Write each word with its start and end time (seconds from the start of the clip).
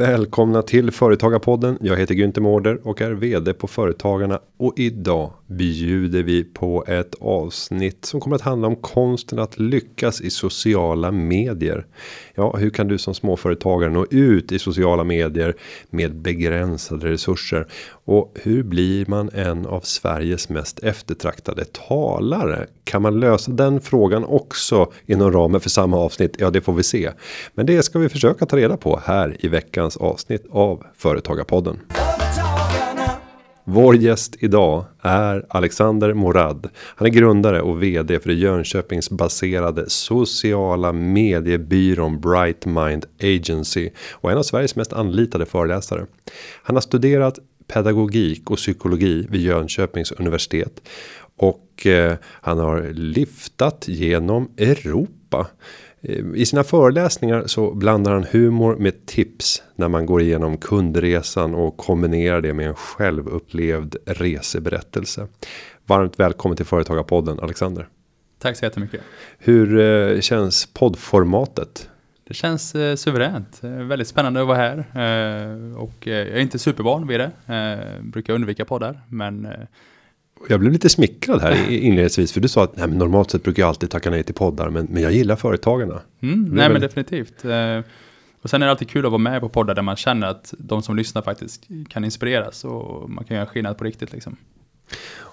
Välkomna 0.00 0.62
till 0.62 0.90
Företagarpodden. 0.90 1.78
Jag 1.80 1.96
heter 1.96 2.14
Günther 2.14 2.40
Mårder 2.40 2.80
och 2.86 3.00
är 3.00 3.10
vd 3.10 3.52
på 3.52 3.66
Företagarna 3.66 4.40
och 4.56 4.72
idag 4.76 5.32
bjuder 5.46 6.22
vi 6.22 6.44
på 6.44 6.84
ett 6.86 7.14
avsnitt 7.20 8.04
som 8.04 8.20
kommer 8.20 8.36
att 8.36 8.42
handla 8.42 8.68
om 8.68 8.76
konsten 8.76 9.38
att 9.38 9.58
lyckas 9.58 10.20
i 10.20 10.30
sociala 10.30 11.10
medier. 11.10 11.86
Ja, 12.34 12.56
hur 12.56 12.70
kan 12.70 12.88
du 12.88 12.98
som 12.98 13.14
småföretagare 13.14 13.90
nå 13.90 14.06
ut 14.10 14.52
i 14.52 14.58
sociala 14.58 15.04
medier 15.04 15.56
med 15.90 16.16
begränsade 16.16 17.08
resurser 17.08 17.66
och 18.10 18.38
hur 18.42 18.62
blir 18.62 19.06
man 19.08 19.30
en 19.34 19.66
av 19.66 19.80
Sveriges 19.80 20.48
mest 20.48 20.78
eftertraktade 20.82 21.64
talare? 21.64 22.66
Kan 22.84 23.02
man 23.02 23.20
lösa 23.20 23.50
den 23.50 23.80
frågan 23.80 24.24
också 24.24 24.92
inom 25.06 25.32
ramen 25.32 25.60
för 25.60 25.70
samma 25.70 25.96
avsnitt? 25.96 26.36
Ja, 26.38 26.50
det 26.50 26.60
får 26.60 26.72
vi 26.72 26.82
se, 26.82 27.10
men 27.54 27.66
det 27.66 27.82
ska 27.82 27.98
vi 27.98 28.08
försöka 28.08 28.46
ta 28.46 28.56
reda 28.56 28.76
på 28.76 29.00
här 29.04 29.36
i 29.38 29.48
veckans 29.48 29.96
avsnitt 29.96 30.46
av 30.50 30.84
Företagarpodden. 30.96 31.78
Vår 33.64 33.96
gäst 33.96 34.36
idag 34.38 34.84
är 35.02 35.46
Alexander 35.48 36.14
Morad. 36.14 36.68
Han 36.76 37.06
är 37.06 37.12
grundare 37.12 37.60
och 37.62 37.82
vd 37.82 38.20
för 38.20 38.28
det 38.28 38.34
Jönköpingsbaserade 38.34 39.90
sociala 39.90 40.92
mediebyrån 40.92 42.20
Bright 42.20 42.66
Mind 42.66 43.06
Agency 43.22 43.90
och 44.12 44.30
en 44.30 44.38
av 44.38 44.42
Sveriges 44.42 44.76
mest 44.76 44.92
anlitade 44.92 45.46
föreläsare. 45.46 46.06
Han 46.62 46.76
har 46.76 46.80
studerat 46.80 47.38
pedagogik 47.72 48.50
och 48.50 48.56
psykologi 48.56 49.26
vid 49.30 49.40
Jönköpings 49.40 50.12
universitet 50.12 50.80
och 51.40 51.86
eh, 51.86 52.16
han 52.22 52.58
har 52.58 52.82
lyftat 52.92 53.84
genom 53.88 54.50
Europa. 54.56 55.46
Eh, 56.00 56.24
I 56.34 56.46
sina 56.46 56.64
föreläsningar 56.64 57.44
så 57.46 57.74
blandar 57.74 58.12
han 58.12 58.26
humor 58.30 58.76
med 58.76 59.06
tips 59.06 59.62
när 59.76 59.88
man 59.88 60.06
går 60.06 60.22
igenom 60.22 60.58
kundresan 60.58 61.54
och 61.54 61.76
kombinerar 61.76 62.40
det 62.40 62.54
med 62.54 62.68
en 62.68 62.74
självupplevd 62.74 63.96
reseberättelse. 64.06 65.28
Varmt 65.86 66.20
välkommen 66.20 66.56
till 66.56 66.66
Företagarpodden 66.66 67.40
Alexander. 67.40 67.88
Tack 68.38 68.56
så 68.56 68.64
jättemycket. 68.64 69.00
Hur 69.38 69.80
eh, 69.80 70.20
känns 70.20 70.66
poddformatet? 70.66 71.88
Det 72.30 72.34
känns 72.34 72.74
eh, 72.74 72.96
suveränt. 72.96 73.58
Väldigt 73.62 74.08
spännande 74.08 74.40
att 74.40 74.46
vara 74.46 74.56
här. 74.56 74.78
Eh, 74.78 75.76
och 75.76 76.08
eh, 76.08 76.14
jag 76.14 76.36
är 76.36 76.40
inte 76.40 76.58
supervan 76.58 77.06
vid 77.06 77.20
det. 77.20 77.54
Eh, 77.54 78.02
brukar 78.02 78.34
undvika 78.34 78.64
poddar. 78.64 79.00
Men 79.08 79.48
jag 80.48 80.60
blev 80.60 80.72
lite 80.72 80.88
smickrad 80.88 81.42
här 81.42 81.70
inledningsvis 81.70 82.32
för 82.32 82.40
du 82.40 82.48
sa 82.48 82.64
att 82.64 82.76
nej, 82.76 82.88
normalt 82.88 83.30
sett 83.30 83.42
brukar 83.42 83.62
jag 83.62 83.68
alltid 83.68 83.90
tacka 83.90 84.10
nej 84.10 84.22
till 84.22 84.34
poddar 84.34 84.70
men, 84.70 84.86
men 84.90 85.02
jag 85.02 85.12
gillar 85.12 85.36
företagarna. 85.36 86.00
Mm, 86.20 86.44
nej 86.44 86.62
väl... 86.62 86.72
men 86.72 86.80
definitivt. 86.80 87.44
Eh, 87.44 87.80
och 88.42 88.50
sen 88.50 88.62
är 88.62 88.66
det 88.66 88.70
alltid 88.70 88.90
kul 88.90 89.06
att 89.06 89.12
vara 89.12 89.18
med 89.18 89.40
på 89.40 89.48
poddar 89.48 89.74
där 89.74 89.82
man 89.82 89.96
känner 89.96 90.26
att 90.26 90.54
de 90.58 90.82
som 90.82 90.96
lyssnar 90.96 91.22
faktiskt 91.22 91.68
kan 91.88 92.04
inspireras 92.04 92.64
och 92.64 93.10
man 93.10 93.24
kan 93.24 93.36
göra 93.36 93.46
skillnad 93.46 93.78
på 93.78 93.84
riktigt 93.84 94.12
liksom. 94.12 94.36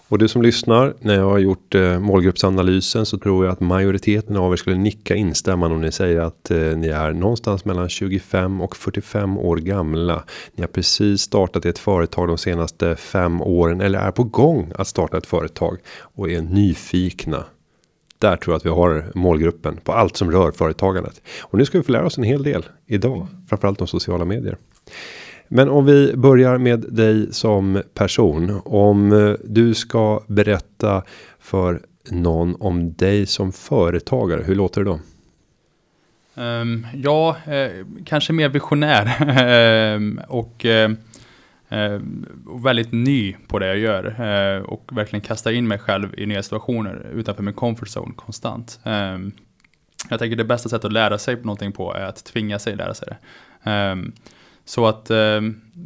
Och 0.09 0.17
du 0.17 0.27
som 0.27 0.41
lyssnar, 0.41 0.93
när 0.99 1.15
jag 1.15 1.29
har 1.29 1.37
gjort 1.37 1.75
eh, 1.75 1.99
målgruppsanalysen 1.99 3.05
så 3.05 3.17
tror 3.17 3.45
jag 3.45 3.51
att 3.51 3.59
majoriteten 3.59 4.37
av 4.37 4.53
er 4.53 4.57
skulle 4.57 4.75
nicka 4.75 5.15
instämmande 5.15 5.75
om 5.75 5.81
ni 5.81 5.91
säger 5.91 6.19
att 6.19 6.51
eh, 6.51 6.57
ni 6.57 6.87
är 6.87 7.11
någonstans 7.11 7.65
mellan 7.65 7.89
25 7.89 8.61
och 8.61 8.75
45 8.75 9.37
år 9.37 9.57
gamla. 9.57 10.23
Ni 10.55 10.61
har 10.63 10.67
precis 10.67 11.21
startat 11.21 11.65
ett 11.65 11.79
företag 11.79 12.27
de 12.27 12.37
senaste 12.37 12.95
fem 12.95 13.41
åren 13.41 13.81
eller 13.81 13.99
är 13.99 14.11
på 14.11 14.23
gång 14.23 14.71
att 14.75 14.87
starta 14.87 15.17
ett 15.17 15.27
företag 15.27 15.77
och 15.99 16.29
är 16.29 16.41
nyfikna. 16.41 17.43
Där 18.19 18.35
tror 18.35 18.53
jag 18.53 18.57
att 18.57 18.65
vi 18.65 18.69
har 18.69 19.11
målgruppen 19.15 19.77
på 19.83 19.91
allt 19.93 20.17
som 20.17 20.31
rör 20.31 20.51
företagandet. 20.51 21.21
Och 21.41 21.57
nu 21.57 21.65
ska 21.65 21.77
vi 21.77 21.83
få 21.83 21.91
lära 21.91 22.05
oss 22.05 22.17
en 22.17 22.23
hel 22.23 22.43
del 22.43 22.65
idag, 22.85 23.27
framförallt 23.49 23.81
om 23.81 23.87
sociala 23.87 24.25
medier. 24.25 24.57
Men 25.47 25.69
om 25.69 25.85
vi 25.85 26.13
börjar 26.15 26.57
med 26.57 26.79
dig 26.79 27.33
som 27.33 27.81
person. 27.93 28.61
Om 28.65 29.11
eh, 29.11 29.35
du 29.43 29.73
ska 29.73 30.23
berätta 30.27 31.03
för 31.39 31.81
någon 32.11 32.55
om 32.59 32.93
dig 32.93 33.25
som 33.25 33.51
företagare. 33.51 34.43
Hur 34.43 34.55
låter 34.55 34.83
det 34.83 34.89
då? 34.89 34.99
Um, 36.41 36.87
ja, 36.93 37.37
eh, 37.45 37.85
kanske 38.05 38.33
mer 38.33 38.49
visionär 38.49 39.15
ehm, 39.37 40.21
och 40.27 40.65
eh, 40.65 40.91
eh 41.69 41.99
väldigt 42.63 42.91
ny 42.91 43.35
på 43.47 43.59
det 43.59 43.67
jag 43.67 43.77
gör 43.77 44.05
eh, 44.05 44.61
och 44.61 44.89
verkligen 44.91 45.21
kastar 45.21 45.51
in 45.51 45.67
mig 45.67 45.79
själv 45.79 46.19
i 46.19 46.25
nya 46.25 46.43
situationer 46.43 47.07
utanför 47.13 47.43
min 47.43 47.53
comfort 47.53 47.87
zone 47.97 48.13
konstant. 48.15 48.79
Um, 48.83 49.31
jag 50.09 50.19
tänker 50.19 50.35
det 50.35 50.43
bästa 50.43 50.69
sättet 50.69 50.85
att 50.85 50.93
lära 50.93 51.17
sig 51.17 51.35
någonting 51.35 51.71
på 51.71 51.93
är 51.93 52.05
att 52.05 52.25
tvinga 52.25 52.59
sig 52.59 52.75
lära 52.75 52.93
sig 52.93 53.07
det. 53.07 53.17
Så 54.67 54.85
att, 54.85 55.09
eh, 55.09 55.17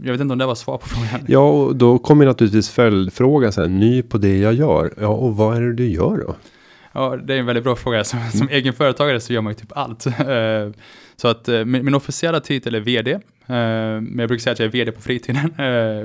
jag 0.04 0.12
vet 0.12 0.22
inte 0.22 0.32
om 0.32 0.38
det 0.38 0.46
var 0.46 0.56
svar 0.56 0.78
på 0.78 0.88
frågan. 0.88 1.26
Ja, 1.28 1.50
och 1.50 1.76
då 1.76 1.98
kommer 1.98 2.26
naturligtvis 2.26 2.70
följdfrågan 2.70 3.52
så 3.52 3.62
här, 3.62 3.68
ny 3.68 4.02
på 4.02 4.18
det 4.18 4.38
jag 4.38 4.54
gör. 4.54 4.94
Ja, 5.00 5.08
och 5.08 5.38
vad 5.38 5.58
är 5.58 5.62
det 5.62 5.74
du 5.74 5.88
gör 5.88 6.18
då? 6.18 6.36
Ja, 6.92 7.16
det 7.16 7.34
är 7.34 7.40
en 7.40 7.46
väldigt 7.46 7.64
bra 7.64 7.76
fråga. 7.76 8.04
Som, 8.04 8.20
som 8.32 8.42
mm. 8.42 8.54
egen 8.54 8.74
företagare 8.74 9.20
så 9.20 9.34
gör 9.34 9.42
man 9.42 9.54
ju 9.54 9.60
typ 9.60 9.78
allt. 9.78 10.06
Eh, 10.06 10.70
så 11.16 11.28
att 11.28 11.48
eh, 11.48 11.66
min, 11.66 11.86
min 11.86 11.96
officiella 11.96 12.40
titel 12.40 12.76
är 12.76 12.80
vd. 12.80 13.12
Eh, 13.12 13.20
men 13.48 14.20
jag 14.20 14.28
brukar 14.28 14.42
säga 14.42 14.54
att 14.54 14.60
jag 14.60 14.66
är 14.66 14.72
vd 14.72 14.92
på 14.92 15.02
fritiden 15.02 15.54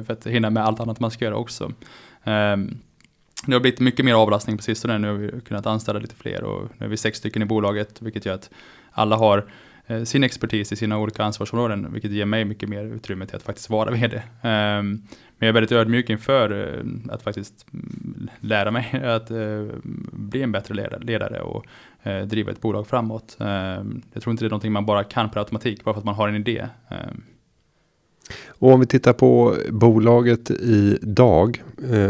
för 0.07 0.13
att 0.13 0.27
hinna 0.27 0.51
med 0.51 0.65
allt 0.65 0.81
annat 0.81 1.01
man 1.01 1.11
ska 1.11 1.25
göra 1.25 1.37
också. 1.37 1.73
Det 3.47 3.53
har 3.53 3.61
blivit 3.61 3.81
mycket 3.81 4.05
mer 4.05 4.15
avlastning 4.15 4.57
på 4.57 4.63
sistone. 4.63 4.99
Nu 4.99 5.09
har 5.09 5.15
vi 5.15 5.41
kunnat 5.41 5.67
anställa 5.67 5.99
lite 5.99 6.15
fler 6.15 6.45
och 6.45 6.69
nu 6.79 6.87
är 6.87 6.91
vi 6.91 6.97
sex 6.97 7.19
stycken 7.19 7.43
i 7.43 7.45
bolaget, 7.45 8.03
vilket 8.03 8.27
gör 8.27 8.35
att 8.35 8.51
alla 8.93 9.17
har 9.17 9.45
Eh, 9.87 10.05
sin 10.05 10.25
expertis 10.25 10.73
i 10.73 10.77
sina 10.77 10.99
olika 10.99 11.25
ansvarsområden, 11.25 11.93
vilket 11.93 12.11
ger 12.11 12.25
mig 12.25 12.45
mycket 12.45 12.69
mer 12.69 12.85
utrymme 12.85 13.27
till 13.27 13.37
att 13.37 13.43
faktiskt 13.43 13.71
vara 13.71 13.91
vd. 13.91 14.23
Ehm, 14.43 15.03
men 15.39 15.47
jag 15.47 15.49
är 15.49 15.53
väldigt 15.53 15.73
ödmjuk 15.73 16.11
inför 16.11 16.75
eh, 16.75 17.15
att 17.15 17.23
faktiskt 17.23 17.67
mm, 17.73 18.29
lära 18.41 18.71
mig 18.71 18.91
att 19.05 19.31
eh, 19.31 19.67
bli 20.13 20.43
en 20.43 20.53
bättre 20.53 20.99
ledare 21.01 21.41
och 21.41 21.65
driva 22.27 22.53
ett 22.53 22.61
bolag 22.61 22.87
framåt. 22.87 23.37
Ehm, 23.41 24.03
jag 24.13 24.23
tror 24.23 24.31
inte 24.31 24.45
det 24.45 24.49
är 24.49 24.51
någonting 24.51 24.73
man 24.73 24.87
bara 24.87 25.05
kan 25.05 25.31
per 25.31 25.41
automatik, 25.41 25.85
bara 25.85 25.95
för 25.95 25.99
att 25.99 26.05
man 26.05 26.15
har 26.15 26.29
en 26.29 26.37
idé. 26.37 26.67
Ehm. 26.89 27.23
Och 28.49 28.73
om 28.73 28.81
vi 28.81 28.87
tittar 28.87 29.13
på 29.13 29.57
bolaget 29.71 30.51
idag 30.51 31.63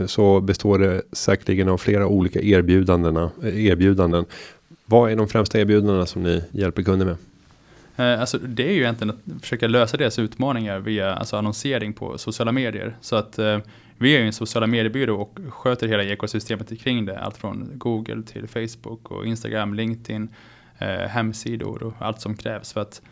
så 0.06 0.40
består 0.40 0.78
det 0.78 1.02
säkerligen 1.12 1.68
av 1.68 1.78
flera 1.78 2.06
olika 2.06 2.40
erbjudandena, 2.40 3.30
erbjudanden. 3.42 4.24
Vad 4.84 5.10
är 5.10 5.16
de 5.16 5.28
främsta 5.28 5.60
erbjudandena 5.60 6.06
som 6.06 6.22
ni 6.22 6.44
hjälper 6.52 6.82
kunder 6.82 7.06
med? 7.06 7.16
Eh, 7.96 8.20
alltså 8.20 8.38
det 8.38 8.68
är 8.68 8.72
ju 8.72 8.80
egentligen 8.80 9.14
att 9.14 9.42
försöka 9.42 9.68
lösa 9.68 9.96
deras 9.96 10.18
utmaningar 10.18 10.78
via 10.78 11.14
alltså 11.14 11.36
annonsering 11.36 11.92
på 11.92 12.18
sociala 12.18 12.52
medier. 12.52 12.96
Så 13.00 13.16
att 13.16 13.38
eh, 13.38 13.58
vi 13.98 14.16
är 14.16 14.20
ju 14.20 14.26
en 14.26 14.32
sociala 14.32 14.66
mediebyrå 14.66 15.20
och 15.20 15.38
sköter 15.48 15.88
hela 15.88 16.04
ekosystemet 16.04 16.80
kring 16.80 17.06
det. 17.06 17.18
Allt 17.18 17.36
från 17.36 17.70
Google 17.74 18.22
till 18.22 18.48
Facebook 18.48 19.10
och 19.10 19.26
Instagram, 19.26 19.74
LinkedIn, 19.74 20.28
eh, 20.78 20.88
hemsidor 20.88 21.82
och 21.82 21.94
allt 21.98 22.20
som 22.20 22.36
krävs. 22.36 22.72
För 22.72 22.80
att 22.80 23.02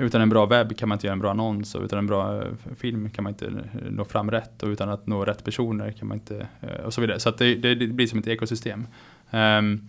utan 0.00 0.20
en 0.20 0.28
bra 0.28 0.46
webb 0.46 0.76
kan 0.76 0.88
man 0.88 0.96
inte 0.96 1.06
göra 1.06 1.12
en 1.12 1.18
bra 1.18 1.30
annons 1.30 1.74
och 1.74 1.82
utan 1.82 1.98
en 1.98 2.06
bra 2.06 2.42
eh, 2.42 2.48
film 2.76 3.10
kan 3.10 3.24
man 3.24 3.32
inte 3.32 3.46
eh, 3.46 3.90
nå 3.90 4.04
fram 4.04 4.30
rätt 4.30 4.62
och 4.62 4.68
utan 4.68 4.88
att 4.88 5.06
nå 5.06 5.24
rätt 5.24 5.44
personer 5.44 5.92
kan 5.92 6.08
man 6.08 6.18
inte 6.18 6.46
och 6.84 6.94
så 6.94 7.00
vidare. 7.00 7.20
Så 7.20 7.28
att 7.28 7.38
det, 7.38 7.54
det, 7.54 7.74
det 7.74 7.86
blir 7.86 8.06
som 8.06 8.18
ett 8.18 8.26
ekosystem. 8.26 8.86
Um, 9.30 9.88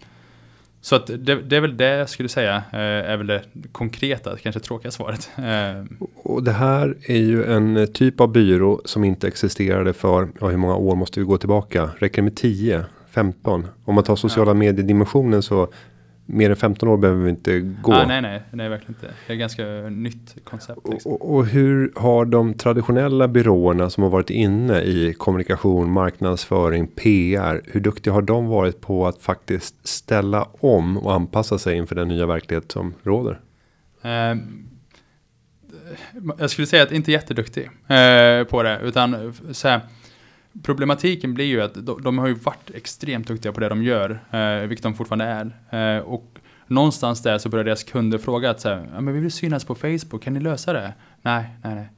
så 0.81 0.95
att 0.95 1.07
det, 1.07 1.41
det, 1.41 1.55
är 1.55 1.61
väl 1.61 1.77
det 1.77 1.97
jag 1.97 2.09
skulle 2.09 2.29
säga 2.29 2.55
eh, 2.55 2.79
är 3.11 3.17
väl 3.17 3.27
det 3.27 3.43
konkreta, 3.71 4.37
kanske 4.37 4.59
tråkiga 4.59 4.91
svaret. 4.91 5.29
Eh, 5.37 6.07
och 6.15 6.43
det 6.43 6.51
här 6.51 6.95
är 7.07 7.17
ju 7.17 7.43
en 7.43 7.87
typ 7.93 8.21
av 8.21 8.31
byrå 8.31 8.81
som 8.85 9.03
inte 9.03 9.27
existerade 9.27 9.93
för, 9.93 10.29
ja 10.39 10.47
hur 10.47 10.57
många 10.57 10.75
år 10.75 10.95
måste 10.95 11.19
vi 11.19 11.25
gå 11.25 11.37
tillbaka? 11.37 11.89
Räcker 11.99 12.21
det 12.21 12.23
med 12.25 12.35
10? 12.35 12.85
15? 13.09 13.67
Om 13.85 13.95
man 13.95 14.03
tar 14.03 14.15
sociala 14.15 14.49
ja. 14.49 14.55
mediedimensionen 14.55 15.41
så 15.41 15.67
mer 16.31 16.49
än 16.49 16.55
15 16.55 16.89
år 16.89 16.97
behöver 16.97 17.23
vi 17.23 17.29
inte 17.29 17.59
gå. 17.59 17.93
Ah, 17.93 18.07
nej, 18.07 18.21
nej, 18.21 18.43
nej, 18.51 18.69
verkligen 18.69 18.95
inte. 18.95 19.13
Det 19.27 19.33
är 19.33 19.37
ganska 19.37 19.63
nytt 19.89 20.35
koncept. 20.43 20.79
Liksom. 20.91 21.11
Och, 21.11 21.35
och, 21.35 21.45
hur 21.45 21.91
har 21.95 22.25
de 22.25 22.53
traditionella 22.53 23.27
byråerna 23.27 23.89
som 23.89 24.03
har 24.03 24.09
varit 24.09 24.29
inne 24.29 24.81
i 24.81 25.13
kommunikation, 25.17 25.91
marknadsföring, 25.91 26.87
PR. 26.87 27.61
Hur 27.65 27.79
duktiga 27.79 28.13
har 28.13 28.21
de 28.21 28.47
varit 28.47 28.81
på 28.81 29.07
att 29.07 29.21
faktiskt 29.21 29.87
ställa 29.87 30.47
om 30.59 30.97
och 30.97 31.13
anpassa 31.13 31.57
sig 31.57 31.77
inför 31.77 31.95
den 31.95 32.07
nya 32.07 32.25
verklighet 32.25 32.71
som 32.71 32.93
råder? 33.03 33.39
Eh, 34.01 34.35
jag 36.37 36.49
skulle 36.49 36.67
säga 36.67 36.83
att 36.83 36.91
inte 36.91 37.11
jätteduktig 37.11 37.65
eh, 37.65 38.43
på 38.43 38.63
det, 38.63 38.79
utan 38.83 39.33
så 39.51 39.67
här, 39.67 39.81
problematiken 40.63 41.33
blir 41.33 41.45
ju 41.45 41.61
att 41.61 41.85
de, 41.85 42.01
de, 42.01 42.17
har 42.17 42.27
ju 42.27 42.33
varit 42.33 42.71
extremt 42.73 43.27
duktiga 43.27 43.51
på 43.51 43.59
det 43.59 43.69
de 43.69 43.83
gör, 43.83 44.19
eh, 44.31 44.67
vilket 44.67 44.83
de 44.83 44.93
fortfarande 44.93 45.25
är. 45.25 45.97
Eh, 45.97 46.03
och 46.03 46.39
någonstans 46.67 47.23
där 47.23 47.37
så 47.37 47.49
börjar 47.49 47.65
deras 47.65 47.83
kunder 47.83 48.17
fråga 48.17 48.49
att 48.49 48.61
så 48.61 48.69
här, 48.69 48.89
ja, 48.93 49.01
men 49.01 49.13
vi 49.13 49.19
vill 49.19 49.31
synas 49.31 49.65
på 49.65 49.75
Facebook, 49.75 50.23
kan 50.23 50.33
ni 50.33 50.39
lösa 50.39 50.73
det? 50.73 50.93
Nej, 51.21 51.49
nej, 51.63 51.75
nej. 51.75 51.89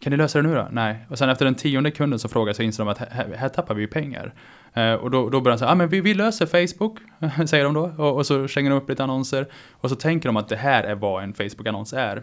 Kan 0.00 0.10
ni 0.10 0.16
lösa 0.16 0.42
det 0.42 0.48
nu 0.48 0.54
då? 0.54 0.68
Nej. 0.70 0.96
Och 1.08 1.18
sen 1.18 1.28
efter 1.28 1.44
den 1.44 1.54
tionde 1.54 1.90
kunden 1.90 2.18
som 2.18 2.30
frågar 2.30 2.52
så 2.52 2.62
inser 2.62 2.84
de 2.84 2.90
att 2.90 2.98
här, 2.98 3.34
här 3.36 3.48
tappar 3.48 3.74
vi 3.74 3.80
ju 3.80 3.88
pengar. 3.88 4.34
Eh, 4.74 4.92
och 4.92 5.10
då, 5.10 5.30
då 5.30 5.40
börjar 5.40 5.56
de 5.56 5.58
säga, 5.58 5.70
ja 5.70 5.74
men 5.74 5.88
vi, 5.88 6.00
vi 6.00 6.14
löser 6.14 6.46
Facebook, 6.46 6.98
säger 7.48 7.64
de 7.64 7.74
då. 7.74 7.82
Och, 7.98 8.16
och 8.16 8.26
så 8.26 8.48
slänger 8.48 8.70
de 8.70 8.76
upp 8.76 8.88
lite 8.88 9.04
annonser. 9.04 9.46
Och 9.72 9.90
så 9.90 9.96
tänker 9.96 10.28
de 10.28 10.36
att 10.36 10.48
det 10.48 10.56
här 10.56 10.84
är 10.84 10.94
vad 10.94 11.22
en 11.22 11.34
Facebook-annons 11.34 11.92
är. 11.92 12.16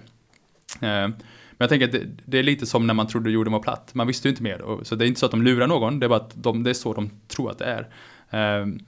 Eh, 0.81 1.09
jag 1.61 1.69
tänker 1.69 1.85
att 1.85 1.91
det, 1.91 2.07
det, 2.25 2.39
är 2.39 2.43
lite 2.43 2.65
som 2.65 2.87
när 2.87 2.93
man 2.93 3.07
trodde 3.07 3.31
jorden 3.31 3.53
var 3.53 3.59
platt. 3.59 3.91
Man 3.93 4.07
visste 4.07 4.27
ju 4.27 4.29
inte 4.29 4.43
mer. 4.43 4.57
då. 4.57 4.79
så 4.83 4.95
det 4.95 5.05
är 5.05 5.07
inte 5.07 5.19
så 5.19 5.25
att 5.25 5.31
de 5.31 5.41
lurar 5.41 5.67
någon, 5.67 5.99
det 5.99 6.05
är 6.05 6.09
bara 6.09 6.19
att 6.19 6.43
de, 6.43 6.63
det 6.63 6.69
är 6.69 6.73
så 6.73 6.93
de 6.93 7.09
tror 7.27 7.51
att 7.51 7.59
det 7.59 7.65
är. 7.65 8.61
Um, 8.61 8.79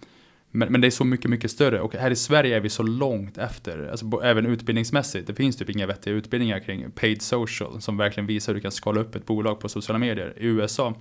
men, 0.56 0.72
men, 0.72 0.81
det 0.81 0.88
är 0.88 0.92
så 0.92 1.06
mycket, 1.06 1.30
mycket 1.30 1.52
större. 1.52 1.81
Och 1.81 1.96
här 1.96 2.12
i 2.12 2.16
Sverige 2.16 2.56
är 2.56 2.60
vi 2.60 2.70
så 2.70 2.84
långt 2.84 3.38
efter. 3.38 3.90
Alltså, 3.92 4.22
även 4.24 4.46
utbildningsmässigt. 4.46 5.28
Det 5.28 5.34
finns 5.34 5.58
typ 5.58 5.70
inga 5.70 5.88
vettiga 5.88 6.14
utbildningar 6.14 6.60
kring 6.60 6.92
paid 6.92 7.22
social. 7.22 7.81
Som 7.81 7.98
verkligen 7.98 8.28
visar 8.28 8.54
hur 8.54 8.56
du 8.56 8.62
kan 8.62 8.72
skala 8.72 9.02
upp 9.02 9.16
ett 9.16 9.26
bolag 9.26 9.60
på 9.60 9.69
sociala 9.69 10.00
medier. 10.00 10.34
I 10.38 10.46
USA, 10.46 10.94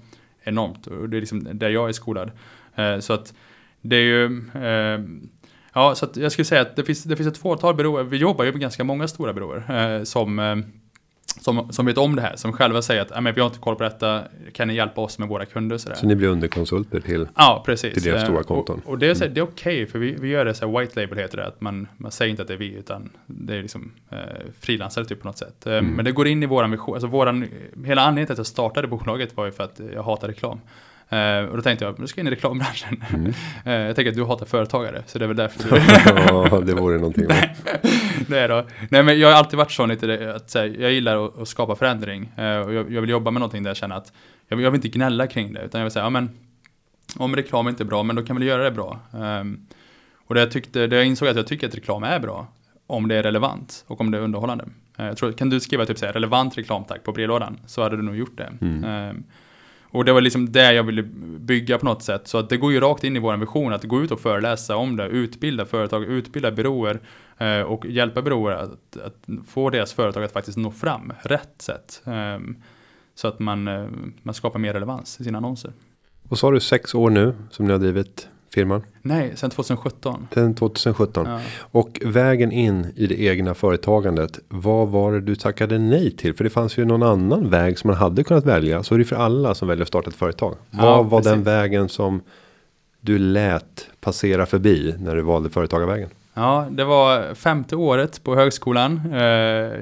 enormt. 0.43 0.87
Och 0.87 1.09
det 1.09 1.17
är 1.17 1.21
liksom 1.21 1.49
där 1.59 1.71
jag 1.71 1.89
är 1.89 1.93
skolad. 1.93 2.31
Uh, 2.79 2.99
så 3.01 3.13
att 3.13 3.35
det 3.81 3.97
är 3.97 4.01
ju... 4.01 4.27
Uh, 4.57 5.07
ja, 5.73 5.95
så 5.95 6.05
att 6.05 6.17
jag 6.17 6.33
skulle 6.33 6.45
säga 6.45 6.61
att 6.61 6.77
det 6.77 6.85
finns, 6.85 7.03
det 7.05 7.17
finns 7.17 7.29
ett 7.29 7.39
fåtal 7.39 7.75
byråer. 7.75 8.05
Vi 8.05 8.17
jobbar 8.17 8.45
ju 8.45 8.53
med 8.53 8.61
ganska 8.61 8.85
många 8.85 9.09
stora 9.09 9.33
byråer. 9.33 9.97
Uh, 9.99 10.05
som 10.05 10.39
som, 11.41 11.73
som 11.73 11.87
vet 11.87 11.99
om 11.99 12.17
det 12.17 12.23
här, 12.23 12.37
som 12.37 12.53
själva 12.53 12.83
säger 12.83 13.03
att 13.03 13.37
vi 13.37 13.41
har 13.41 13.47
inte 13.47 13.59
koll 13.59 13.77
på 13.77 13.83
detta, 13.83 14.23
kan 14.53 14.69
ni 14.69 14.75
hjälpa 14.75 15.01
oss 15.01 15.19
med 15.19 15.29
våra 15.29 15.45
kunder? 15.45 15.79
Så, 15.79 15.91
så 15.95 16.07
ni 16.07 16.15
blir 16.15 16.29
underkonsulter 16.29 17.01
till, 17.01 17.29
ja, 17.37 17.63
precis. 17.67 17.95
till 17.95 18.03
deras 18.03 18.23
stora 18.23 18.43
konton? 18.43 18.81
Och, 18.85 18.91
och 18.91 18.99
det 18.99 19.07
är, 19.07 19.23
mm. 19.23 19.37
är 19.37 19.43
okej, 19.43 19.83
okay, 19.83 19.87
för 19.87 19.99
vi, 19.99 20.17
vi 20.21 20.29
gör 20.29 20.45
det 20.45 20.55
så 20.55 20.69
här 20.69 20.81
white 20.81 21.01
label 21.01 21.19
heter 21.19 21.37
det, 21.37 21.47
att 21.47 21.61
man, 21.61 21.89
man 21.97 22.11
säger 22.11 22.31
inte 22.31 22.43
att 22.43 22.49
det 22.49 22.55
är 22.55 22.59
vi, 22.59 22.75
utan 22.75 23.11
det 23.27 23.57
är 23.57 23.63
liksom 23.63 23.93
eh, 24.11 24.19
frilansare 24.61 25.05
typ 25.05 25.21
på 25.21 25.27
något 25.27 25.39
sätt. 25.39 25.67
Eh, 25.67 25.73
mm. 25.73 25.91
Men 25.91 26.05
det 26.05 26.13
går 26.13 26.27
in 26.27 26.43
i 26.43 26.47
våran 26.47 26.71
vision, 26.71 26.95
alltså 26.95 27.09
våran, 27.09 27.49
hela 27.85 28.03
anledningen 28.03 28.27
till 28.27 28.33
att 28.33 28.39
jag 28.39 28.47
startade 28.47 28.89
bolaget 28.89 29.37
var 29.37 29.45
ju 29.45 29.53
för 29.53 29.65
att 29.65 29.81
jag 29.95 30.03
hatar 30.03 30.29
reklam. 30.29 30.61
Uh, 31.13 31.49
och 31.51 31.57
då 31.57 31.63
tänkte 31.63 31.85
jag, 31.85 31.99
nu 31.99 32.07
ska 32.07 32.21
jag 32.21 32.27
in 32.27 32.33
i 32.33 32.37
reklambranschen. 32.37 33.05
Mm. 33.15 33.27
Uh, 33.27 33.73
jag 33.87 33.97
tänker 33.97 34.11
att 34.11 34.17
du 34.17 34.25
hatar 34.25 34.47
företagare, 34.47 35.03
så 35.07 35.19
det 35.19 35.25
är 35.25 35.27
väl 35.27 35.37
därför 35.37 35.83
ja, 36.51 36.61
det 36.61 36.75
vore 36.75 36.97
någonting. 36.97 37.27
Nej, 38.27 38.49
då. 38.49 38.67
Nej, 38.89 39.03
men 39.03 39.19
jag 39.19 39.29
har 39.29 39.35
alltid 39.35 39.59
varit 39.59 39.73
sån 39.73 39.89
lite, 39.89 40.35
att 40.37 40.55
här, 40.55 40.77
jag 40.79 40.93
gillar 40.93 41.27
att, 41.27 41.39
att, 41.39 41.49
skapa 41.49 41.77
förändring. 41.77 42.33
Uh, 42.39 42.59
och 42.59 42.75
jag, 42.75 42.93
jag, 42.93 43.01
vill 43.01 43.11
jobba 43.11 43.31
med 43.31 43.41
någonting 43.41 43.63
där 43.63 43.71
jag 43.71 43.77
känner 43.77 43.97
att, 43.97 44.13
jag, 44.49 44.61
jag 44.61 44.71
vill 44.71 44.79
inte 44.79 44.89
gnälla 44.89 45.27
kring 45.27 45.53
det, 45.53 45.61
utan 45.63 45.79
jag 45.81 45.85
vill 45.85 45.93
säga, 45.93 46.05
ja 46.05 46.11
men, 46.11 46.31
om 47.17 47.37
reklam 47.37 47.69
inte 47.69 47.83
är 47.83 47.87
bra, 47.87 48.03
men 48.03 48.17
då 48.17 48.23
kan 48.23 48.41
vi 48.41 48.47
göra 48.47 48.65
det 48.65 48.71
bra. 48.71 49.01
Um, 49.13 49.67
och 50.27 50.35
det 50.35 50.41
jag, 50.41 50.51
tyckte, 50.51 50.87
det 50.87 50.97
jag 50.97 51.07
insåg 51.07 51.29
att 51.29 51.37
jag 51.37 51.47
tycker 51.47 51.69
att 51.69 51.75
reklam 51.75 52.03
är 52.03 52.19
bra, 52.19 52.47
om 52.87 53.09
det 53.09 53.15
är 53.15 53.23
relevant 53.23 53.85
och 53.87 54.01
om 54.01 54.11
det 54.11 54.19
är 54.19 54.23
underhållande. 54.23 54.65
jag 54.97 55.17
tror, 55.17 55.33
kan 55.33 55.51
du 55.51 55.61
skriva 55.61 55.87
typ 55.87 55.99
så 55.99 56.07
här, 56.07 56.13
relevant 56.13 56.59
reklam 56.59 56.85
tack 56.85 57.03
på 57.05 57.13
brevlådan, 57.13 57.59
så 57.67 57.83
hade 57.83 57.97
du 57.97 58.03
nog 58.03 58.17
gjort 58.17 58.39
det. 58.39 58.53
Mm. 58.61 59.09
Um, 59.11 59.25
och 59.93 60.05
det 60.05 60.13
var 60.13 60.21
liksom 60.21 60.53
det 60.53 60.73
jag 60.73 60.83
ville 60.83 61.03
bygga 61.39 61.79
på 61.79 61.85
något 61.85 62.03
sätt. 62.03 62.29
Så 62.29 62.39
att 62.39 62.49
det 62.49 62.57
går 62.57 62.73
ju 62.73 62.81
rakt 62.81 63.05
in 63.05 63.17
i 63.17 63.19
vår 63.19 63.37
vision 63.37 63.73
att 63.73 63.85
gå 63.85 64.03
ut 64.03 64.11
och 64.11 64.21
föreläsa 64.21 64.77
om 64.77 64.97
det, 64.97 65.07
utbilda 65.07 65.67
företag, 65.67 66.05
utbilda 66.05 66.51
byråer 66.51 67.01
eh, 67.39 67.61
och 67.61 67.87
hjälpa 67.87 68.23
byråer 68.23 68.57
att, 68.57 68.97
att, 68.97 69.17
få 69.49 69.71
deras 69.71 69.93
företag 69.93 70.25
att 70.25 70.33
faktiskt 70.33 70.59
nå 70.59 70.71
fram 70.71 71.13
rätt 71.23 71.63
sätt. 71.63 72.03
Eh, 72.05 72.39
så 73.15 73.29
att 73.29 73.39
man, 73.39 73.69
eh, 73.69 73.87
man 74.23 74.35
skapar 74.35 74.59
mer 74.59 74.73
relevans 74.73 75.21
i 75.21 75.25
sina 75.25 75.39
annonser. 75.39 75.73
Och 76.29 76.39
så 76.39 76.47
har 76.47 76.53
du 76.53 76.61
sex 76.61 76.95
år 76.95 77.11
nu 77.11 77.35
som 77.51 77.67
ni 77.67 77.73
har 77.73 77.79
drivit 77.79 78.29
firman? 78.55 78.83
Nej, 79.03 79.33
sedan 79.37 79.51
2017. 79.51 80.29
Sedan 80.35 80.55
2017. 80.55 81.27
Ja. 81.27 81.41
Och 81.61 82.01
vägen 82.05 82.53
in 82.53 82.93
i 82.97 83.07
det 83.07 83.21
egna 83.21 83.55
företagandet. 83.55 84.39
Vad 84.49 84.89
var 84.89 85.13
det 85.13 85.21
du 85.21 85.37
tackade 85.37 85.79
nej 85.79 86.17
till? 86.17 86.35
För 86.35 86.45
det 86.45 86.51
fanns 86.51 86.79
ju 86.79 86.85
någon 86.85 87.03
annan 87.03 87.51
väg 87.51 87.79
som 87.79 87.89
man 87.89 87.97
hade 87.97 88.25
kunnat 88.25 88.47
välja. 88.47 88.83
Så 88.83 88.95
är 88.95 88.99
det 88.99 89.05
för 89.05 89.17
alla 89.17 89.55
som 89.55 89.69
väljer 89.69 89.83
att 89.83 89.89
starta 89.89 90.11
ett 90.11 90.17
företag. 90.17 90.57
Ja, 90.71 90.79
vad 90.79 91.07
var 91.07 91.19
precis. 91.19 91.33
den 91.33 91.43
vägen 91.43 91.89
som 91.89 92.23
du 93.01 93.19
lät 93.19 93.89
passera 94.01 94.47
förbi 94.47 94.95
när 94.99 95.17
du 95.17 95.23
valde 95.23 95.51
företagarvägen? 95.51 96.09
Ja, 96.35 96.69
det 96.71 96.85
var 96.85 97.35
femte 97.35 97.77
året 97.77 98.25
på 98.25 98.37
högskolan. 98.37 99.13
Eh, 99.13 99.21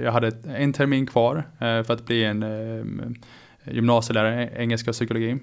jag 0.04 0.12
hade 0.12 0.32
en 0.54 0.72
termin 0.72 1.06
kvar 1.06 1.36
eh, 1.36 1.82
för 1.82 1.92
att 1.92 2.06
bli 2.06 2.24
en 2.24 2.42
eh, 2.42 2.84
gymnasielärare, 3.74 4.50
engelska 4.56 4.90
och 4.90 4.94
psykologi. 4.94 5.38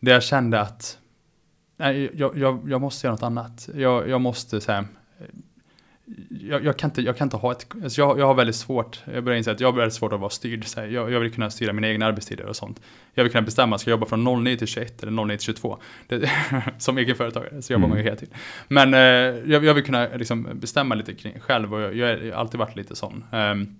Där 0.00 0.12
jag 0.12 0.22
kände 0.22 0.60
att 0.60 0.98
nej, 1.82 2.10
jag, 2.14 2.38
jag, 2.38 2.60
jag 2.68 2.80
måste 2.80 3.06
göra 3.06 3.14
något 3.14 3.22
annat. 3.22 3.68
Jag, 3.74 4.08
jag 4.08 4.20
måste 4.20 4.60
så 4.60 4.72
här, 4.72 4.84
jag, 6.28 6.64
jag, 6.64 6.76
kan 6.76 6.90
inte, 6.90 7.02
jag 7.02 7.16
kan 7.16 7.26
inte 7.26 7.36
ha 7.36 7.52
ett, 7.52 7.66
alltså 7.82 8.00
jag, 8.00 8.18
jag 8.18 8.26
har 8.26 8.34
väldigt 8.34 8.56
svårt, 8.56 9.02
jag 9.14 9.24
börjar 9.24 9.38
inse 9.38 9.50
att 9.50 9.60
jag 9.60 9.68
har 9.68 9.78
väldigt 9.78 9.94
svårt 9.94 10.12
att 10.12 10.20
vara 10.20 10.30
styrd. 10.30 10.66
Så 10.66 10.80
här, 10.80 10.86
jag, 10.86 11.12
jag 11.12 11.20
vill 11.20 11.32
kunna 11.32 11.50
styra 11.50 11.72
mina 11.72 11.88
egna 11.88 12.06
arbetstider 12.06 12.46
och 12.46 12.56
sånt. 12.56 12.80
Jag 13.14 13.24
vill 13.24 13.32
kunna 13.32 13.42
bestämma, 13.42 13.78
ska 13.78 13.90
jag 13.90 13.96
jobba 13.96 14.06
från 14.06 14.44
09 14.44 14.56
till 14.56 14.66
21 14.66 15.02
eller 15.02 15.24
09 15.24 15.36
till 15.36 15.44
22? 15.44 15.78
Det, 16.06 16.30
som 16.78 16.98
egenföretagare 16.98 17.62
så 17.62 17.72
jobbar 17.72 17.84
mm. 17.84 17.90
man 17.90 17.98
ju 17.98 18.04
hela 18.04 18.16
tiden. 18.16 18.34
Men 18.68 18.94
eh, 18.94 19.00
jag, 19.52 19.64
jag, 19.64 19.74
vill 19.74 19.84
kunna 19.84 20.08
liksom, 20.08 20.48
bestämma 20.52 20.94
lite 20.94 21.14
kring, 21.14 21.40
själv 21.40 21.74
och 21.74 21.96
jag, 21.96 22.16
har 22.16 22.30
alltid 22.30 22.60
varit 22.60 22.76
lite 22.76 22.96
sån. 22.96 23.24
Um, 23.32 23.76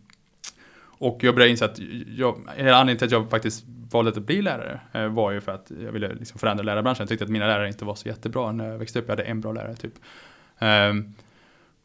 och 0.84 1.18
jag 1.24 1.34
började 1.34 1.50
inse 1.50 1.64
att 1.64 1.78
jag, 2.16 2.40
anledningen 2.58 2.96
till 2.96 3.06
att 3.06 3.12
jag 3.12 3.30
faktiskt 3.30 3.64
Valet 3.92 4.16
att 4.16 4.22
bli 4.22 4.42
lärare 4.42 4.80
eh, 4.92 5.08
var 5.08 5.30
ju 5.30 5.40
för 5.40 5.52
att 5.52 5.72
jag 5.84 5.92
ville 5.92 6.14
liksom 6.14 6.38
förändra 6.38 6.64
lärarbranschen. 6.64 7.02
Jag 7.02 7.08
tyckte 7.08 7.24
att 7.24 7.30
mina 7.30 7.46
lärare 7.46 7.68
inte 7.68 7.84
var 7.84 7.94
så 7.94 8.08
jättebra 8.08 8.52
när 8.52 8.70
jag 8.70 8.78
växte 8.78 8.98
upp. 8.98 9.04
Jag 9.08 9.12
hade 9.12 9.22
en 9.22 9.40
bra 9.40 9.52
lärare 9.52 9.74
typ. 9.74 9.94
Ehm, 10.58 11.14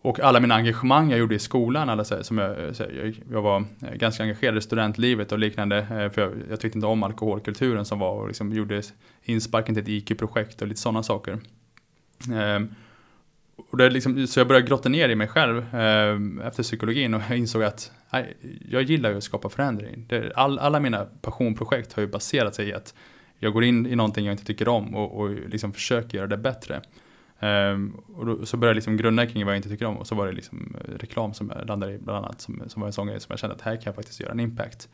och 0.02 0.20
alla 0.20 0.40
mina 0.40 0.56
engagemang 0.56 1.10
jag 1.10 1.20
gjorde 1.20 1.36
i 1.36 1.40
skolan, 1.40 1.90
alla, 1.90 2.04
så, 2.04 2.24
som 2.24 2.38
jag, 2.38 2.76
så, 2.76 2.84
jag, 2.84 3.22
jag, 3.32 3.42
var 3.42 3.66
eh, 3.82 3.94
ganska 3.94 4.24
engagerad 4.24 4.58
i 4.58 4.62
studentlivet 4.62 5.32
och 5.32 5.40
liknande. 5.40 5.78
Eh, 5.78 6.12
för 6.12 6.22
jag, 6.22 6.32
jag, 6.50 6.60
tyckte 6.60 6.78
inte 6.78 6.88
om 6.88 7.04
alkoholkulturen 7.04 7.86
som 7.86 8.00
var 8.00 8.12
och 8.12 8.28
liksom 8.28 8.54
gjorde 8.54 8.82
insparken 9.24 9.76
till 9.76 9.84
ett 9.84 9.90
IQ-projekt 9.90 10.62
och 10.62 10.68
lite 10.68 10.82
sådana 10.82 11.04
saker. 11.04 11.40
Ehm, 12.34 12.76
och 13.58 13.78
det 13.78 13.90
liksom, 13.90 14.28
så 14.28 14.40
jag 14.40 14.48
började 14.48 14.68
grotta 14.68 14.90
ner 14.90 15.10
i 15.10 15.16
mig 15.16 15.28
själv 15.28 15.58
eh, 15.76 16.48
efter 16.48 16.64
psykologin 16.64 17.14
och 17.14 17.22
jag 17.30 17.38
insåg 17.38 17.64
att 17.64 17.92
nej, 18.14 18.38
jag 18.70 18.84
gillar 18.84 19.10
ju 19.10 19.18
att 19.18 19.24
skapa 19.24 19.50
förändring. 19.50 20.06
Det, 20.10 20.32
all, 20.36 20.60
alla 20.60 20.80
mina 20.80 21.06
passionprojekt 21.22 21.94
har 21.94 22.02
ju 22.02 22.08
baserat 22.08 22.56
sig 22.56 22.70
i 22.70 22.74
att 22.74 22.94
jag 23.40 23.54
går 23.54 23.64
in 23.64 23.86
i 23.86 23.96
någonting 23.96 24.26
jag 24.26 24.34
inte 24.34 24.46
tycker 24.46 24.68
om 24.68 24.96
och, 24.96 25.20
och 25.20 25.30
liksom 25.30 25.74
försöker 25.74 26.18
göra 26.18 26.28
det 26.28 26.38
bättre. 26.38 26.82
Um, 27.40 28.02
och 28.16 28.26
då, 28.26 28.46
så 28.46 28.58
började 28.58 28.72
jag 28.72 28.76
liksom 28.76 28.98
grunna 28.98 29.26
kring 29.26 29.46
vad 29.46 29.54
jag 29.54 29.60
inte 29.60 29.70
tycker 29.70 29.86
om 29.86 29.98
och 29.98 30.08
så 30.08 30.16
var 30.16 30.28
det 30.28 30.32
liksom 30.32 30.76
eh, 30.80 30.92
reklam 30.92 31.34
som 31.34 31.52
jag 31.56 31.68
landade 31.68 31.94
i 31.94 31.98
bland 31.98 32.26
annat 32.26 32.42
som, 32.42 32.64
som 32.68 32.80
var 32.80 32.88
en 32.88 32.94
sån 32.94 33.08
grej 33.08 33.20
som 33.20 33.28
jag 33.30 33.40
kände 33.40 33.56
att 33.56 33.62
här 33.62 33.76
kan 33.76 33.84
jag 33.86 33.96
faktiskt 33.96 34.20
göra 34.20 34.32
en 34.32 34.40
impact. 34.40 34.90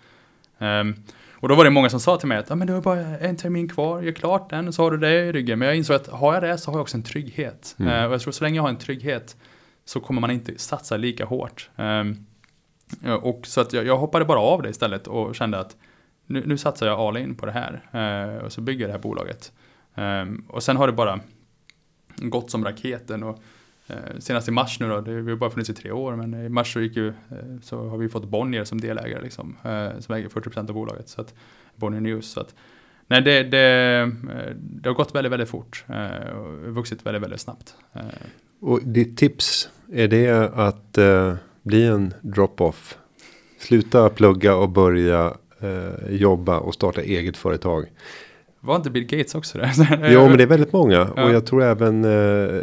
Um, 0.58 0.96
och 1.34 1.50
då 1.50 1.56
var 1.56 1.64
det 1.64 1.70
många 1.70 1.90
som 1.90 2.00
sa 2.00 2.18
till 2.18 2.28
mig 2.28 2.38
att 2.38 2.52
ah, 2.52 2.56
men 2.56 2.68
du 2.68 2.74
har 2.74 2.82
bara 2.82 3.00
en 3.00 3.38
termin 3.38 3.70
kvar, 3.70 4.02
gör 4.02 4.12
klart 4.12 4.50
den 4.50 4.74
så 4.74 4.84
har 4.84 4.92
du 4.92 4.98
det 4.98 5.26
i 5.26 5.32
ryggen. 5.32 5.60
Men 5.60 5.68
jag 5.68 5.78
insåg 5.78 5.96
att 5.96 6.08
har 6.08 6.34
jag 6.34 6.44
det 6.44 6.58
så 6.58 6.72
har 6.72 6.78
jag 6.78 6.82
också 6.82 6.98
en 6.98 7.04
trygghet. 7.04 7.76
Mm. 7.80 7.94
Uh, 7.94 8.06
och 8.06 8.14
jag 8.14 8.22
tror 8.22 8.32
så 8.32 8.44
länge 8.44 8.56
jag 8.56 8.64
har 8.64 8.70
en 8.70 8.78
trygghet 8.78 9.38
så 9.86 10.00
kommer 10.00 10.22
man 10.22 10.32
inte 10.32 10.58
satsa 10.58 10.98
lika 10.98 11.26
hårt. 11.26 11.70
Um, 11.76 12.26
och 13.22 13.48
så 13.48 13.62
att 13.62 13.74
jag, 13.74 13.86
jag, 13.86 13.98
hoppade 13.98 14.26
bara 14.26 14.40
av 14.40 14.62
det 14.62 14.70
istället 14.70 15.08
och 15.08 15.36
kände 15.36 15.60
att 15.60 15.76
nu, 16.26 16.44
nu 16.46 16.58
satsar 16.58 16.88
jag 16.88 17.00
all 17.00 17.18
in 17.18 17.36
på 17.36 17.46
det 17.46 17.52
här. 17.52 17.82
Uh, 18.36 18.44
och 18.44 18.52
så 18.52 18.62
bygger 18.62 18.82
jag 18.82 18.90
det 18.90 18.94
här 18.94 19.02
bolaget. 19.02 19.52
Um, 19.96 20.46
och 20.50 20.64
sen 20.64 20.78
har 20.78 20.88
det 20.88 20.94
bara 20.94 21.20
gått 22.18 22.52
som 22.52 22.66
raketen. 22.66 23.24
Och, 23.24 23.40
Eh, 23.88 24.20
senast 24.20 24.48
i 24.48 24.52
mars 24.52 24.80
nu 24.80 24.90
då, 24.90 25.02
det, 25.02 25.22
vi 25.22 25.32
har 25.32 25.38
bara 25.38 25.50
funnits 25.50 25.70
i 25.70 25.74
tre 25.74 25.92
år, 25.92 26.16
men 26.16 26.46
i 26.46 26.50
mars 26.50 26.74
så, 26.74 26.82
gick 26.82 26.98
ju, 26.98 27.08
eh, 27.08 27.14
så 27.62 27.88
har 27.88 27.98
vi 27.98 28.10
fått 28.10 28.26
Bonnier 28.26 28.64
som 28.64 28.82
delägare, 28.82 29.22
liksom, 29.22 29.58
eh, 29.64 30.00
som 30.00 30.16
äger 30.16 30.30
40% 30.30 30.70
av 30.70 30.76
bolaget. 30.76 31.10
Så 31.10 31.22
att, 31.22 31.34
Bonnier 31.76 32.02
News. 32.02 32.26
Så 32.26 32.40
att, 32.40 32.56
nej, 33.08 33.22
det, 33.22 33.44
det, 33.44 34.12
det 34.58 34.90
har 34.90 34.94
gått 34.94 35.16
väldigt, 35.16 35.32
väldigt 35.32 35.50
fort 35.50 35.86
och 36.36 36.74
vuxit 36.76 37.06
väldigt, 37.06 37.24
väldigt 37.24 37.42
snabbt. 37.42 37.76
Och 38.60 38.80
ditt 38.84 39.18
tips, 39.18 39.70
är 39.92 40.08
det 40.08 40.52
att 40.54 40.98
bli 41.64 41.86
en 41.86 42.14
drop-off. 42.22 42.98
Sluta 43.60 44.10
plugga 44.10 44.56
och 44.56 44.70
börja 44.70 45.34
eh, 45.60 46.16
jobba 46.16 46.60
och 46.60 46.74
starta 46.74 47.02
eget 47.02 47.38
företag. 47.38 47.86
Var 48.66 48.76
inte 48.76 48.90
Bill 48.90 49.06
Gates 49.06 49.36
också 49.36 49.58
det? 49.58 49.72
jo, 50.12 50.28
men 50.28 50.38
det 50.38 50.44
är 50.44 50.48
väldigt 50.48 50.74
många. 50.74 51.10
Ja. 51.16 51.24
Och 51.24 51.32
jag 51.32 51.46
tror 51.46 51.64
även 51.64 52.06
eh, 52.06 52.62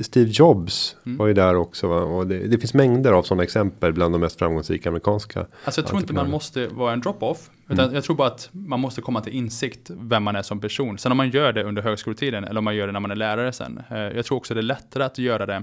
Steve 0.00 0.30
Jobs 0.30 0.96
mm. 1.06 1.18
var 1.18 1.26
ju 1.26 1.34
där 1.34 1.56
också. 1.56 1.88
Va? 1.88 2.00
Och 2.00 2.26
det, 2.26 2.38
det, 2.38 2.58
finns 2.58 2.74
mängder 2.74 3.12
av 3.12 3.22
sådana 3.22 3.42
exempel 3.42 3.92
bland 3.92 4.14
de 4.14 4.20
mest 4.20 4.38
framgångsrika 4.38 4.88
amerikanska. 4.88 5.46
Alltså 5.64 5.80
jag 5.80 5.88
tror 5.88 6.00
inte 6.00 6.12
man 6.12 6.30
måste 6.30 6.68
vara 6.68 6.92
en 6.92 7.00
drop-off. 7.00 7.50
Utan 7.64 7.84
mm. 7.84 7.94
jag 7.94 8.04
tror 8.04 8.16
bara 8.16 8.28
att 8.28 8.48
man 8.52 8.80
måste 8.80 9.00
komma 9.00 9.20
till 9.20 9.32
insikt 9.32 9.90
vem 9.90 10.22
man 10.22 10.36
är 10.36 10.42
som 10.42 10.60
person. 10.60 10.98
Sen 10.98 11.12
om 11.12 11.16
man 11.16 11.30
gör 11.30 11.52
det 11.52 11.62
under 11.64 11.82
högskoletiden 11.82 12.44
eller 12.44 12.58
om 12.58 12.64
man 12.64 12.76
gör 12.76 12.86
det 12.86 12.92
när 12.92 13.00
man 13.00 13.10
är 13.10 13.16
lärare 13.16 13.52
sen. 13.52 13.82
Eh, 13.90 13.98
jag 13.98 14.24
tror 14.24 14.36
också 14.36 14.54
det 14.54 14.60
är 14.60 14.62
lättare 14.62 15.04
att 15.04 15.18
göra 15.18 15.46
det 15.46 15.62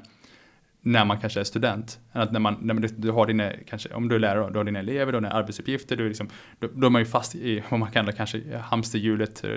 när 0.85 1.05
man 1.05 1.19
kanske 1.19 1.39
är 1.39 1.43
student. 1.43 1.99
Än 2.13 2.21
att 2.21 2.31
när 2.31 2.39
man, 2.39 2.57
när 2.61 2.73
du, 2.73 2.87
du, 2.87 3.11
har 3.11 3.27
dina, 3.27 3.51
kanske, 3.67 3.93
om 3.93 4.07
du 4.07 4.15
är 4.15 4.19
lärare, 4.19 4.51
du 4.51 4.57
har 4.57 4.63
dina 4.63 4.79
elever, 4.79 5.11
du 5.11 5.15
har 5.15 5.21
dina 5.21 5.33
arbetsuppgifter, 5.33 5.95
du 5.95 6.03
är 6.05 6.07
liksom, 6.07 6.29
då, 6.59 6.67
då 6.73 6.87
är 6.87 6.91
man 6.91 7.01
ju 7.01 7.05
fast 7.05 7.35
i 7.35 7.63
vad 7.69 7.79
man 7.79 7.91
kallar 7.91 8.11
kanske 8.11 8.57
hamsterhjulet. 8.57 9.43
Eh, 9.43 9.49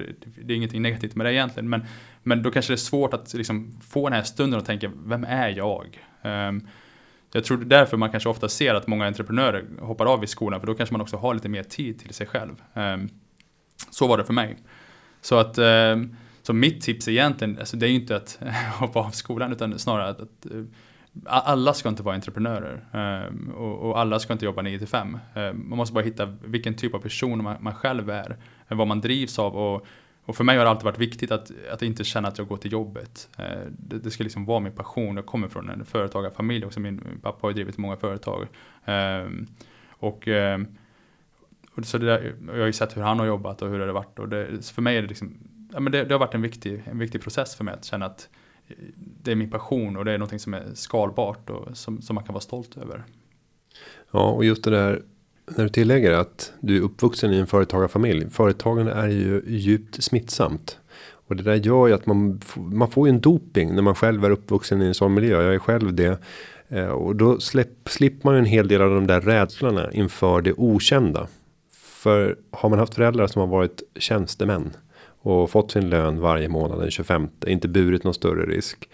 det 0.44 0.52
är 0.52 0.56
ingenting 0.56 0.82
negativt 0.82 1.14
med 1.14 1.26
det 1.26 1.32
egentligen, 1.32 1.68
men, 1.68 1.84
men 2.22 2.42
då 2.42 2.50
kanske 2.50 2.72
det 2.72 2.74
är 2.74 2.76
svårt 2.76 3.14
att 3.14 3.34
liksom 3.34 3.80
få 3.80 4.08
den 4.08 4.16
här 4.16 4.22
stunden 4.22 4.60
och 4.60 4.66
tänka, 4.66 4.90
vem 5.04 5.24
är 5.24 5.48
jag? 5.48 5.98
Um, 6.22 6.68
jag 7.32 7.44
tror 7.44 7.58
därför 7.58 7.96
man 7.96 8.10
kanske 8.10 8.28
ofta 8.28 8.48
ser 8.48 8.74
att 8.74 8.86
många 8.86 9.06
entreprenörer 9.06 9.64
hoppar 9.80 10.06
av 10.06 10.24
i 10.24 10.26
skolan, 10.26 10.60
för 10.60 10.66
då 10.66 10.74
kanske 10.74 10.94
man 10.94 11.00
också 11.00 11.16
har 11.16 11.34
lite 11.34 11.48
mer 11.48 11.62
tid 11.62 11.98
till 11.98 12.14
sig 12.14 12.26
själv. 12.26 12.62
Um, 12.74 13.08
så 13.90 14.06
var 14.06 14.18
det 14.18 14.24
för 14.24 14.32
mig. 14.32 14.56
Så 15.20 15.38
att 15.38 15.58
um, 15.58 16.16
så 16.42 16.52
mitt 16.52 16.80
tips 16.80 17.08
egentligen, 17.08 17.58
alltså 17.58 17.76
det 17.76 17.86
är 17.86 17.90
ju 17.90 17.94
inte 17.94 18.16
att 18.16 18.38
hoppa 18.78 19.00
av 19.00 19.10
skolan, 19.10 19.52
utan 19.52 19.78
snarare 19.78 20.08
att, 20.08 20.20
att 20.20 20.46
eh, 20.46 20.64
alla 21.26 21.74
ska 21.74 21.88
inte 21.88 22.02
vara 22.02 22.14
entreprenörer 22.14 22.84
ehm, 22.92 23.50
och, 23.50 24.00
alla 24.00 24.18
ska 24.18 24.32
inte 24.32 24.44
jobba 24.44 24.62
9 24.62 24.78
till 24.78 24.88
5. 24.88 25.18
Ehm, 25.34 25.68
man 25.68 25.76
måste 25.76 25.94
bara 25.94 26.04
hitta 26.04 26.26
vilken 26.26 26.74
typ 26.74 26.94
av 26.94 26.98
person 26.98 27.44
man, 27.60 27.74
själv 27.74 28.10
är, 28.10 28.36
vad 28.68 28.86
man 28.86 29.00
drivs 29.00 29.38
av 29.38 29.56
och, 29.56 29.86
och 30.24 30.36
för 30.36 30.44
mig 30.44 30.56
har 30.56 30.64
det 30.64 30.70
alltid 30.70 30.84
varit 30.84 30.98
viktigt 30.98 31.32
att, 31.32 31.50
att 31.72 31.82
inte 31.82 32.04
känna 32.04 32.28
att 32.28 32.38
jag 32.38 32.48
går 32.48 32.56
till 32.56 32.72
jobbet. 32.72 33.28
Eh, 33.38 33.44
det, 33.68 33.98
det 33.98 34.10
ska 34.10 34.24
liksom 34.24 34.44
vara 34.44 34.60
min 34.60 34.72
passion. 34.72 35.16
Jag 35.16 35.26
kommer 35.26 35.48
från 35.48 35.70
en 35.70 35.84
företagarfamilj 35.84 36.66
också. 36.66 36.80
Min, 36.80 37.02
min 37.08 37.20
pappa 37.20 37.38
har 37.40 37.50
ju 37.50 37.54
drivit 37.54 37.78
många 37.78 37.96
företag. 37.96 38.46
Ehm, 38.84 39.46
och, 39.90 40.28
och 41.74 41.84
så 41.84 41.98
det 41.98 42.06
där, 42.06 42.34
jag 42.46 42.58
har 42.58 42.66
ju 42.66 42.72
sett 42.72 42.96
hur 42.96 43.02
han 43.02 43.18
har 43.18 43.26
jobbat 43.26 43.62
och 43.62 43.68
hur 43.68 43.78
det 43.78 43.86
har 43.86 43.92
varit. 43.92 44.18
Och 44.18 44.28
det, 44.28 44.66
för 44.66 44.82
mig 44.82 44.96
är 44.96 45.02
det 45.02 45.08
liksom, 45.08 45.38
ja, 45.72 45.80
men 45.80 45.92
det, 45.92 46.04
det 46.04 46.14
har 46.14 46.18
varit 46.18 46.34
en 46.34 46.42
viktig, 46.42 46.82
en 46.86 46.98
viktig 46.98 47.22
process 47.22 47.56
för 47.56 47.64
mig 47.64 47.74
att 47.74 47.84
känna 47.84 48.06
att 48.06 48.28
det 48.96 49.30
är 49.30 49.36
min 49.36 49.50
passion 49.50 49.96
och 49.96 50.04
det 50.04 50.12
är 50.12 50.18
någonting 50.18 50.38
som 50.38 50.54
är 50.54 50.64
skalbart 50.74 51.50
och 51.50 51.76
som, 51.76 52.02
som 52.02 52.14
man 52.14 52.24
kan 52.24 52.32
vara 52.32 52.40
stolt 52.40 52.78
över. 52.78 53.04
Ja, 54.10 54.30
och 54.30 54.44
just 54.44 54.64
det 54.64 54.70
där 54.70 55.02
när 55.56 55.64
du 55.64 55.70
tillägger 55.70 56.12
att 56.12 56.52
du 56.60 56.76
är 56.76 56.80
uppvuxen 56.80 57.32
i 57.32 57.38
en 57.38 57.46
företagarfamilj. 57.46 58.30
Företagande 58.30 58.92
är 58.92 59.08
ju 59.08 59.42
djupt 59.46 60.04
smittsamt. 60.04 60.78
Och 61.28 61.36
det 61.36 61.42
där 61.42 61.54
gör 61.54 61.86
ju 61.86 61.94
att 61.94 62.06
man, 62.06 62.40
man 62.56 62.90
får 62.90 63.08
ju 63.08 63.14
en 63.14 63.20
doping 63.20 63.74
när 63.74 63.82
man 63.82 63.94
själv 63.94 64.24
är 64.24 64.30
uppvuxen 64.30 64.82
i 64.82 64.86
en 64.86 64.94
sån 64.94 65.14
miljö. 65.14 65.42
Jag 65.42 65.54
är 65.54 65.58
själv 65.58 65.94
det. 65.94 66.20
Eh, 66.68 66.88
och 66.88 67.16
då 67.16 67.40
släpp, 67.40 67.88
slipper 67.88 68.28
man 68.28 68.34
ju 68.34 68.38
en 68.38 68.44
hel 68.44 68.68
del 68.68 68.82
av 68.82 68.90
de 68.90 69.06
där 69.06 69.20
rädslorna 69.20 69.92
inför 69.92 70.40
det 70.40 70.52
okända. 70.52 71.26
För 71.72 72.36
har 72.50 72.68
man 72.68 72.78
haft 72.78 72.94
föräldrar 72.94 73.26
som 73.26 73.40
har 73.40 73.46
varit 73.46 73.82
tjänstemän 73.98 74.70
och 75.28 75.50
fått 75.50 75.70
sin 75.70 75.90
lön 75.90 76.20
varje 76.20 76.48
månad 76.48 76.80
den 76.80 76.90
25. 76.90 77.28
Inte 77.46 77.68
burit 77.68 78.04
någon 78.04 78.14
större 78.14 78.46
risk. 78.46 78.88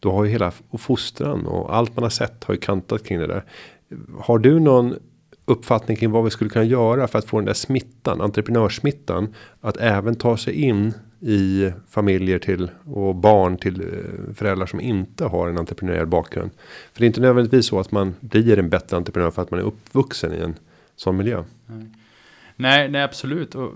Då 0.00 0.12
har 0.12 0.24
ju 0.24 0.30
hela 0.30 0.52
fostran 0.78 1.46
och 1.46 1.76
allt 1.76 1.96
man 1.96 2.02
har 2.02 2.10
sett 2.10 2.44
har 2.44 2.54
ju 2.54 2.60
kantat 2.60 3.04
kring 3.04 3.18
det 3.18 3.26
där. 3.26 3.44
Har 4.18 4.38
du 4.38 4.60
någon 4.60 4.94
uppfattning 5.44 5.96
kring 5.96 6.10
vad 6.10 6.24
vi 6.24 6.30
skulle 6.30 6.50
kunna 6.50 6.64
göra 6.64 7.08
för 7.08 7.18
att 7.18 7.24
få 7.24 7.36
den 7.36 7.46
där 7.46 7.54
smittan, 7.54 8.20
entreprenörssmittan, 8.20 9.34
att 9.60 9.76
även 9.76 10.14
ta 10.14 10.36
sig 10.36 10.54
in 10.54 10.94
i 11.20 11.70
familjer 11.88 12.38
till 12.38 12.70
och 12.84 13.14
barn 13.14 13.56
till 13.56 13.80
eh, 13.80 14.34
föräldrar 14.34 14.66
som 14.66 14.80
inte 14.80 15.24
har 15.24 15.48
en 15.48 15.58
entreprenöriell 15.58 16.06
bakgrund. 16.06 16.50
För 16.92 17.00
det 17.00 17.04
är 17.04 17.06
inte 17.06 17.20
nödvändigtvis 17.20 17.66
så 17.66 17.80
att 17.80 17.92
man 17.92 18.14
blir 18.20 18.58
en 18.58 18.68
bättre 18.68 18.96
entreprenör 18.96 19.30
för 19.30 19.42
att 19.42 19.50
man 19.50 19.60
är 19.60 19.64
uppvuxen 19.64 20.34
i 20.34 20.38
en 20.38 20.54
sån 20.96 21.16
miljö. 21.16 21.44
Nej, 22.56 22.88
nej 22.88 23.02
absolut. 23.02 23.54
Och 23.54 23.72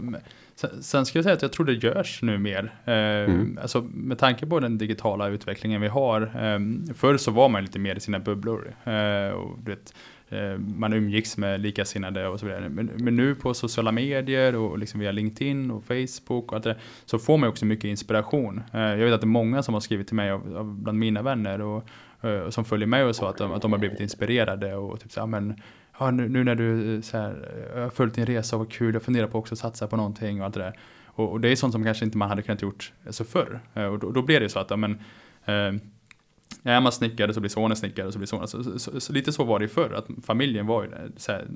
sen, 0.80 1.06
ska 1.06 1.18
jag 1.18 1.24
säga 1.24 1.34
att 1.34 1.42
jag 1.42 1.52
tror 1.52 1.66
det 1.66 1.72
görs 1.72 2.22
nu 2.22 2.38
mer. 2.38 2.74
Eh, 2.84 2.94
mm. 2.94 3.58
Alltså 3.62 3.80
med 3.82 4.18
tanke 4.18 4.46
på 4.46 4.60
den 4.60 4.78
digitala 4.78 5.28
utvecklingen 5.28 5.80
vi 5.80 5.88
har. 5.88 6.22
Eh, 6.22 6.58
förr 6.94 7.16
så 7.16 7.30
var 7.30 7.48
man 7.48 7.62
lite 7.62 7.78
mer 7.78 7.96
i 7.96 8.00
sina 8.00 8.18
bubblor. 8.18 8.74
Eh, 8.84 9.30
och, 9.30 9.68
vet, 9.68 9.94
Eh, 10.30 10.58
man 10.58 10.92
umgicks 10.92 11.36
med 11.36 11.60
likasinnade 11.60 12.28
och 12.28 12.40
så 12.40 12.46
vidare. 12.46 12.68
Men, 12.68 12.90
men, 12.94 13.16
nu 13.16 13.34
på 13.34 13.54
sociala 13.54 13.92
medier 13.92 14.56
och 14.56 14.78
liksom 14.78 15.00
via 15.00 15.12
LinkedIn 15.12 15.70
och 15.70 15.84
Facebook 15.84 16.52
och 16.52 16.52
allt 16.52 16.64
det, 16.64 16.76
så 17.04 17.18
får 17.18 17.38
man 17.38 17.48
också 17.48 17.64
mycket 17.64 17.84
inspiration. 17.84 18.62
Jag 18.72 18.96
vet 18.96 19.14
att 19.14 19.20
det 19.20 19.24
är 19.24 19.28
många 19.28 19.62
som 19.62 19.74
har 19.74 19.80
skrivit 19.80 20.06
till 20.06 20.16
mig 20.16 20.30
av, 20.30 20.56
av 20.56 20.74
bland 20.74 20.98
mina 20.98 21.22
vänner 21.22 21.60
och, 21.60 21.84
och 22.46 22.54
som 22.54 22.64
följer 22.64 22.86
mig 22.86 23.04
och 23.04 23.16
så 23.16 23.26
att 23.26 23.36
de, 23.36 23.52
att 23.52 23.62
de 23.62 23.72
har 23.72 23.78
blivit 23.78 24.00
inspirerade 24.00 24.74
och 24.74 25.00
typ 25.00 25.12
så 25.12 25.26
men 25.26 25.60
ja, 25.98 26.10
nu, 26.10 26.28
nu 26.28 26.44
när 26.44 26.54
du 26.54 26.94
eh, 26.94 27.00
så 27.00 27.18
här, 27.18 27.48
eh, 27.74 27.82
har 27.82 27.90
följt 27.90 28.14
din 28.14 28.26
resa 28.26 28.56
och 28.56 28.60
vad 28.60 28.72
kul, 28.72 28.94
jag 28.94 29.02
funderar 29.02 29.26
på 29.26 29.38
också 29.38 29.54
att 29.54 29.58
satsa 29.58 29.86
på 29.86 29.96
någonting 29.96 30.40
och 30.40 30.46
allt 30.46 30.54
det 30.54 30.60
där. 30.60 30.78
Och, 31.06 31.32
och 31.32 31.40
det 31.40 31.48
är 31.48 31.56
sånt 31.56 31.72
som 31.72 31.84
kanske 31.84 32.04
inte 32.04 32.18
man 32.18 32.28
hade 32.28 32.42
kunnat 32.42 32.62
gjort 32.62 32.92
eh, 33.04 33.10
så 33.10 33.24
förr. 33.24 33.60
Och 33.72 33.98
då, 33.98 34.10
då 34.10 34.22
blir 34.22 34.40
det 34.40 34.48
så 34.48 34.58
att, 34.58 34.70
ja, 34.70 34.76
men, 34.76 34.92
eh, 35.44 35.80
är 36.62 36.80
man 36.80 36.92
snickare 36.92 37.34
så 37.34 37.40
blir 37.40 37.50
sonen 37.50 37.76
snickare 37.76 38.12
så 38.12 38.18
blir 38.18 38.26
sonen. 38.26 38.48
Så, 38.48 38.64
så, 38.64 38.78
så, 38.78 39.00
så, 39.00 39.12
lite 39.12 39.32
så 39.32 39.44
var 39.44 39.58
det 39.58 39.64
ju 39.64 39.68
förr, 39.68 39.92
att 39.92 40.06
familjen 40.26 40.66
var 40.66 40.84
ju 40.84 40.90
så 41.16 41.32
här, 41.32 41.46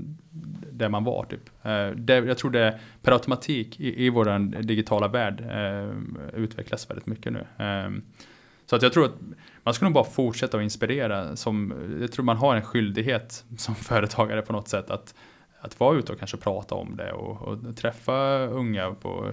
där 0.73 0.89
man 0.89 1.05
var 1.05 1.25
typ. 1.25 1.51
Eh, 1.63 1.89
det, 1.89 2.15
jag 2.15 2.39
tror 2.39 2.51
det 2.51 2.79
per 3.03 3.13
automatik 3.13 3.81
i, 3.81 4.07
i 4.07 4.11
vår 4.11 4.63
digitala 4.63 5.09
värld 5.09 5.41
eh, 5.41 6.41
utvecklas 6.43 6.91
väldigt 6.91 7.07
mycket 7.07 7.33
nu. 7.33 7.47
Eh, 7.65 7.91
så 8.67 8.77
att 8.77 8.83
jag 8.83 8.93
tror 8.93 9.05
att 9.05 9.15
man 9.63 9.75
ska 9.75 9.85
nog 9.85 9.95
bara 9.95 10.05
fortsätta 10.05 10.57
att 10.57 10.63
inspirera. 10.63 11.37
Som, 11.37 11.75
jag 12.01 12.13
tror 12.13 12.25
man 12.25 12.37
har 12.37 12.57
en 12.57 12.63
skyldighet 12.63 13.45
som 13.59 13.75
företagare 13.89 14.43
på 14.43 14.53
något 14.53 14.69
sätt 14.69 14.91
att 14.91 15.15
att 15.65 15.81
vara 15.81 15.99
ute 15.99 16.13
och 16.13 16.19
kanske 16.19 16.37
prata 16.37 16.75
om 16.75 16.97
det 16.97 17.13
och, 17.13 17.43
och 17.43 17.77
träffa 17.77 18.39
unga 18.39 18.91
på, 18.91 19.33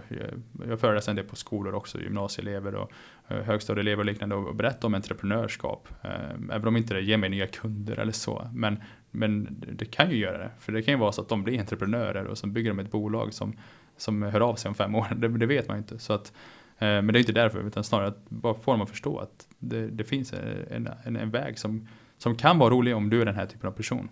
jag 0.67 0.79
föreläser 0.79 1.11
en 1.11 1.15
del 1.15 1.25
på 1.25 1.35
skolor 1.35 1.73
också, 1.73 2.01
gymnasieelever 2.01 2.75
och 2.75 2.91
eh, 3.27 3.37
högstadieelever 3.37 3.99
och 3.99 4.05
liknande 4.05 4.35
och 4.35 4.55
berätta 4.55 4.87
om 4.87 4.93
entreprenörskap. 4.93 5.87
Eh, 6.01 6.55
även 6.55 6.67
om 6.67 6.77
inte 6.77 6.93
det 6.93 7.01
ger 7.01 7.17
mig 7.17 7.29
nya 7.29 7.47
kunder 7.47 7.99
eller 7.99 8.11
så. 8.11 8.49
Men, 8.53 8.83
men 9.11 9.63
det 9.73 9.85
kan 9.85 10.11
ju 10.11 10.17
göra 10.17 10.37
det. 10.37 10.49
För 10.59 10.71
det 10.71 10.81
kan 10.81 10.93
ju 10.93 10.99
vara 10.99 11.11
så 11.11 11.21
att 11.21 11.29
de 11.29 11.43
blir 11.43 11.59
entreprenörer 11.59 12.25
och 12.25 12.37
så 12.37 12.47
bygger 12.47 12.69
de 12.69 12.79
ett 12.79 12.91
bolag 12.91 13.33
som, 13.33 13.53
som 13.97 14.23
hör 14.23 14.41
av 14.41 14.55
sig 14.55 14.69
om 14.69 14.75
fem 14.75 14.95
år. 14.95 15.07
Det, 15.15 15.27
det 15.27 15.45
vet 15.45 15.67
man 15.67 15.77
ju 15.77 15.81
inte. 15.81 15.99
Så 15.99 16.13
att, 16.13 16.33
Eh, 16.79 16.87
men 16.87 17.07
det 17.07 17.17
är 17.17 17.19
inte 17.19 17.31
därför, 17.31 17.67
utan 17.67 17.83
snarare 17.83 18.07
att 18.07 18.29
bara 18.29 18.53
få 18.53 18.71
dem 18.71 18.81
att 18.81 18.89
förstå 18.89 19.17
att 19.17 19.47
det, 19.59 19.87
det 19.87 20.03
finns 20.03 20.33
en, 20.71 20.89
en, 21.05 21.15
en 21.15 21.31
väg 21.31 21.59
som, 21.59 21.87
som 22.17 22.35
kan 22.35 22.59
vara 22.59 22.69
rolig 22.69 22.95
om 22.95 23.09
du 23.09 23.21
är 23.21 23.25
den 23.25 23.35
här 23.35 23.45
typen 23.45 23.67
av 23.67 23.73
person. 23.73 24.09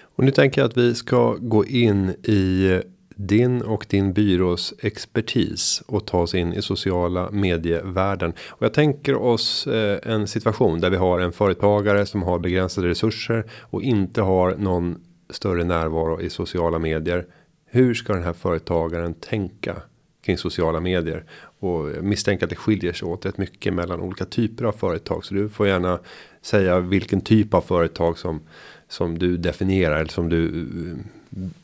Och 0.00 0.24
nu 0.24 0.30
tänker 0.30 0.60
jag 0.60 0.68
att 0.68 0.76
vi 0.76 0.94
ska 0.94 1.36
gå 1.40 1.66
in 1.66 2.08
i 2.10 2.80
din 3.16 3.62
och 3.62 3.86
din 3.88 4.12
byrås 4.12 4.74
expertis 4.78 5.82
och 5.86 6.06
ta 6.06 6.18
oss 6.18 6.34
in 6.34 6.52
i 6.52 6.62
sociala 6.62 7.30
medievärlden. 7.30 8.32
Och 8.48 8.62
jag 8.62 8.74
tänker 8.74 9.14
oss 9.14 9.66
eh, 9.66 10.12
en 10.12 10.26
situation 10.26 10.80
där 10.80 10.90
vi 10.90 10.96
har 10.96 11.20
en 11.20 11.32
företagare 11.32 12.06
som 12.06 12.22
har 12.22 12.38
begränsade 12.38 12.88
resurser 12.88 13.44
och 13.60 13.82
inte 13.82 14.22
har 14.22 14.56
någon 14.56 15.00
större 15.30 15.64
närvaro 15.64 16.20
i 16.20 16.30
sociala 16.30 16.78
medier. 16.78 17.26
Hur 17.66 17.94
ska 17.94 18.12
den 18.12 18.22
här 18.22 18.32
företagaren 18.32 19.14
tänka 19.14 19.76
kring 20.24 20.38
sociala 20.38 20.80
medier 20.80 21.24
och 21.58 22.04
misstänker 22.04 22.46
att 22.46 22.50
det 22.50 22.56
skiljer 22.56 22.92
sig 22.92 23.08
åt 23.08 23.26
rätt 23.26 23.38
mycket 23.38 23.74
mellan 23.74 24.00
olika 24.00 24.24
typer 24.24 24.64
av 24.64 24.72
företag. 24.72 25.24
Så 25.24 25.34
du 25.34 25.48
får 25.48 25.66
gärna 25.66 25.98
säga 26.42 26.80
vilken 26.80 27.20
typ 27.20 27.54
av 27.54 27.60
företag 27.60 28.18
som 28.18 28.40
som 28.88 29.18
du 29.18 29.36
definierar 29.36 29.96
eller 29.96 30.10
som 30.10 30.28
du 30.28 30.46
eh, 30.46 30.96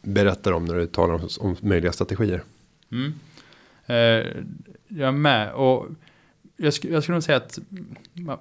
berättar 0.03 0.53
om 0.53 0.65
när 0.65 0.75
du 0.75 0.87
talar 0.87 1.15
om, 1.15 1.29
om 1.41 1.57
möjliga 1.61 1.93
strategier. 1.93 2.43
Mm. 2.93 3.15
Eh, 3.87 4.27
jag 4.89 5.09
är 5.09 5.13
med 5.13 5.53
och 5.53 5.87
jag, 6.63 6.73
sk 6.73 6.85
jag 6.85 7.03
skulle 7.03 7.15
nog 7.15 7.23
säga 7.23 7.37
att 7.37 7.59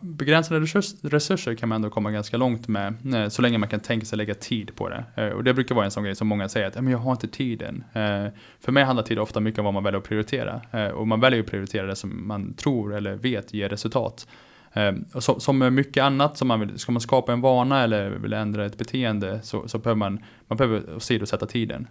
begränsade 0.02 0.60
resurser 1.02 1.56
kan 1.56 1.70
man 1.70 1.76
ändå 1.76 1.90
komma 1.90 2.12
ganska 2.12 2.38
långt 2.38 2.68
med 2.68 3.16
eh, 3.16 3.30
så 3.30 3.42
länge 3.42 3.58
man 3.58 3.70
kan 3.70 3.80
tänka 3.80 4.06
sig 4.06 4.18
lägga 4.18 4.34
tid 4.34 4.76
på 4.76 4.90
det. 4.90 5.04
Eh, 5.16 5.28
och 5.28 5.44
det 5.44 5.54
brukar 5.54 5.76
vara 5.76 5.86
en 5.86 5.92
sån 5.92 6.04
grej 6.04 6.16
som 6.16 6.28
många 6.28 6.50
säger 6.50 6.68
att 6.68 6.76
men 6.76 6.88
jag 6.88 6.98
har 6.98 7.12
inte 7.12 7.28
tiden. 7.28 7.84
Eh, 7.94 8.26
för 8.60 8.72
mig 8.72 8.84
handlar 8.84 9.04
tid 9.04 9.20
ofta 9.20 9.40
mycket 9.40 9.60
om 9.60 9.66
vad 9.66 9.74
man 9.74 9.84
väljer 9.84 10.00
att 10.00 10.08
prioritera 10.08 10.62
och 10.94 11.08
man 11.08 11.20
väljer 11.20 11.40
att 11.40 11.48
prioritera 11.48 11.88
det 11.88 11.96
som 11.96 12.28
man 12.28 12.54
tror 12.54 12.96
eller 12.96 13.16
vet 13.16 13.54
ger 13.54 13.70
resultat. 13.70 14.28
Och 15.14 15.24
så, 15.24 15.40
som 15.40 15.58
med 15.58 15.74
mycket 15.74 16.04
annat, 16.04 16.38
som 16.38 16.48
man 16.48 16.60
vill, 16.60 16.80
ska 16.80 16.92
man 16.92 17.02
skapa 17.02 17.34
en 17.34 17.42
vana 17.42 17.84
eller 17.84 18.10
vill 18.10 18.34
ändra 18.34 18.66
ett 18.66 18.78
beteende 18.78 19.40
så, 19.44 19.68
så 19.68 19.78
behöver 19.78 19.98
man, 19.98 20.24
man 20.48 20.58
behöver 20.58 20.96
åsidosätta 20.96 21.46
tiden. 21.46 21.88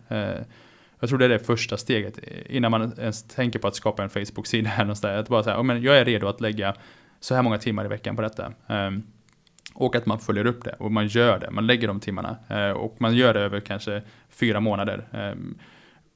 Jag 1.01 1.09
tror 1.09 1.19
det 1.19 1.25
är 1.25 1.29
det 1.29 1.39
första 1.39 1.77
steget 1.77 2.19
eh, 2.23 2.57
innan 2.57 2.71
man 2.71 2.93
ens 2.99 3.23
tänker 3.23 3.59
på 3.59 3.69
att 3.69 3.75
skapa 3.75 4.03
en 4.03 4.11
Facebook-sida. 4.11 4.71
Att 5.03 5.29
bara 5.29 5.43
säga, 5.43 5.63
men 5.63 5.83
jag 5.83 5.99
är 5.99 6.05
redo 6.05 6.27
att 6.27 6.41
lägga 6.41 6.75
så 7.21 7.35
här 7.35 7.43
många 7.43 7.59
timmar 7.59 7.85
i 7.85 7.89
veckan 7.89 8.17
på 8.17 8.23
detta. 8.23 8.53
Ehm, 8.67 9.03
och 9.75 9.97
att 9.97 10.07
man 10.07 10.19
följer 10.19 10.47
upp 10.47 10.65
det 10.65 10.75
och 10.79 10.93
man 10.93 11.07
gör 11.07 11.39
det, 11.39 11.51
man 11.51 11.67
lägger 11.67 11.89
de 11.89 12.01
timmarna. 12.01 12.37
Eh, 12.49 12.71
och 12.71 12.97
man 12.99 13.15
gör 13.15 13.35
det 13.35 13.41
över 13.41 13.61
kanske 13.61 14.03
fyra 14.31 14.61
månader. 14.61 15.09
Ehm, 15.13 15.59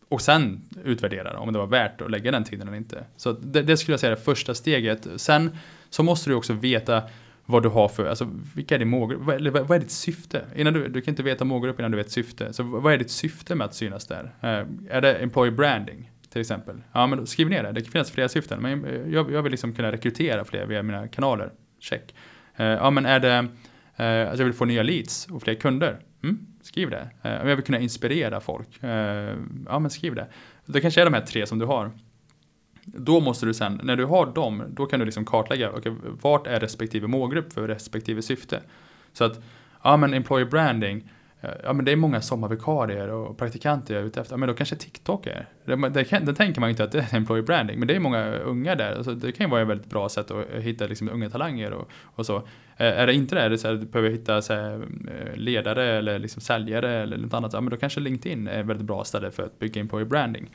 och 0.09 0.21
sen 0.21 0.63
utvärdera 0.85 1.39
om 1.39 1.53
det 1.53 1.59
var 1.59 1.67
värt 1.67 2.01
att 2.01 2.11
lägga 2.11 2.31
den 2.31 2.45
tiden 2.45 2.69
eller 2.69 2.77
inte. 2.77 3.05
Så 3.17 3.33
det, 3.33 3.63
det 3.63 3.77
skulle 3.77 3.93
jag 3.93 4.01
säga 4.01 4.13
är 4.13 4.17
det 4.17 4.23
första 4.23 4.55
steget. 4.55 5.07
Sen 5.17 5.57
så 5.91 6.03
måste 6.03 6.31
du 6.31 6.35
också 6.35 6.53
veta 6.53 7.03
vad 7.47 7.63
du 7.63 7.69
har 7.69 7.89
för, 7.89 8.07
alltså 8.07 8.31
vilka 8.55 8.75
är 8.75 8.79
din 8.79 8.89
målgrupp, 8.89 9.21
vad, 9.23 9.43
vad, 9.43 9.71
är 9.71 9.79
ditt 9.79 9.91
syfte? 9.91 10.45
Innan 10.57 10.73
du, 10.73 10.89
du 10.89 11.01
kan 11.01 11.13
inte 11.13 11.23
veta 11.23 11.45
målgrupp 11.45 11.79
innan 11.79 11.91
du 11.91 11.97
vet 11.97 12.11
syfte. 12.11 12.53
Så 12.53 12.63
vad 12.63 12.93
är 12.93 12.99
ditt 12.99 13.11
syfte 13.11 13.55
med 13.55 13.65
att 13.65 13.75
synas 13.75 14.07
där? 14.07 14.25
Uh, 14.25 14.69
är 14.91 15.01
det 15.01 15.15
employer 15.15 15.51
branding 15.51 16.11
till 16.29 16.41
exempel? 16.41 16.83
Ja 16.93 17.07
men 17.07 17.27
skriv 17.27 17.49
ner 17.49 17.63
det, 17.63 17.73
det 17.73 17.81
kan 17.81 17.93
finnas 17.93 18.11
flera 18.11 18.29
syften. 18.29 18.63
Men 18.63 18.85
eh, 18.85 19.13
jag, 19.13 19.33
jag 19.33 19.43
vill 19.43 19.51
liksom 19.51 19.75
kunna 19.75 19.93
rekrytera 19.93 20.45
fler 20.45 20.67
via 20.67 20.83
mina 20.83 21.09
kanaler, 21.09 21.53
check. 21.81 22.15
Uh, 22.61 22.67
ja 22.67 22.91
men 22.91 23.07
är 23.07 23.21
det, 23.21 23.39
uh, 23.39 24.33
att 24.33 24.39
jag 24.39 24.45
vill 24.45 24.55
få 24.55 24.65
nya 24.65 24.83
leads 24.83 25.27
och 25.27 25.43
fler 25.43 25.55
kunder? 25.55 26.01
Mm, 26.23 26.47
skriv 26.63 26.91
det. 26.91 27.11
om 27.23 27.49
jag 27.49 27.57
vill 27.57 27.65
kunna 27.65 27.79
inspirera 27.79 28.41
folk? 28.41 28.69
ja 29.67 29.79
men 29.79 29.91
skriv 29.91 30.15
det. 30.15 30.27
Det 30.67 30.81
kanske 30.81 31.01
är 31.01 31.05
de 31.05 31.15
här 31.15 31.21
tre 31.21 31.47
som 31.47 31.59
du 31.59 31.67
har. 31.67 31.91
Då 32.85 33.21
måste 33.21 33.47
du 33.47 33.55
sen, 33.55 33.81
när 33.83 33.97
du 33.97 34.05
har 34.05 34.27
dem, 34.27 34.65
då 34.69 34.87
kan 34.87 35.01
du 35.01 35.07
liksom 35.07 35.25
kartlägga, 35.25 35.73
okay, 35.73 35.93
vart 36.23 36.47
är 36.47 36.61
respektive 36.61 37.07
målgrupp 37.07 37.53
för 37.53 37.69
respektive 37.69 38.23
syfte? 38.23 38.61
Så 39.13 39.25
att, 39.25 39.43
ja 39.83 39.97
men 39.97 40.15
employer 40.15 40.47
branding, 40.47 41.11
eh, 41.41 41.51
ja 41.65 41.73
men 41.73 41.85
det 41.85 41.93
är 41.93 41.97
många 41.97 42.21
sommarvikarier 42.21 43.09
och 43.09 43.39
praktikanter 43.39 43.95
jag 43.95 44.03
är 44.03 44.07
ute 44.07 44.21
efter, 44.21 44.35
ja, 44.35 44.37
men 44.37 44.49
då 44.49 44.55
kanske 44.55 44.77
TikTok 44.77 45.27
är. 45.27 45.49
Det, 45.65 45.89
det, 45.89 46.05
kan, 46.05 46.25
det 46.25 46.35
tänker 46.35 46.61
man 46.61 46.71
inte 46.71 46.85
att 46.85 46.93
det 46.93 46.99
är 46.99 47.17
employer 47.17 47.43
branding, 47.43 47.79
men 47.79 47.89
det 47.89 47.97
är 47.97 48.01
många 48.01 48.33
unga 48.33 48.75
där, 48.75 48.95
alltså 48.97 49.15
det 49.15 49.33
kan 49.33 49.47
ju 49.47 49.51
vara 49.51 49.63
ett 49.63 49.69
väldigt 49.69 49.91
bra 49.91 50.09
sätt 50.09 50.31
att 50.31 50.63
hitta 50.63 50.87
liksom, 50.87 51.09
unga 51.09 51.31
talanger 51.31 51.73
och, 51.73 51.91
och 52.03 52.27
så. 52.27 52.37
Eh, 52.77 53.01
är 53.01 53.07
det 53.07 53.15
inte 53.15 53.35
det, 53.35 53.41
är 53.41 53.51
det 53.51 53.59
så 53.59 53.69
här, 53.69 53.75
du 53.75 53.87
behöver 53.87 54.11
hitta 54.11 54.43
så 54.43 54.55
här, 54.55 54.87
eh, 55.09 55.37
ledare 55.37 55.85
eller 55.85 56.19
liksom 56.19 56.43
säljare 56.43 57.03
eller 57.03 57.17
något 57.17 57.35
annat, 57.35 57.53
ja 57.53 57.61
men 57.61 57.71
då 57.71 57.77
kanske 57.77 58.01
LinkedIn 58.01 58.49
är 58.49 58.61
ett 58.61 58.67
väldigt 58.67 58.87
bra 58.87 59.05
ställe 59.05 59.31
för 59.31 59.43
att 59.43 59.59
bygga 59.59 59.81
employer 59.81 60.07
branding. 60.07 60.51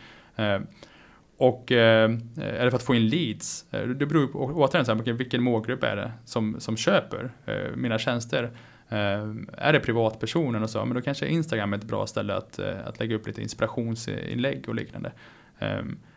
Och 1.38 1.72
eh, 1.72 2.12
är 2.38 2.66
det 2.66 2.72
för 2.72 2.78
att 2.78 2.84
få 2.84 2.96
in 2.96 3.10
leads? 3.10 3.66
Eh, 3.72 3.88
det 3.88 4.06
beror 4.06 4.28
på, 4.28 4.40
återigen, 4.40 4.86
så 4.86 4.96
här, 4.96 5.14
vilken 5.14 5.44
målgrupp 5.44 5.84
är 5.84 5.96
det 5.96 6.12
som, 6.26 6.60
som 6.60 6.78
köper 6.78 7.32
eh, 7.46 7.76
mina 7.76 8.00
tjänster? 8.00 8.52
Är 8.90 9.74
det 9.74 9.80
privatpersonen 9.80 10.64
och 10.64 10.70
så, 10.70 10.86
men 10.86 10.96
då 10.96 11.02
kanske 11.02 11.28
Instagram 11.28 11.74
är 11.74 11.78
ett 11.78 11.84
bra 11.84 12.08
ställe 12.08 12.36
att, 12.36 12.60
att 12.60 13.00
lägga 13.00 13.16
upp 13.16 13.28
lite 13.28 13.42
inspirationsinlägg 13.42 14.70
och 14.70 14.76
liknande. 14.76 15.12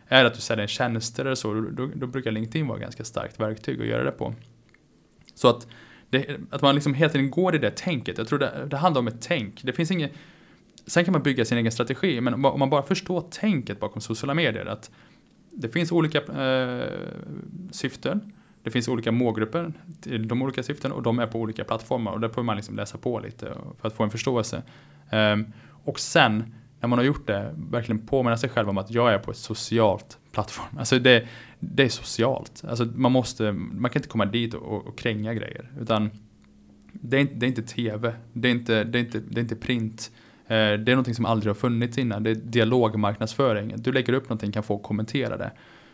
Är 0.07 0.23
det 0.23 0.27
att 0.27 0.33
du 0.33 0.41
säljer 0.41 0.67
tjänster 0.67 1.25
eller 1.25 1.35
så, 1.35 1.53
då, 1.53 1.89
då 1.95 2.07
brukar 2.07 2.31
LinkedIn 2.31 2.67
vara 2.67 2.77
ett 2.77 2.83
ganska 2.83 3.03
starkt 3.03 3.39
verktyg 3.39 3.81
att 3.81 3.87
göra 3.87 4.03
det 4.03 4.11
på. 4.11 4.33
Så 5.35 5.47
att, 5.47 5.67
det, 6.09 6.39
att 6.51 6.61
man 6.61 6.75
liksom 6.75 6.93
hela 6.93 7.09
tiden 7.11 7.31
går 7.31 7.55
i 7.55 7.57
det 7.57 7.71
tänket, 7.75 8.17
jag 8.17 8.27
tror 8.27 8.39
det, 8.39 8.67
det 8.69 8.77
handlar 8.77 8.99
om 8.99 9.07
ett 9.07 9.21
tänk. 9.21 9.63
Det 9.63 9.73
finns 9.73 9.91
inget, 9.91 10.11
sen 10.85 11.05
kan 11.05 11.11
man 11.11 11.23
bygga 11.23 11.45
sin 11.45 11.57
egen 11.57 11.71
strategi, 11.71 12.21
men 12.21 12.45
om 12.45 12.59
man 12.59 12.69
bara 12.69 12.83
förstår 12.83 13.21
tänket 13.21 13.79
bakom 13.79 14.01
sociala 14.01 14.33
medier, 14.33 14.65
att 14.65 14.91
det 15.51 15.69
finns 15.69 15.91
olika 15.91 16.17
eh, 16.17 16.99
syften, 17.71 18.33
det 18.63 18.71
finns 18.71 18.87
olika 18.87 19.11
målgrupper 19.11 19.73
till 20.01 20.27
de 20.27 20.41
olika 20.41 20.63
syften 20.63 20.91
och 20.91 21.03
de 21.03 21.19
är 21.19 21.27
på 21.27 21.39
olika 21.39 21.63
plattformar 21.63 22.11
och 22.11 22.19
där 22.19 22.29
får 22.29 22.43
man 22.43 22.55
liksom 22.55 22.75
läsa 22.75 22.97
på 22.97 23.19
lite 23.19 23.53
för 23.81 23.87
att 23.87 23.93
få 23.93 24.03
en 24.03 24.09
förståelse. 24.09 24.63
Um, 25.11 25.45
och 25.83 25.99
sen 25.99 26.53
när 26.79 26.87
man 26.87 26.99
har 26.99 27.05
gjort 27.05 27.27
det, 27.27 27.55
verkligen 27.57 28.05
påminna 28.05 28.37
sig 28.37 28.49
själv 28.49 28.69
om 28.69 28.77
att 28.77 28.91
jag 28.91 29.13
är 29.13 29.17
på 29.17 29.31
ett 29.31 29.37
socialt 29.37 30.17
plattform. 30.31 30.77
Alltså 30.77 30.99
det, 30.99 31.27
det 31.59 31.83
är 31.83 31.89
socialt. 31.89 32.63
Alltså 32.67 32.85
man, 32.85 33.11
måste, 33.11 33.51
man 33.51 33.91
kan 33.91 33.99
inte 33.99 34.09
komma 34.09 34.25
dit 34.25 34.53
och, 34.53 34.87
och 34.87 34.97
kränga 34.97 35.33
grejer. 35.33 35.71
Utan 35.81 36.09
det 36.91 37.17
är, 37.17 37.21
inte, 37.21 37.33
det 37.33 37.45
är 37.45 37.47
inte 37.47 37.61
tv, 37.61 38.13
det 38.33 38.47
är 38.47 38.51
inte, 38.51 38.83
det 38.83 38.97
är 38.97 38.99
inte, 38.99 39.19
det 39.19 39.39
är 39.39 39.41
inte 39.41 39.55
print. 39.55 40.11
Eh, 40.51 40.79
det 40.79 40.91
är 40.91 40.95
någonting 40.95 41.15
som 41.15 41.25
aldrig 41.25 41.49
har 41.49 41.55
funnits 41.55 41.97
innan. 41.97 42.23
Det 42.23 42.31
är 42.31 42.35
dialogmarknadsföring. 42.35 43.73
Du 43.77 43.91
lägger 43.91 44.13
upp 44.13 44.23
någonting, 44.23 44.51
kan 44.51 44.63
få 44.63 44.77
kommentera 44.77 45.37
det. 45.37 45.51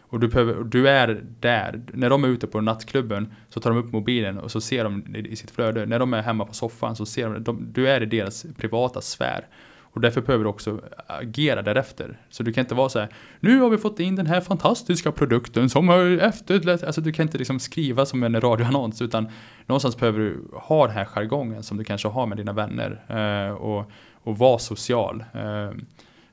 Och 0.10 0.20
du, 0.20 0.28
behöver, 0.28 0.64
du 0.64 0.90
är 0.90 1.24
där. 1.40 1.82
När 1.94 2.10
de 2.10 2.24
är 2.24 2.28
ute 2.28 2.48
på 2.48 2.62
nattklubben 2.62 3.34
så 3.50 3.60
tar 3.60 3.70
de 3.70 3.80
upp 3.80 3.92
mobilen 3.92 4.38
och 4.38 4.52
så 4.52 4.62
ser 4.62 4.84
de 4.84 5.16
i 5.16 5.36
sitt 5.36 5.52
flöde. 5.52 5.86
När 5.86 6.00
de 6.00 6.14
är 6.14 6.22
hemma 6.22 6.46
på 6.46 6.54
soffan 6.54 6.96
så 6.96 7.06
ser 7.06 7.30
de, 7.30 7.44
de 7.44 7.74
du 7.74 7.90
är 7.90 8.02
i 8.02 8.06
deras 8.06 8.46
privata 8.58 9.02
sfär. 9.02 9.48
Och 9.82 10.02
därför 10.02 10.22
behöver 10.22 10.44
du 10.44 10.50
också 10.50 10.82
agera 11.08 11.62
därefter. 11.62 12.18
Så 12.30 12.44
du 12.44 12.54
kan 12.54 12.62
inte 12.62 12.76
vara 12.76 12.90
så 12.90 13.00
här, 13.00 13.10
nu 13.40 13.60
har 13.60 13.70
vi 13.70 13.78
fått 13.78 14.00
in 14.00 14.16
den 14.16 14.28
här 14.28 14.42
fantastiska 14.42 15.12
produkten 15.12 15.70
som 15.70 15.88
har 15.90 16.18
efterlätt. 16.18 16.84
Alltså 16.84 17.02
du 17.02 17.12
kan 17.12 17.24
inte 17.24 17.38
liksom 17.38 17.60
skriva 17.60 18.06
som 18.06 18.24
en 18.24 18.42
radioannons 18.42 19.02
utan 19.02 19.30
någonstans 19.66 19.98
behöver 19.98 20.20
du 20.20 20.44
ha 20.54 20.88
den 20.88 20.96
här 20.96 21.06
jargongen 21.06 21.64
som 21.64 21.78
du 21.78 21.84
kanske 21.84 22.08
har 22.08 22.26
med 22.28 22.38
dina 22.38 22.54
vänner. 22.54 23.02
Eh, 23.08 23.54
och, 23.54 23.92
och 24.28 24.38
vara 24.38 24.60
social. 24.60 25.24
Eh, 25.34 25.72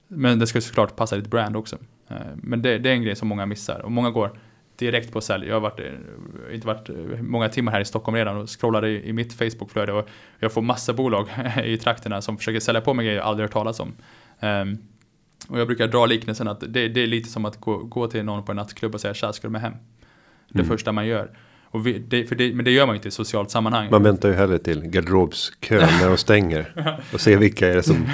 men 0.09 0.39
det 0.39 0.47
ska 0.47 0.61
såklart 0.61 0.97
passa 0.97 1.17
ditt 1.17 1.31
brand 1.31 1.57
också. 1.57 1.77
Eh, 2.09 2.17
men 2.37 2.63
det, 2.63 2.79
det, 2.79 2.91
är 2.91 2.95
en 2.95 3.03
grej 3.03 3.17
som 3.17 3.29
många 3.29 3.47
missar 3.47 3.81
och 3.81 3.93
många 3.93 4.11
går 4.11 4.39
direkt 4.77 5.13
på 5.13 5.21
sälj. 5.21 5.47
Jag 5.47 5.55
har 5.55 5.61
varit, 5.61 5.81
eh, 5.81 6.55
inte 6.55 6.67
varit 6.67 6.91
många 7.21 7.49
timmar 7.49 7.73
här 7.73 7.81
i 7.81 7.85
Stockholm 7.85 8.17
redan 8.17 8.37
och 8.37 8.61
scrollar 8.61 8.87
i, 8.87 9.09
i 9.09 9.13
mitt 9.13 9.33
Facebookflöde 9.33 9.93
och 9.93 10.09
jag 10.39 10.53
får 10.53 10.63
massa 10.63 10.93
bolag 10.93 11.29
i 11.65 11.77
trakterna 11.77 12.23
som 12.23 12.37
försöker 12.37 12.61
sälja 12.61 12.81
på 12.81 12.95
mig 12.95 13.05
grejer 13.05 13.19
jag 13.19 13.27
aldrig 13.27 13.45
hört 13.45 13.53
talas 13.53 13.81
om. 13.81 13.95
Um, 14.41 14.79
och 15.49 15.61
jag 15.61 15.67
brukar 15.67 15.89
dra 15.89 16.07
liknelsen 16.07 16.49
att 16.49 16.61
det, 16.61 16.89
det, 16.89 17.03
är 17.03 17.07
lite 17.07 17.29
som 17.29 17.45
att 17.45 17.61
gå, 17.61 17.77
gå 17.77 18.07
till 18.07 18.25
någon 18.25 18.45
på 18.45 18.53
en 18.53 18.57
nattklubb 18.57 18.95
och 18.95 19.01
säga 19.01 19.15
tja, 19.15 19.33
ska 19.33 19.49
du 19.49 19.53
med 19.53 19.61
hem? 19.61 19.75
Det 20.49 20.59
mm. 20.59 20.69
första 20.69 20.93
man 20.93 21.07
gör. 21.07 21.39
Och 21.75 21.87
vi, 21.87 21.99
det, 21.99 22.25
för 22.25 22.37
det, 22.37 22.55
men 22.55 22.65
det 22.65 22.71
gör 22.71 22.87
man 22.87 22.95
ju 22.95 22.97
inte 22.97 23.07
i 23.07 23.09
ett 23.09 23.15
socialt 23.15 23.51
sammanhang. 23.51 23.91
Man 23.91 24.03
väntar 24.03 24.29
ju 24.29 24.35
hellre 24.35 24.59
till 24.59 24.83
garderobskön 24.83 25.89
när 26.01 26.09
de 26.09 26.17
stänger. 26.17 26.73
och 27.13 27.21
ser 27.21 27.37
vilka 27.37 27.69
är 27.69 27.75
det 27.75 27.83
som 27.83 28.07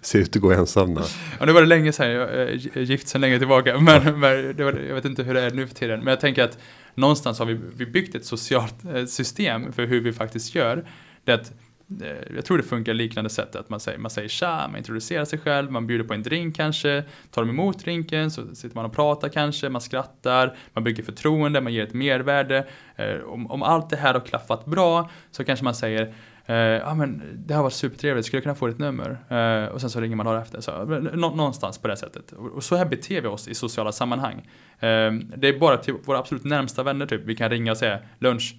ser 0.00 0.18
ut 0.18 0.36
att 0.36 0.42
gå 0.42 0.52
ensamma. 0.52 1.04
Ja, 1.40 1.46
nu 1.46 1.52
var 1.52 1.60
det 1.60 1.66
länge 1.66 1.92
sedan, 1.92 2.10
jag 2.10 2.30
är 2.30 2.80
gift 2.80 3.08
sedan 3.08 3.20
länge 3.20 3.38
tillbaka. 3.38 3.78
Men, 3.80 4.20
men 4.20 4.56
det 4.56 4.64
var, 4.64 4.72
jag 4.72 4.94
vet 4.94 5.04
inte 5.04 5.22
hur 5.22 5.34
det 5.34 5.40
är 5.40 5.50
nu 5.50 5.66
för 5.66 5.74
tiden. 5.74 5.98
Men 5.98 6.08
jag 6.08 6.20
tänker 6.20 6.44
att 6.44 6.58
någonstans 6.94 7.38
har 7.38 7.46
vi, 7.46 7.60
vi 7.76 7.86
byggt 7.86 8.14
ett 8.14 8.24
socialt 8.24 8.84
eh, 8.94 9.04
system 9.04 9.72
för 9.72 9.86
hur 9.86 10.00
vi 10.00 10.12
faktiskt 10.12 10.54
gör. 10.54 10.84
Det 11.24 11.32
att, 11.32 11.50
eh, 11.50 11.56
Eh, 12.02 12.34
jag 12.36 12.44
tror 12.44 12.56
det 12.56 12.62
funkar 12.62 12.94
liknande 12.94 13.30
sätt 13.30 13.56
att 13.56 13.68
man 13.68 13.80
säger, 13.80 13.98
man 13.98 14.10
säger 14.10 14.28
tja, 14.28 14.68
man 14.68 14.76
introducerar 14.76 15.24
sig 15.24 15.38
själv, 15.38 15.72
man 15.72 15.86
bjuder 15.86 16.04
på 16.04 16.14
en 16.14 16.22
drink 16.22 16.56
kanske, 16.56 17.04
tar 17.30 17.42
de 17.42 17.50
emot 17.50 17.78
drinken 17.78 18.30
så 18.30 18.54
sitter 18.54 18.76
man 18.76 18.84
och 18.84 18.92
pratar 18.92 19.28
kanske, 19.28 19.68
man 19.68 19.80
skrattar, 19.80 20.56
man 20.72 20.84
bygger 20.84 21.02
förtroende, 21.02 21.60
man 21.60 21.72
ger 21.72 21.82
ett 21.82 21.94
mervärde. 21.94 22.66
Eh, 22.96 23.20
om, 23.20 23.50
om 23.50 23.62
allt 23.62 23.90
det 23.90 23.96
här 23.96 24.14
har 24.14 24.20
klaffat 24.20 24.64
bra 24.64 25.10
så 25.30 25.44
kanske 25.44 25.64
man 25.64 25.74
säger 25.74 26.14
Uh, 26.50 26.56
ja 26.56 26.94
men 26.94 27.22
det 27.46 27.54
har 27.54 27.62
varit 27.62 27.72
supertrevligt, 27.72 28.26
skulle 28.26 28.38
jag 28.38 28.42
kunna 28.42 28.54
få 28.54 28.66
ditt 28.66 28.78
nummer? 28.78 29.10
Uh, 29.32 29.68
och 29.68 29.80
sen 29.80 29.90
så 29.90 30.00
ringer 30.00 30.16
man 30.16 30.26
dagen 30.26 30.42
efter. 30.42 30.60
Så, 30.60 30.84
nå 30.84 31.34
någonstans 31.34 31.78
på 31.78 31.88
det 31.88 31.96
sättet. 31.96 32.32
Och, 32.32 32.46
och, 32.46 32.64
så 32.64 32.76
här 32.76 32.84
beter 32.84 33.20
vi 33.20 33.28
oss 33.28 33.48
i 33.48 33.54
sociala 33.54 33.92
sammanhang. 33.92 34.36
Uh, 34.36 35.12
det 35.36 35.48
är 35.48 35.58
bara 35.58 35.76
till 35.76 35.94
våra 36.04 36.18
absolut 36.18 36.44
närmsta 36.44 36.82
vänner 36.82 37.06
typ, 37.06 37.20
vi 37.24 37.36
kan 37.36 37.50
ringa 37.50 37.70
och 37.70 37.76
säga 37.76 37.98
lunch. 38.18 38.56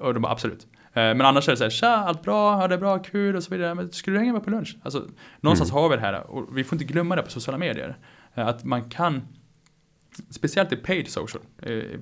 Och 0.00 0.14
de 0.14 0.20
bara 0.20 0.32
absolut 0.32 0.66
men 0.96 1.20
annars 1.20 1.48
är 1.48 1.52
det 1.52 1.56
så 1.56 1.64
här, 1.64 1.70
tja, 1.70 1.88
allt 1.88 2.22
bra, 2.22 2.62
ja 2.62 2.68
det 2.68 2.74
är 2.74 2.78
bra, 2.78 2.98
kul 2.98 3.36
och 3.36 3.42
så 3.42 3.54
vidare. 3.54 3.74
Men 3.74 3.90
skulle 3.90 4.16
du 4.16 4.20
hänga 4.20 4.32
med 4.32 4.44
på 4.44 4.50
lunch? 4.50 4.76
Alltså, 4.82 5.06
någonstans 5.40 5.70
mm. 5.70 5.82
har 5.82 5.88
vi 5.88 5.96
det 5.96 6.02
här 6.02 6.30
och 6.30 6.58
vi 6.58 6.64
får 6.64 6.76
inte 6.76 6.92
glömma 6.92 7.16
det 7.16 7.22
på 7.22 7.30
sociala 7.30 7.58
medier. 7.58 7.96
att 8.34 8.64
man 8.64 8.90
kan 8.90 9.22
Speciellt 10.30 10.72
i 10.72 10.76
paid 10.76 11.08
social, 11.08 11.42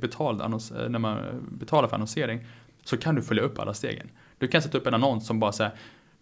betald 0.00 0.42
annons, 0.42 0.72
när 0.88 0.98
man 0.98 1.18
betalar 1.50 1.88
för 1.88 1.94
annonsering, 1.96 2.46
så 2.85 2.96
kan 2.96 3.14
du 3.14 3.22
följa 3.22 3.42
upp 3.42 3.59
alla 3.59 3.74
stegen. 3.74 4.11
Du 4.38 4.48
kan 4.48 4.62
sätta 4.62 4.78
upp 4.78 4.87
en 4.87 4.94
annons 4.94 5.26
som 5.26 5.40
bara 5.40 5.52
säger 5.52 5.72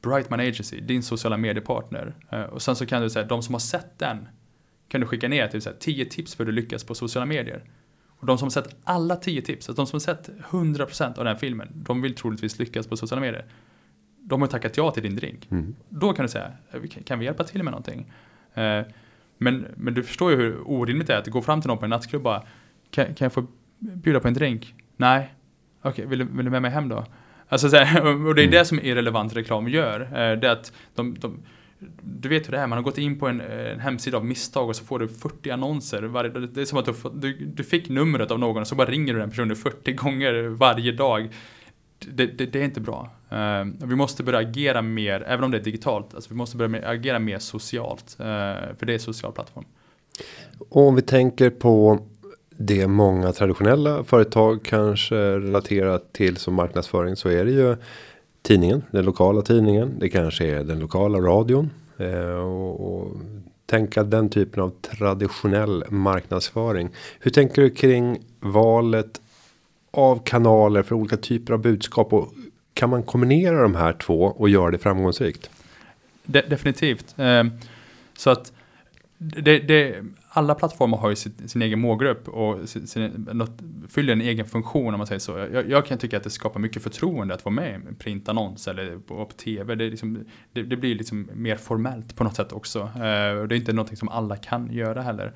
Brightman 0.02 0.40
Agency, 0.40 0.80
din 0.80 1.02
sociala 1.02 1.36
mediepartner. 1.36 2.14
Och 2.50 2.62
sen 2.62 2.76
så 2.76 2.86
kan 2.86 3.02
du 3.02 3.10
säga, 3.10 3.26
de 3.26 3.42
som 3.42 3.54
har 3.54 3.60
sett 3.60 3.98
den 3.98 4.28
kan 4.88 5.00
du 5.00 5.06
skicka 5.06 5.28
ner 5.28 5.48
till 5.48 5.60
10 5.60 6.04
tips 6.04 6.34
för 6.34 6.46
att 6.46 6.54
lyckas 6.54 6.84
på 6.84 6.94
sociala 6.94 7.26
medier. 7.26 7.64
Och 8.22 8.26
de 8.26 8.38
som 8.38 8.46
har 8.46 8.50
sett 8.50 8.76
alla 8.84 9.16
10 9.16 9.42
tips, 9.42 9.68
alltså 9.68 9.82
de 9.82 9.86
som 9.86 9.96
har 9.96 10.00
sett 10.00 10.30
100% 10.50 11.06
av 11.06 11.14
den 11.14 11.26
här 11.26 11.34
filmen, 11.34 11.68
de 11.74 12.02
vill 12.02 12.14
troligtvis 12.14 12.58
lyckas 12.58 12.86
på 12.86 12.96
sociala 12.96 13.20
medier. 13.20 13.44
De 14.20 14.40
har 14.40 14.48
tackat 14.48 14.76
ja 14.76 14.90
till 14.90 15.02
din 15.02 15.16
drink. 15.16 15.48
Mm. 15.50 15.74
Då 15.88 16.12
kan 16.12 16.24
du 16.24 16.28
säga, 16.28 16.52
eh, 16.70 16.80
kan 17.04 17.18
vi 17.18 17.24
hjälpa 17.24 17.44
till 17.44 17.62
med 17.62 17.70
någonting? 17.70 18.12
Uh, 18.58 18.82
men, 19.38 19.66
men 19.76 19.94
du 19.94 20.02
förstår 20.02 20.30
ju 20.30 20.36
hur 20.36 20.70
orimligt 20.70 21.06
det 21.06 21.14
är 21.14 21.18
att 21.18 21.26
gå 21.26 21.42
fram 21.42 21.60
till 21.60 21.68
någon 21.68 21.78
på 21.78 21.84
en 21.84 21.90
nattklubb 21.90 22.20
och 22.20 22.24
bara, 22.24 22.42
kan, 22.90 23.06
kan 23.06 23.24
jag 23.24 23.32
få 23.32 23.46
bjuda 23.78 24.20
på 24.20 24.28
en 24.28 24.34
drink? 24.34 24.74
Nej. 24.96 25.34
Okej, 25.78 25.90
okay, 25.90 26.06
vill, 26.06 26.24
vill 26.28 26.44
du 26.44 26.50
med 26.50 26.62
mig 26.62 26.70
hem 26.70 26.88
då? 26.88 27.04
Alltså, 27.48 27.68
här, 27.68 28.06
och 28.26 28.34
det 28.34 28.42
är 28.42 28.44
mm. 28.44 28.50
det 28.50 28.64
som 28.64 28.80
irrelevant 28.80 29.36
reklam 29.36 29.68
gör. 29.68 30.00
Eh, 30.00 30.38
det 30.38 30.46
är 30.46 30.52
att 30.52 30.72
de, 30.94 31.14
de, 31.18 31.42
du 32.02 32.28
vet 32.28 32.46
hur 32.46 32.52
det 32.52 32.58
är, 32.58 32.66
man 32.66 32.78
har 32.78 32.82
gått 32.82 32.98
in 32.98 33.18
på 33.18 33.28
en, 33.28 33.40
en, 33.40 33.80
hemsida 33.80 34.16
av 34.16 34.24
misstag 34.24 34.68
och 34.68 34.76
så 34.76 34.84
får 34.84 34.98
du 34.98 35.08
40 35.08 35.50
annonser. 35.50 36.02
Varje, 36.02 36.30
det 36.30 36.60
är 36.60 36.64
som 36.64 36.78
att 36.78 36.84
du, 36.84 36.94
du, 37.14 37.32
du 37.32 37.64
fick 37.64 37.88
numret 37.88 38.30
av 38.30 38.38
någon 38.38 38.60
och 38.60 38.66
så 38.66 38.74
bara 38.74 38.90
ringer 38.90 39.12
du 39.12 39.18
den 39.18 39.30
personen 39.30 39.56
40 39.56 39.92
gånger 39.92 40.42
varje 40.42 40.92
dag. 40.92 41.28
Det, 41.98 42.26
det, 42.26 42.46
det 42.46 42.60
är 42.60 42.64
inte 42.64 42.80
bra. 42.80 43.10
Uh, 43.32 43.86
vi 43.86 43.96
måste 43.96 44.22
börja 44.22 44.38
agera 44.38 44.82
mer, 44.82 45.24
även 45.26 45.44
om 45.44 45.50
det 45.50 45.58
är 45.58 45.62
digitalt, 45.62 46.14
alltså 46.14 46.30
vi 46.30 46.36
måste 46.36 46.56
börja 46.56 46.88
agera 46.88 47.18
mer 47.18 47.38
socialt. 47.38 48.16
Uh, 48.20 48.26
för 48.78 48.86
det 48.86 48.94
är 48.94 48.98
social 48.98 49.32
plattform. 49.32 49.64
Och 50.68 50.88
om 50.88 50.94
vi 50.94 51.02
tänker 51.02 51.50
på 51.50 51.98
det 52.58 52.86
många 52.86 53.32
traditionella 53.32 54.04
företag 54.04 54.64
kanske 54.64 55.14
relaterat 55.14 56.12
till 56.12 56.36
som 56.36 56.54
marknadsföring 56.54 57.16
så 57.16 57.28
är 57.28 57.44
det 57.44 57.50
ju 57.50 57.76
tidningen, 58.42 58.82
den 58.90 59.04
lokala 59.04 59.42
tidningen. 59.42 59.98
Det 59.98 60.08
kanske 60.08 60.46
är 60.46 60.64
den 60.64 60.78
lokala 60.78 61.18
radion 61.18 61.70
eh, 61.98 62.30
och, 62.30 62.80
och 62.80 63.16
tänka 63.66 64.02
den 64.02 64.28
typen 64.28 64.62
av 64.62 64.70
traditionell 64.70 65.84
marknadsföring. 65.88 66.90
Hur 67.20 67.30
tänker 67.30 67.62
du 67.62 67.70
kring 67.70 68.18
valet 68.40 69.20
av 69.90 70.22
kanaler 70.24 70.82
för 70.82 70.94
olika 70.94 71.16
typer 71.16 71.52
av 71.52 71.58
budskap 71.58 72.12
och 72.12 72.32
kan 72.74 72.90
man 72.90 73.02
kombinera 73.02 73.62
de 73.62 73.74
här 73.74 73.92
två 73.92 74.22
och 74.22 74.48
göra 74.48 74.70
det 74.70 74.78
framgångsrikt? 74.78 75.50
De 76.24 76.40
definitivt. 76.40 77.14
Eh, 77.18 77.44
så 78.18 78.30
att 78.30 78.52
det, 79.18 79.58
det, 79.58 80.04
alla 80.34 80.54
plattformar 80.54 80.98
har 80.98 81.10
ju 81.10 81.16
sin, 81.16 81.48
sin 81.48 81.62
egen 81.62 81.80
målgrupp 81.80 82.28
och 82.28 82.68
sin, 82.68 82.86
sin, 82.86 83.28
något, 83.32 83.58
fyller 83.88 84.12
en 84.12 84.20
egen 84.20 84.46
funktion 84.46 84.94
om 84.94 84.98
man 84.98 85.06
säger 85.06 85.18
så. 85.18 85.38
Jag, 85.52 85.70
jag, 85.70 85.86
kan 85.86 85.98
tycka 85.98 86.16
att 86.16 86.24
det 86.24 86.30
skapar 86.30 86.60
mycket 86.60 86.82
förtroende 86.82 87.34
att 87.34 87.44
vara 87.44 87.54
med 87.54 87.70
i 87.70 87.74
en 87.74 87.94
printannons 87.94 88.68
eller 88.68 88.98
på, 88.98 89.24
på 89.24 89.32
tv. 89.32 89.74
Det, 89.74 89.90
liksom, 89.90 90.24
det, 90.52 90.62
det, 90.62 90.76
blir 90.76 90.94
liksom 90.94 91.30
mer 91.34 91.56
formellt 91.56 92.16
på 92.16 92.24
något 92.24 92.36
sätt 92.36 92.52
också. 92.52 92.78
Uh, 92.78 93.40
och 93.40 93.48
det 93.48 93.54
är 93.54 93.56
inte 93.56 93.72
någonting 93.72 93.96
som 93.96 94.08
alla 94.08 94.36
kan 94.36 94.72
göra 94.72 95.02
heller. 95.02 95.26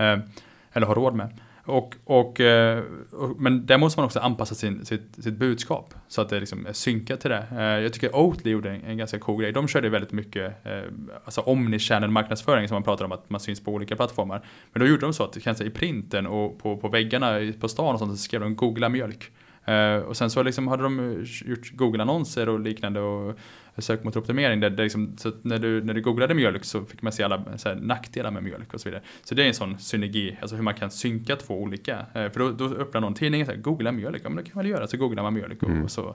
Uh, 0.00 0.24
eller 0.72 0.86
har 0.86 0.94
råd 0.94 1.14
med. 1.14 1.40
Och, 1.66 1.94
och, 2.04 2.40
eh, 2.40 2.82
och, 3.12 3.40
men 3.40 3.66
där 3.66 3.78
måste 3.78 4.00
man 4.00 4.04
också 4.06 4.20
anpassa 4.20 4.54
sin, 4.54 4.84
sitt, 4.84 5.24
sitt 5.24 5.34
budskap 5.34 5.94
så 6.08 6.20
att 6.20 6.28
det 6.28 6.40
liksom 6.40 6.66
är 6.66 6.72
synkat 6.72 7.20
till 7.20 7.30
det. 7.30 7.46
Eh, 7.52 7.62
jag 7.62 7.92
tycker 7.92 8.16
Oatly 8.16 8.50
gjorde 8.50 8.70
en, 8.70 8.82
en 8.84 8.98
ganska 8.98 9.18
cool 9.18 9.42
grej. 9.42 9.52
De 9.52 9.68
körde 9.68 9.88
väldigt 9.88 10.12
mycket 10.12 10.66
eh, 10.66 10.82
alltså 11.24 11.40
omnichannel 11.40 12.10
marknadsföring 12.10 12.68
som 12.68 12.74
man 12.74 12.82
pratar 12.82 13.04
om 13.04 13.12
att 13.12 13.30
man 13.30 13.40
syns 13.40 13.64
på 13.64 13.72
olika 13.72 13.96
plattformar. 13.96 14.46
Men 14.72 14.80
då 14.80 14.86
gjorde 14.86 15.00
de 15.00 15.12
så 15.12 15.24
att 15.24 15.42
kanske 15.42 15.64
i 15.64 15.70
printen 15.70 16.26
och 16.26 16.58
på, 16.58 16.76
på 16.76 16.88
väggarna 16.88 17.52
på 17.60 17.68
stan 17.68 17.94
och 17.94 17.98
sånt 17.98 18.12
så 18.12 18.16
skrev 18.16 18.40
de 18.40 18.56
googla 18.56 18.88
mjölk. 18.88 19.30
Uh, 19.68 19.96
och 19.96 20.16
sen 20.16 20.30
så 20.30 20.42
liksom 20.42 20.68
hade 20.68 20.82
de 20.82 21.24
gjort 21.44 21.72
Google-annonser 21.72 22.48
och 22.48 22.60
liknande 22.60 23.00
och 23.00 23.38
sökmotoroptimering. 23.78 24.60
Där, 24.60 24.70
där 24.70 24.82
liksom, 24.82 25.16
så 25.16 25.32
när, 25.42 25.58
du, 25.58 25.84
när 25.84 25.94
du 25.94 26.02
googlade 26.02 26.34
mjölk 26.34 26.64
så 26.64 26.84
fick 26.84 27.02
man 27.02 27.12
se 27.12 27.22
alla 27.22 27.44
här, 27.64 27.74
nackdelar 27.74 28.30
med 28.30 28.42
mjölk 28.42 28.74
och 28.74 28.80
så 28.80 28.88
vidare. 28.88 29.02
Så 29.22 29.34
det 29.34 29.42
är 29.42 29.46
en 29.46 29.54
sån 29.54 29.78
synergi, 29.78 30.36
alltså 30.40 30.56
hur 30.56 30.62
man 30.62 30.74
kan 30.74 30.90
synka 30.90 31.36
två 31.36 31.62
olika. 31.62 31.98
Uh, 31.98 32.28
för 32.28 32.38
då, 32.38 32.50
då 32.50 32.64
öppnar 32.64 33.00
någon 33.00 33.14
tidning 33.14 33.40
och 33.40 33.46
säger 33.46 33.60
googla 33.60 33.92
mjölk, 33.92 34.20
ja 34.24 34.28
men 34.28 34.36
det 34.36 34.42
kan 34.42 34.52
man 34.54 34.64
väl 34.64 34.70
göra, 34.70 34.86
så 34.86 34.96
googlar 34.96 35.22
man 35.22 35.34
mjölk 35.34 35.62
och, 35.62 35.68
mm. 35.68 35.84
och 35.84 35.90
så. 35.90 36.08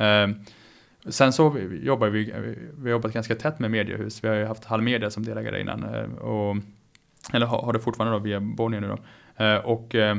Uh, 0.00 0.36
Sen 1.06 1.32
så 1.32 1.58
jobbar 1.82 2.08
vi, 2.08 2.24
vi 2.78 2.82
har 2.82 2.90
jobbat 2.90 3.12
ganska 3.12 3.34
tätt 3.34 3.58
med 3.58 3.70
mediehus. 3.70 4.24
Vi 4.24 4.28
har 4.28 4.34
ju 4.34 4.44
haft 4.44 4.64
Hallmedia 4.64 5.10
som 5.10 5.24
delägare 5.24 5.60
innan. 5.60 5.84
Och, 6.18 6.56
eller 7.32 7.46
har, 7.46 7.72
det 7.72 7.78
fortfarande 7.78 8.18
då 8.18 8.22
via 8.22 8.40
Bonnier 8.40 8.80
nu 8.80 8.88
då. 8.88 8.98
Och 9.64 9.94
Eh, 9.94 10.16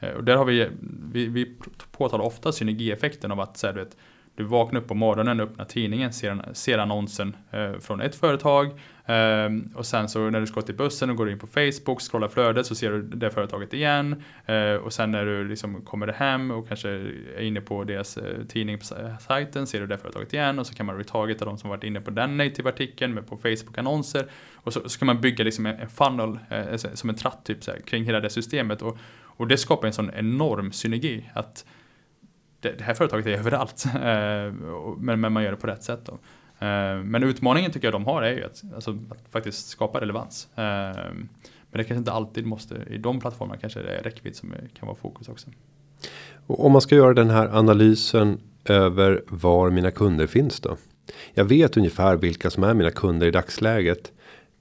Eh, 0.00 0.10
och 0.10 0.24
där 0.24 0.36
har 0.36 0.44
vi, 0.44 0.68
vi, 1.12 1.26
vi 1.26 1.56
påtalar 1.92 2.24
ofta 2.24 2.52
synergieffekten 2.52 3.32
av 3.32 3.40
att 3.40 3.56
så 3.56 3.66
här, 3.66 3.74
du, 3.74 3.80
vet, 3.80 3.96
du 4.34 4.44
vaknar 4.44 4.80
upp 4.80 4.88
på 4.88 4.94
morgonen, 4.94 5.40
öppnar 5.40 5.64
tidningen, 5.64 6.12
ser, 6.12 6.52
ser 6.52 6.78
annonsen 6.78 7.36
eh, 7.50 7.78
från 7.78 8.00
ett 8.00 8.14
företag 8.14 8.66
eh, 9.06 9.48
och 9.74 9.86
sen 9.86 10.08
så 10.08 10.30
när 10.30 10.40
du 10.40 10.46
ska 10.46 10.62
till 10.62 10.74
bussen 10.74 11.10
och 11.10 11.16
går 11.16 11.30
in 11.30 11.38
på 11.38 11.46
Facebook, 11.46 12.00
scrollar 12.00 12.28
flödet 12.28 12.66
så 12.66 12.74
ser 12.74 12.90
du 12.90 13.02
det 13.02 13.30
företaget 13.30 13.74
igen 13.74 14.22
eh, 14.46 14.74
och 14.74 14.92
sen 14.92 15.10
när 15.10 15.26
du 15.26 15.48
liksom 15.48 15.82
kommer 15.82 16.08
hem 16.08 16.50
och 16.50 16.68
kanske 16.68 16.88
är 17.36 17.40
inne 17.40 17.60
på 17.60 17.84
deras 17.84 18.16
eh, 18.16 18.44
tidning 18.48 18.78
på 18.78 18.84
sajten 19.20 19.66
ser 19.66 19.80
du 19.80 19.86
det 19.86 19.98
företaget 19.98 20.32
igen 20.32 20.58
och 20.58 20.66
så 20.66 20.74
kan 20.74 20.86
man 20.86 20.98
retargeta 20.98 21.44
de 21.44 21.58
som 21.58 21.70
varit 21.70 21.84
inne 21.84 22.00
på 22.00 22.10
den 22.10 22.36
native-artikeln 22.36 23.14
med 23.14 23.26
på 23.26 23.36
Facebook-annonser 23.36 24.26
och 24.54 24.72
så, 24.72 24.88
så 24.88 24.98
kan 24.98 25.06
man 25.06 25.20
bygga 25.20 25.44
liksom 25.44 25.66
en, 25.66 25.76
en 25.76 25.88
funnel 25.88 26.38
eh, 26.50 26.76
som 26.76 27.10
en 27.10 27.16
tratt 27.16 27.44
typ 27.44 27.64
så 27.64 27.70
här, 27.70 27.80
kring 27.80 28.04
hela 28.04 28.20
det 28.20 28.30
systemet 28.30 28.82
och 28.82 28.98
och 29.36 29.48
det 29.48 29.58
skapar 29.58 29.86
en 29.86 29.92
sån 29.92 30.10
enorm 30.14 30.72
synergi 30.72 31.30
att 31.34 31.64
det, 32.60 32.78
det 32.78 32.84
här 32.84 32.94
företaget 32.94 33.26
är 33.26 33.30
överallt. 33.30 33.84
Eh, 33.94 34.52
men, 34.98 35.20
men 35.20 35.32
man 35.32 35.42
gör 35.42 35.50
det 35.50 35.56
på 35.56 35.66
rätt 35.66 35.82
sätt. 35.82 36.00
Då. 36.04 36.12
Eh, 36.66 37.02
men 37.02 37.22
utmaningen 37.22 37.70
tycker 37.70 37.86
jag 37.86 37.94
de 37.94 38.04
har 38.04 38.22
är 38.22 38.32
ju 38.32 38.44
att, 38.44 38.62
alltså, 38.74 38.98
att 39.10 39.24
faktiskt 39.30 39.68
skapa 39.68 40.00
relevans. 40.00 40.48
Eh, 40.54 40.62
men 41.70 41.82
det 41.82 41.84
kanske 41.84 41.98
inte 41.98 42.12
alltid 42.12 42.46
måste, 42.46 42.74
i 42.90 42.98
de 42.98 43.20
plattformarna 43.20 43.60
kanske 43.60 43.82
det 43.82 43.96
är 43.96 44.02
räckvidd 44.02 44.36
som 44.36 44.54
kan 44.78 44.86
vara 44.86 44.96
fokus 44.96 45.28
också. 45.28 45.50
Och 46.46 46.66
om 46.66 46.72
man 46.72 46.80
ska 46.80 46.94
göra 46.94 47.14
den 47.14 47.30
här 47.30 47.58
analysen 47.58 48.40
över 48.64 49.22
var 49.28 49.70
mina 49.70 49.90
kunder 49.90 50.26
finns 50.26 50.60
då? 50.60 50.76
Jag 51.34 51.44
vet 51.44 51.76
ungefär 51.76 52.16
vilka 52.16 52.50
som 52.50 52.64
är 52.64 52.74
mina 52.74 52.90
kunder 52.90 53.26
i 53.26 53.30
dagsläget. 53.30 54.12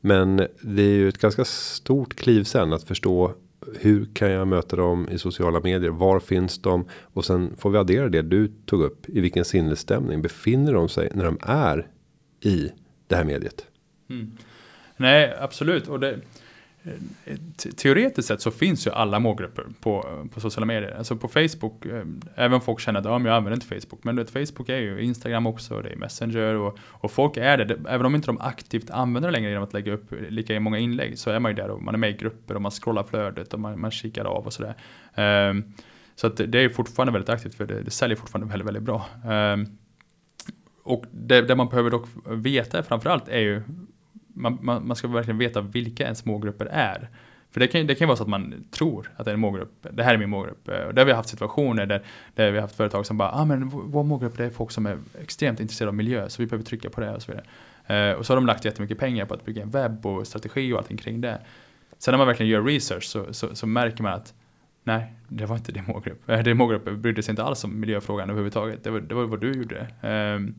Men 0.01 0.37
det 0.61 0.81
är 0.81 0.95
ju 0.95 1.09
ett 1.09 1.17
ganska 1.17 1.45
stort 1.45 2.15
kliv 2.15 2.43
sen 2.43 2.73
att 2.73 2.83
förstå 2.83 3.33
hur 3.79 4.05
kan 4.13 4.31
jag 4.31 4.47
möta 4.47 4.75
dem 4.75 5.09
i 5.11 5.17
sociala 5.17 5.59
medier? 5.59 5.89
Var 5.89 6.19
finns 6.19 6.61
de? 6.61 6.85
Och 7.01 7.25
sen 7.25 7.55
får 7.57 7.69
vi 7.69 7.77
addera 7.77 8.09
det 8.09 8.21
du 8.21 8.47
tog 8.65 8.81
upp. 8.81 9.09
I 9.09 9.19
vilken 9.19 9.45
sinnesstämning 9.45 10.21
befinner 10.21 10.73
de 10.73 10.89
sig 10.89 11.09
när 11.13 11.25
de 11.25 11.37
är 11.41 11.87
i 12.41 12.71
det 13.07 13.15
här 13.15 13.23
mediet? 13.23 13.65
Mm. 14.09 14.31
Nej, 14.97 15.35
absolut. 15.39 15.87
Och 15.87 15.99
det, 15.99 16.19
teoretiskt 17.75 18.27
sett 18.27 18.41
så 18.41 18.51
finns 18.51 18.87
ju 18.87 18.91
alla 18.91 19.19
målgrupper 19.19 19.65
på, 19.79 20.05
på 20.33 20.39
sociala 20.39 20.65
medier. 20.65 20.95
Alltså 20.97 21.15
på 21.15 21.27
Facebook, 21.27 21.85
eh, 21.85 22.03
även 22.35 22.61
folk 22.61 22.79
känner 22.79 22.99
att 22.99 23.05
ja, 23.05 23.17
men 23.17 23.25
jag 23.25 23.37
använder 23.37 23.55
inte 23.55 23.81
Facebook. 23.81 24.03
Men 24.03 24.15
vet, 24.15 24.29
Facebook 24.29 24.69
är 24.69 24.77
ju 24.77 25.01
Instagram 25.01 25.47
också, 25.47 25.81
det 25.81 25.89
är 25.89 25.95
Messenger 25.95 26.55
och, 26.55 26.77
och 26.81 27.11
folk 27.11 27.37
är 27.37 27.57
det. 27.57 27.77
Även 27.89 28.05
om 28.05 28.15
inte 28.15 28.27
de 28.27 28.41
aktivt 28.41 28.89
använder 28.89 29.29
det 29.29 29.33
längre 29.37 29.49
genom 29.49 29.63
att 29.63 29.73
lägga 29.73 29.93
upp 29.93 30.13
lika 30.29 30.59
många 30.59 30.79
inlägg 30.79 31.19
så 31.19 31.29
är 31.29 31.39
man 31.39 31.51
ju 31.51 31.55
där 31.55 31.69
och 31.69 31.81
man 31.81 31.93
är 31.93 31.99
med 31.99 32.09
i 32.09 32.13
grupper 32.13 32.55
och 32.55 32.61
man 32.61 32.71
scrollar 32.71 33.03
flödet 33.03 33.53
och 33.53 33.59
man, 33.59 33.79
man 33.79 33.91
kikar 33.91 34.25
av 34.25 34.45
och 34.45 34.53
sådär. 34.53 34.75
Um, 35.49 35.73
så 36.15 36.27
att 36.27 36.37
det 36.37 36.59
är 36.59 36.69
fortfarande 36.69 37.13
väldigt 37.13 37.29
aktivt 37.29 37.55
för 37.55 37.65
det, 37.65 37.81
det 37.81 37.91
säljer 37.91 38.17
fortfarande 38.17 38.51
väldigt, 38.51 38.67
väldigt 38.67 38.83
bra. 38.83 39.05
Um, 39.53 39.77
och 40.83 41.05
det, 41.11 41.41
det, 41.41 41.55
man 41.55 41.69
behöver 41.69 41.89
dock 41.89 42.07
veta 42.25 42.83
framförallt 42.83 43.27
är 43.27 43.39
ju 43.39 43.61
man, 44.35 44.57
man, 44.61 44.87
man 44.87 44.95
ska 44.95 45.07
verkligen 45.07 45.37
veta 45.37 45.61
vilka 45.61 46.03
ens 46.03 46.25
målgrupper 46.25 46.65
är. 46.65 47.09
För 47.51 47.59
det 47.59 47.67
kan, 47.67 47.87
det 47.87 47.95
kan 47.95 48.07
vara 48.07 48.17
så 48.17 48.23
att 48.23 48.29
man 48.29 48.65
tror 48.71 49.11
att 49.15 49.25
det 49.25 49.31
är 49.31 49.33
en 49.33 49.39
målgrupp. 49.39 49.87
Det 49.91 50.03
här 50.03 50.13
är 50.13 50.17
min 50.17 50.29
målgrupp. 50.29 50.67
Eh, 50.67 50.79
och 50.79 50.93
där 50.93 51.01
har 51.01 51.05
vi 51.05 51.13
haft 51.13 51.29
situationer 51.29 51.85
där, 51.85 52.03
där 52.33 52.51
vi 52.51 52.57
har 52.57 52.61
haft 52.61 52.75
företag 52.75 53.05
som 53.05 53.17
bara, 53.17 53.31
ah, 53.31 53.45
men 53.45 53.69
vår 53.69 54.03
målgrupp 54.03 54.37
det 54.37 54.45
är 54.45 54.49
folk 54.49 54.71
som 54.71 54.85
är 54.85 54.99
extremt 55.21 55.59
intresserade 55.59 55.89
av 55.89 55.95
miljö, 55.95 56.29
så 56.29 56.41
vi 56.41 56.45
behöver 56.45 56.65
trycka 56.65 56.89
på 56.89 57.01
det 57.01 57.15
och 57.15 57.21
så 57.21 57.31
vidare. 57.31 57.45
Uh, 57.89 58.17
och 58.19 58.25
så 58.25 58.33
har 58.33 58.35
de 58.35 58.45
lagt 58.45 58.65
jättemycket 58.65 58.97
pengar 58.97 59.25
på 59.25 59.33
att 59.33 59.45
bygga 59.45 59.61
en 59.61 59.69
webb 59.69 60.05
och 60.05 60.27
strategi 60.27 60.73
och 60.73 60.77
allting 60.77 60.97
kring 60.97 61.21
det. 61.21 61.41
Sen 61.97 62.11
när 62.11 62.17
man 62.17 62.27
verkligen 62.27 62.51
gör 62.51 62.63
research 62.63 63.03
så, 63.03 63.33
så, 63.33 63.55
så 63.55 63.67
märker 63.67 64.03
man 64.03 64.13
att 64.13 64.33
nej, 64.83 65.13
det 65.27 65.45
var 65.45 65.55
inte 65.55 65.71
din 65.71 65.85
målgrupp. 65.87 66.29
Uh, 66.29 66.43
din 66.43 66.57
målgrupp 66.57 66.97
brydde 66.97 67.23
sig 67.23 67.31
inte 67.31 67.43
alls 67.43 67.63
om 67.63 67.79
miljöfrågan 67.79 68.29
överhuvudtaget. 68.29 68.83
Det 68.83 68.89
var, 68.89 68.99
det 68.99 69.15
var 69.15 69.23
vad 69.23 69.41
du 69.41 69.51
gjorde. 69.51 69.79
Uh, 70.03 70.53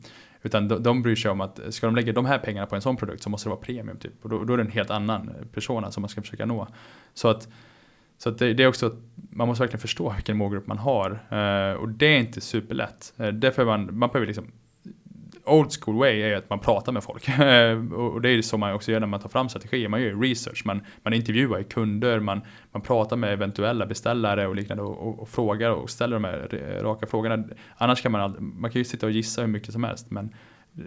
utan 0.47 0.67
de, 0.67 0.83
de 0.83 1.01
bryr 1.01 1.15
sig 1.15 1.31
om 1.31 1.41
att 1.41 1.59
ska 1.69 1.87
de 1.87 1.95
lägga 1.95 2.13
de 2.13 2.25
här 2.25 2.39
pengarna 2.39 2.67
på 2.67 2.75
en 2.75 2.81
sån 2.81 2.97
produkt 2.97 3.23
så 3.23 3.29
måste 3.29 3.49
det 3.49 3.55
vara 3.55 3.61
premium. 3.61 3.97
Typ. 3.97 4.13
Och 4.21 4.29
då, 4.29 4.43
då 4.43 4.53
är 4.53 4.57
det 4.57 4.63
en 4.63 4.71
helt 4.71 4.89
annan 4.89 5.29
eh, 5.29 5.45
persona 5.53 5.91
som 5.91 6.01
man 6.01 6.09
ska 6.09 6.21
försöka 6.21 6.45
nå. 6.45 6.67
Så 7.13 7.27
att, 7.27 7.47
så 8.17 8.29
att 8.29 8.37
det, 8.37 8.53
det, 8.53 8.63
är 8.63 8.67
också 8.67 8.85
att 8.85 8.95
man 9.13 9.47
måste 9.47 9.63
verkligen 9.63 9.81
förstå 9.81 10.13
vilken 10.13 10.37
målgrupp 10.37 10.67
man 10.67 10.77
har. 10.77 11.11
Eh, 11.11 11.73
och 11.73 11.89
det 11.89 12.05
är 12.05 12.19
inte 12.19 12.41
superlätt. 12.41 13.13
Eh, 13.17 13.27
därför 13.27 13.65
man, 13.65 13.97
man 13.97 14.09
behöver 14.09 14.27
liksom 14.27 14.51
old 15.47 15.71
school 15.81 15.95
way 15.95 16.21
är 16.21 16.35
att 16.35 16.49
man 16.49 16.59
pratar 16.59 16.91
med 16.91 17.03
folk. 17.03 17.29
och 17.93 18.21
det 18.21 18.29
är 18.29 18.41
så 18.41 18.57
man 18.57 18.73
också 18.73 18.91
gör 18.91 18.99
när 18.99 19.07
man 19.07 19.19
tar 19.19 19.29
fram 19.29 19.49
strategier. 19.49 19.89
Man 19.89 20.01
gör 20.01 20.21
research, 20.21 20.61
man, 20.65 20.81
man 21.03 21.13
intervjuar 21.13 21.63
kunder, 21.63 22.19
man, 22.19 22.41
man 22.71 22.81
pratar 22.81 23.15
med 23.15 23.33
eventuella 23.33 23.85
beställare 23.85 24.47
och 24.47 24.55
liknande 24.55 24.83
och, 24.83 25.07
och, 25.07 25.19
och 25.19 25.29
frågar 25.29 25.71
och 25.71 25.89
ställer 25.89 26.15
de 26.15 26.23
här 26.23 26.79
raka 26.81 27.07
frågorna. 27.07 27.43
Annars 27.77 28.01
kan 28.01 28.11
man, 28.11 28.35
man 28.39 28.71
kan 28.71 28.79
ju 28.79 28.85
sitta 28.85 29.05
och 29.05 29.11
gissa 29.11 29.41
hur 29.41 29.47
mycket 29.47 29.73
som 29.73 29.83
helst. 29.83 30.11
Men 30.11 30.33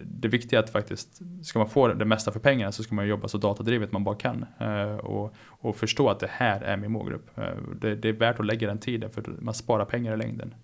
det 0.05 0.29
viktiga 0.29 0.59
är 0.59 0.65
att 0.65 0.71
faktiskt, 0.71 1.23
ska 1.43 1.59
man 1.59 1.69
få 1.69 1.89
det 1.89 2.05
mesta 2.05 2.33
för 2.33 2.41
pengarna 2.41 2.73
så 2.73 2.83
ska 2.83 2.95
man 2.95 3.09
jobba 3.09 3.29
så 3.29 3.39
datadrivet 3.39 3.93
man 3.93 4.05
bara 4.05 4.15
kan. 4.15 4.45
Eh, 4.59 4.97
och, 4.97 5.35
och 5.47 5.77
förstå 5.77 6.09
att 6.09 6.21
det 6.21 6.31
här 6.31 6.61
är 6.61 6.77
min 6.77 6.93
målgrupp. 6.93 7.39
Eh, 7.39 7.45
det, 7.81 7.95
det 7.95 8.09
är 8.09 8.13
värt 8.13 8.41
att 8.41 8.47
lägga 8.47 8.69
den 8.69 8.79
tiden 8.79 9.11
för 9.11 9.25
man 9.41 9.55
sparar 9.55 9.85
pengar 9.85 10.15
i 10.15 10.17
längden. 10.17 10.55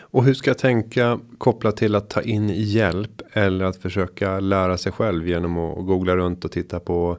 Och 0.00 0.24
hur 0.24 0.34
ska 0.34 0.50
jag 0.50 0.58
tänka 0.58 1.20
kopplat 1.38 1.76
till 1.76 1.94
att 1.94 2.10
ta 2.10 2.22
in 2.22 2.48
hjälp 2.48 3.22
eller 3.32 3.64
att 3.64 3.76
försöka 3.76 4.40
lära 4.40 4.76
sig 4.76 4.92
själv 4.92 5.28
genom 5.28 5.58
att 5.58 5.86
googla 5.86 6.16
runt 6.16 6.44
och 6.44 6.52
titta 6.52 6.80
på 6.80 7.18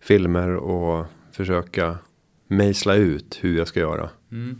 filmer 0.00 0.56
och 0.56 1.06
försöka 1.32 1.98
mejsla 2.48 2.94
ut 2.94 3.38
hur 3.40 3.58
jag 3.58 3.68
ska 3.68 3.80
göra. 3.80 4.08
Mm. 4.32 4.58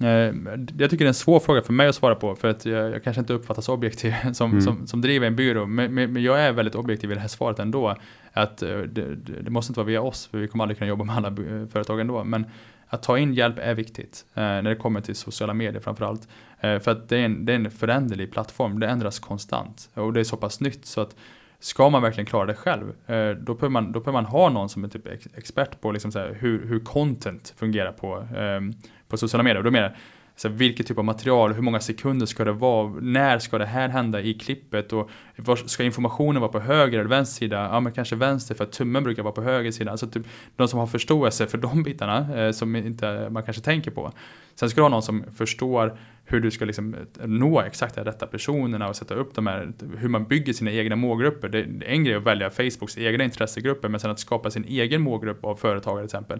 Eh, 0.00 0.56
jag 0.78 0.90
tycker 0.90 0.98
det 0.98 1.04
är 1.04 1.08
en 1.08 1.14
svår 1.14 1.40
fråga 1.40 1.62
för 1.62 1.72
mig 1.72 1.88
att 1.88 1.94
svara 1.94 2.14
på 2.14 2.34
för 2.34 2.48
att 2.48 2.66
jag, 2.66 2.90
jag 2.90 3.04
kanske 3.04 3.20
inte 3.20 3.32
uppfattas 3.32 3.68
objektiv 3.68 4.14
som, 4.32 4.50
mm. 4.50 4.62
som, 4.62 4.86
som 4.86 5.00
driver 5.00 5.26
en 5.26 5.36
byrå. 5.36 5.66
Men, 5.66 5.94
men, 5.94 6.22
jag 6.22 6.40
är 6.40 6.52
väldigt 6.52 6.74
objektiv 6.74 7.12
i 7.12 7.14
det 7.14 7.20
här 7.20 7.28
svaret 7.28 7.58
ändå. 7.58 7.96
Att 8.32 8.62
eh, 8.62 8.78
det, 8.78 9.14
det, 9.40 9.50
måste 9.50 9.70
inte 9.70 9.80
vara 9.80 9.86
via 9.86 10.02
oss 10.02 10.26
för 10.26 10.38
vi 10.38 10.48
kommer 10.48 10.64
aldrig 10.64 10.78
kunna 10.78 10.88
jobba 10.88 11.04
med 11.04 11.16
alla 11.16 11.36
företag 11.72 12.00
ändå. 12.00 12.24
Men 12.24 12.46
att 12.86 13.02
ta 13.02 13.18
in 13.18 13.34
hjälp 13.34 13.58
är 13.58 13.74
viktigt 13.74 14.24
eh, 14.34 14.42
när 14.42 14.62
det 14.62 14.76
kommer 14.76 15.00
till 15.00 15.14
sociala 15.14 15.54
medier 15.54 15.80
framförallt. 15.80 16.28
Eh, 16.60 16.78
för 16.78 16.90
att 16.90 17.08
det 17.08 17.16
är, 17.16 17.24
en, 17.24 17.44
det 17.44 17.52
är 17.52 17.56
en 17.56 17.70
föränderlig 17.70 18.32
plattform, 18.32 18.80
det 18.80 18.86
ändras 18.86 19.18
konstant 19.18 19.90
och 19.94 20.12
det 20.12 20.20
är 20.20 20.24
så 20.24 20.36
pass 20.36 20.60
nytt 20.60 20.86
så 20.86 21.00
att 21.00 21.16
ska 21.60 21.90
man 21.90 22.02
verkligen 22.02 22.26
klara 22.26 22.46
det 22.46 22.54
själv, 22.54 22.88
eh, 23.06 23.30
då, 23.30 23.54
behöver 23.54 23.68
man, 23.68 23.92
då 23.92 24.00
behöver 24.00 24.22
man 24.22 24.24
ha 24.24 24.48
någon 24.48 24.68
som 24.68 24.84
är 24.84 24.88
typ 24.88 25.06
expert 25.34 25.80
på 25.80 25.92
liksom 25.92 26.12
så 26.12 26.18
här, 26.18 26.36
hur, 26.40 26.66
hur 26.66 26.80
content 26.80 27.54
fungerar 27.56 27.92
på, 27.92 28.26
ehm, 28.36 28.72
på 29.08 29.16
sociala 29.16 29.42
medier. 29.42 29.58
Och 29.58 29.64
då 29.64 29.70
menar 29.70 29.96
så 30.36 30.48
vilket 30.48 30.86
typ 30.86 30.98
av 30.98 31.04
material, 31.04 31.52
hur 31.52 31.62
många 31.62 31.80
sekunder 31.80 32.26
ska 32.26 32.44
det 32.44 32.52
vara, 32.52 32.92
när 33.00 33.38
ska 33.38 33.58
det 33.58 33.66
här 33.66 33.88
hända 33.88 34.20
i 34.20 34.34
klippet 34.34 34.92
och 34.92 35.10
var, 35.36 35.56
ska 35.56 35.84
informationen 35.84 36.40
vara 36.40 36.52
på 36.52 36.60
höger 36.60 36.98
eller 36.98 37.08
vänster 37.08 37.38
sida? 37.38 37.68
Ja 37.72 37.80
men 37.80 37.92
kanske 37.92 38.16
vänster 38.16 38.54
för 38.54 38.64
att 38.64 38.72
tummen 38.72 39.04
brukar 39.04 39.22
vara 39.22 39.32
på 39.32 39.42
höger 39.42 39.70
sida. 39.70 39.90
Alltså 39.90 40.06
typ 40.06 40.26
de 40.56 40.68
som 40.68 40.78
har 40.78 40.86
förståelse 40.86 41.46
för 41.46 41.58
de 41.58 41.82
bitarna 41.82 42.36
eh, 42.36 42.52
som 42.52 42.76
inte 42.76 43.28
man 43.30 43.42
kanske 43.42 43.62
tänker 43.62 43.90
på. 43.90 44.12
Sen 44.54 44.70
ska 44.70 44.80
du 44.80 44.82
ha 44.82 44.88
någon 44.88 45.02
som 45.02 45.24
förstår 45.36 45.98
hur 46.30 46.40
du 46.40 46.50
ska 46.50 46.64
liksom 46.64 46.94
eh, 46.94 47.26
nå 47.26 47.60
exakt 47.60 47.94
de 47.94 48.04
rätta 48.04 48.26
personerna 48.26 48.88
och 48.88 48.96
sätta 48.96 49.14
upp 49.14 49.34
de 49.34 49.46
här, 49.46 49.72
hur 49.96 50.08
man 50.08 50.24
bygger 50.24 50.52
sina 50.52 50.70
egna 50.70 50.96
målgrupper. 50.96 51.48
Det 51.48 51.58
är 51.58 51.84
en 51.84 52.04
grej 52.04 52.16
att 52.16 52.22
välja 52.22 52.50
Facebooks 52.50 52.98
egna 52.98 53.24
intressegrupper 53.24 53.88
men 53.88 54.00
sen 54.00 54.10
att 54.10 54.20
skapa 54.20 54.50
sin 54.50 54.64
egen 54.64 55.02
målgrupp 55.02 55.44
av 55.44 55.56
företagare 55.56 56.00
till 56.00 56.16
exempel. 56.16 56.38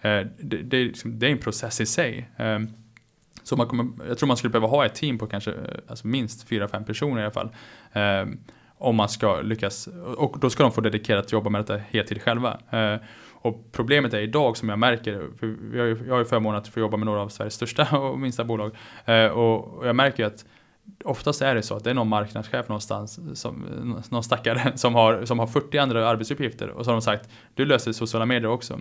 Eh, 0.00 0.26
det, 0.38 0.56
det, 0.56 0.76
är, 0.76 0.84
liksom, 0.84 1.18
det 1.18 1.26
är 1.26 1.30
en 1.30 1.38
process 1.38 1.80
i 1.80 1.86
sig. 1.86 2.30
Ehm, 2.36 2.68
så 3.42 3.56
man 3.56 3.66
kommer, 3.66 3.86
jag 4.08 4.18
tror 4.18 4.26
man 4.26 4.36
skulle 4.36 4.50
behöva 4.50 4.68
ha 4.68 4.86
ett 4.86 4.94
team 4.94 5.18
på 5.18 5.26
kanske 5.26 5.50
eh, 5.50 5.56
alltså 5.88 6.06
minst 6.06 6.48
4-5 6.50 6.84
personer 6.84 7.20
i 7.20 7.24
alla 7.24 7.32
fall. 7.32 7.50
Ehm, 7.92 8.38
om 8.78 8.96
man 8.96 9.08
ska 9.08 9.40
lyckas, 9.40 9.88
och 10.16 10.36
då 10.40 10.50
ska 10.50 10.62
de 10.62 10.72
få 10.72 10.80
dedikerat 10.80 11.24
att 11.24 11.32
jobba 11.32 11.50
med 11.50 11.60
detta 11.60 11.76
heltid 11.76 12.22
själva. 12.22 12.58
Och 13.42 13.64
problemet 13.72 14.14
är 14.14 14.20
idag 14.20 14.56
som 14.56 14.68
jag 14.68 14.78
märker, 14.78 15.28
för 15.38 15.56
jag, 15.72 15.80
har 15.82 15.86
ju- 15.88 16.04
jag 16.06 16.14
har 16.14 16.18
ju 16.18 16.24
förmånen 16.24 16.58
att 16.58 16.68
få 16.68 16.80
jobba 16.80 16.96
med 16.96 17.06
några 17.06 17.20
av 17.20 17.28
Sveriges 17.28 17.54
största 17.54 17.98
och 17.98 18.18
minsta 18.18 18.44
bolag. 18.44 18.76
Eh, 19.04 19.26
och, 19.26 19.86
jag 19.86 19.96
märker 19.96 20.22
ju 20.22 20.26
att 20.26 20.44
oftast 21.04 21.42
är 21.42 21.54
det 21.54 21.62
så 21.62 21.76
att 21.76 21.84
det 21.84 21.90
är 21.90 21.94
någon 21.94 22.08
marknadschef 22.08 22.68
någonstans, 22.68 23.40
som, 23.40 23.64
någon 24.10 24.24
stackare, 24.24 24.72
som 24.76 24.94
har, 24.94 25.24
som 25.24 25.38
har 25.38 25.46
40 25.46 25.78
andra 25.78 26.08
arbetsuppgifter 26.08 26.68
och 26.68 26.84
så 26.84 26.90
har 26.90 26.94
de 26.94 27.02
sagt 27.02 27.30
du 27.54 27.64
löser 27.64 27.92
sociala 27.92 28.26
medier 28.26 28.50
också. 28.50 28.74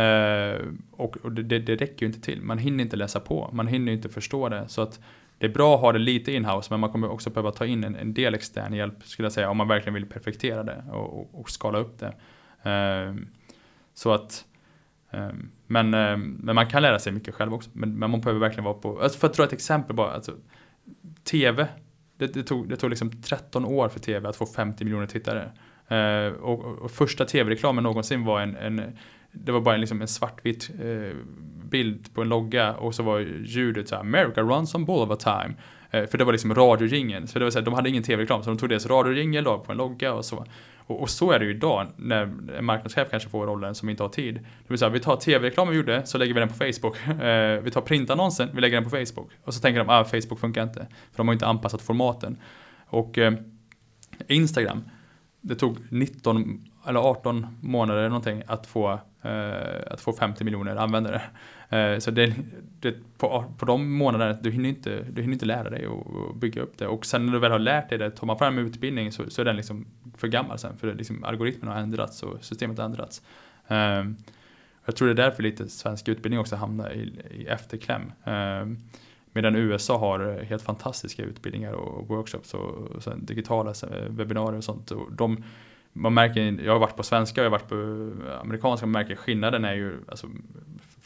Eh, 0.00 0.60
och 0.90 1.16
och 1.16 1.32
det, 1.32 1.58
det, 1.58 1.76
räcker 1.76 2.02
ju 2.02 2.06
inte 2.06 2.20
till. 2.20 2.42
Man 2.42 2.58
hinner 2.58 2.84
inte 2.84 2.96
läsa 2.96 3.20
på, 3.20 3.50
man 3.52 3.66
hinner 3.66 3.92
inte 3.92 4.08
förstå 4.08 4.48
det. 4.48 4.64
Så 4.68 4.82
att 4.82 5.00
det 5.38 5.46
är 5.46 5.50
bra 5.50 5.74
att 5.74 5.80
ha 5.80 5.92
det 5.92 5.98
lite 5.98 6.32
inhouse, 6.32 6.68
men 6.70 6.80
man 6.80 6.90
kommer 6.90 7.10
också 7.10 7.30
behöva 7.30 7.50
ta 7.50 7.66
in 7.66 7.84
en, 7.84 7.96
en 7.96 8.14
del 8.14 8.34
extern 8.34 8.72
hjälp, 8.72 8.94
skulle 9.04 9.26
jag 9.26 9.32
säga, 9.32 9.50
om 9.50 9.56
man 9.56 9.68
verkligen 9.68 9.94
vill 9.94 10.06
perfektera 10.06 10.62
det 10.62 10.84
och, 10.92 11.20
och, 11.20 11.40
och 11.40 11.50
skala 11.50 11.78
upp 11.78 11.98
det. 11.98 12.14
Eh, 12.70 13.14
så 13.96 14.12
att 14.12 14.44
ehm, 15.10 15.50
men, 15.66 15.94
ehm, 15.94 16.40
men 16.42 16.54
man 16.54 16.66
kan 16.66 16.82
lära 16.82 16.98
sig 16.98 17.12
mycket 17.12 17.34
själv 17.34 17.54
också. 17.54 17.70
Men, 17.72 17.98
men 17.98 18.10
man 18.10 18.20
behöver 18.20 18.40
verkligen 18.40 18.64
vara 18.64 18.74
på, 18.74 19.00
alltså 19.00 19.18
för 19.18 19.26
att 19.26 19.34
dra 19.34 19.44
ett 19.44 19.52
exempel 19.52 19.96
bara, 19.96 20.10
alltså, 20.10 20.32
TV, 21.24 21.68
det, 22.18 22.26
det, 22.26 22.42
tog, 22.42 22.68
det 22.68 22.76
tog 22.76 22.90
liksom 22.90 23.22
13 23.22 23.64
år 23.64 23.88
för 23.88 24.00
TV 24.00 24.28
att 24.28 24.36
få 24.36 24.46
50 24.46 24.84
miljoner 24.84 25.06
tittare. 25.06 25.50
Eh, 25.88 26.32
och, 26.32 26.64
och, 26.64 26.90
första 26.90 27.24
TV-reklamen 27.24 27.84
någonsin 27.84 28.24
var 28.24 28.40
en, 28.40 28.56
en 28.56 28.96
det 29.32 29.52
var 29.52 29.60
bara 29.60 29.74
en, 29.74 29.80
liksom 29.80 30.00
en 30.02 30.08
svartvit 30.08 30.70
eh, 30.82 31.16
bild 31.64 32.14
på 32.14 32.22
en 32.22 32.28
logga 32.28 32.74
och 32.74 32.94
så 32.94 33.02
var 33.02 33.18
ljudet 33.44 33.88
såhär, 33.88 34.00
America 34.00 34.40
runs 34.40 34.74
on 34.74 34.84
ball 34.84 35.10
of 35.10 35.10
a 35.10 35.16
time. 35.16 35.54
Eh, 35.90 36.10
för 36.10 36.18
det 36.18 36.24
var 36.24 36.32
liksom 36.32 36.54
radiojingeln. 36.54 37.26
Så 37.26 37.38
det 37.38 37.44
var 37.44 37.50
såhär, 37.50 37.64
de 37.64 37.74
hade 37.74 37.88
ingen 37.88 38.02
tv-reklam 38.02 38.42
så 38.42 38.50
de 38.50 38.58
tog 38.58 38.68
deras 38.68 38.86
radiojingel 38.86 39.44
då 39.44 39.58
på 39.58 39.72
en 39.72 39.78
logga 39.78 40.12
och 40.12 40.24
så. 40.24 40.46
Och, 40.86 41.02
och 41.02 41.10
så 41.10 41.30
är 41.30 41.38
det 41.38 41.44
ju 41.44 41.50
idag 41.50 41.86
när 41.96 42.22
en 42.58 42.64
marknadschef 42.64 43.08
kanske 43.10 43.28
får 43.28 43.46
rollen 43.46 43.74
som 43.74 43.88
inte 43.88 44.02
har 44.02 44.10
tid. 44.10 44.34
Det 44.34 44.68
vill 44.68 44.78
säga, 44.78 44.88
vi 44.88 45.00
tar 45.00 45.16
tv-reklamen 45.16 45.70
vi 45.70 45.76
gjorde 45.76 46.06
så 46.06 46.18
lägger 46.18 46.34
vi 46.34 46.40
den 46.40 46.48
på 46.48 46.54
Facebook. 46.54 46.96
Eh, 47.26 47.60
vi 47.60 47.70
tar 47.70 47.80
printannonsen, 47.80 48.48
vi 48.52 48.60
lägger 48.60 48.80
den 48.80 48.90
på 48.90 48.90
Facebook. 48.90 49.30
Och 49.44 49.54
så 49.54 49.60
tänker 49.60 49.78
de, 49.78 49.88
ah 49.88 50.04
Facebook 50.04 50.40
funkar 50.40 50.62
inte. 50.62 50.86
För 51.10 51.16
de 51.16 51.28
har 51.28 51.32
inte 51.32 51.46
anpassat 51.46 51.82
formaten. 51.82 52.38
Och 52.86 53.18
eh, 53.18 53.32
Instagram, 54.28 54.84
det 55.40 55.54
tog 55.54 55.78
19 55.90 56.64
eller 56.88 57.00
18 57.00 57.46
månader 57.60 58.00
eller 58.00 58.08
någonting 58.08 58.42
att 58.46 58.66
få, 58.66 58.92
eh, 59.22 59.92
att 59.92 60.00
få 60.00 60.12
50 60.12 60.44
miljoner 60.44 60.76
användare. 60.76 61.22
Eh, 61.68 61.98
så 61.98 62.10
det, 62.10 62.34
det, 62.80 62.94
på, 63.18 63.44
på 63.58 63.64
de 63.64 63.92
månaderna, 63.92 64.32
du 64.32 64.50
hinner 64.50 64.68
inte, 64.68 65.02
du 65.10 65.22
hinner 65.22 65.32
inte 65.32 65.46
lära 65.46 65.70
dig 65.70 65.86
och, 65.86 66.06
och 66.06 66.36
bygga 66.36 66.62
upp 66.62 66.78
det. 66.78 66.86
Och 66.86 67.06
sen 67.06 67.26
när 67.26 67.32
du 67.32 67.38
väl 67.38 67.52
har 67.52 67.58
lärt 67.58 67.88
dig 67.88 67.98
det, 67.98 68.10
tar 68.10 68.26
man 68.26 68.38
fram 68.38 68.58
utbildning 68.58 69.12
så, 69.12 69.30
så 69.30 69.40
är 69.40 69.44
den 69.44 69.56
liksom 69.56 69.86
för 70.16 70.28
gammal 70.28 70.58
sen. 70.58 70.76
För 70.76 70.94
liksom, 70.94 71.24
algoritmen 71.24 71.72
har 71.72 71.80
ändrats 71.80 72.22
och 72.22 72.44
systemet 72.44 72.78
har 72.78 72.84
ändrats. 72.84 73.22
Ehm, 73.68 74.16
jag 74.84 74.96
tror 74.96 75.08
det 75.08 75.12
är 75.22 75.26
därför 75.26 75.42
lite 75.42 75.68
svensk 75.68 76.08
utbildning 76.08 76.40
också 76.40 76.56
hamnar 76.56 76.92
i, 76.92 77.20
i 77.30 77.46
efterkläm. 77.46 78.12
Ehm, 78.24 78.78
medan 79.32 79.56
USA 79.56 79.98
har 79.98 80.42
helt 80.42 80.62
fantastiska 80.62 81.22
utbildningar 81.22 81.72
och 81.72 82.08
workshops 82.08 82.54
och, 82.54 82.60
och 82.60 83.02
digitala 83.16 83.74
webbinarier 84.08 84.58
och 84.58 84.64
sånt. 84.64 84.90
Och 84.90 85.12
de, 85.12 85.44
man 85.92 86.14
märker, 86.14 86.64
jag 86.64 86.72
har 86.72 86.80
varit 86.80 86.96
på 86.96 87.02
svenska 87.02 87.40
och 87.40 87.44
jag 87.44 87.50
har 87.50 87.58
varit 87.58 87.68
på 87.68 87.76
amerikanska, 88.40 88.86
man 88.86 89.02
märker 89.02 89.16
skillnaden 89.16 89.64
är 89.64 89.74
ju 89.74 89.94
alltså, 90.08 90.26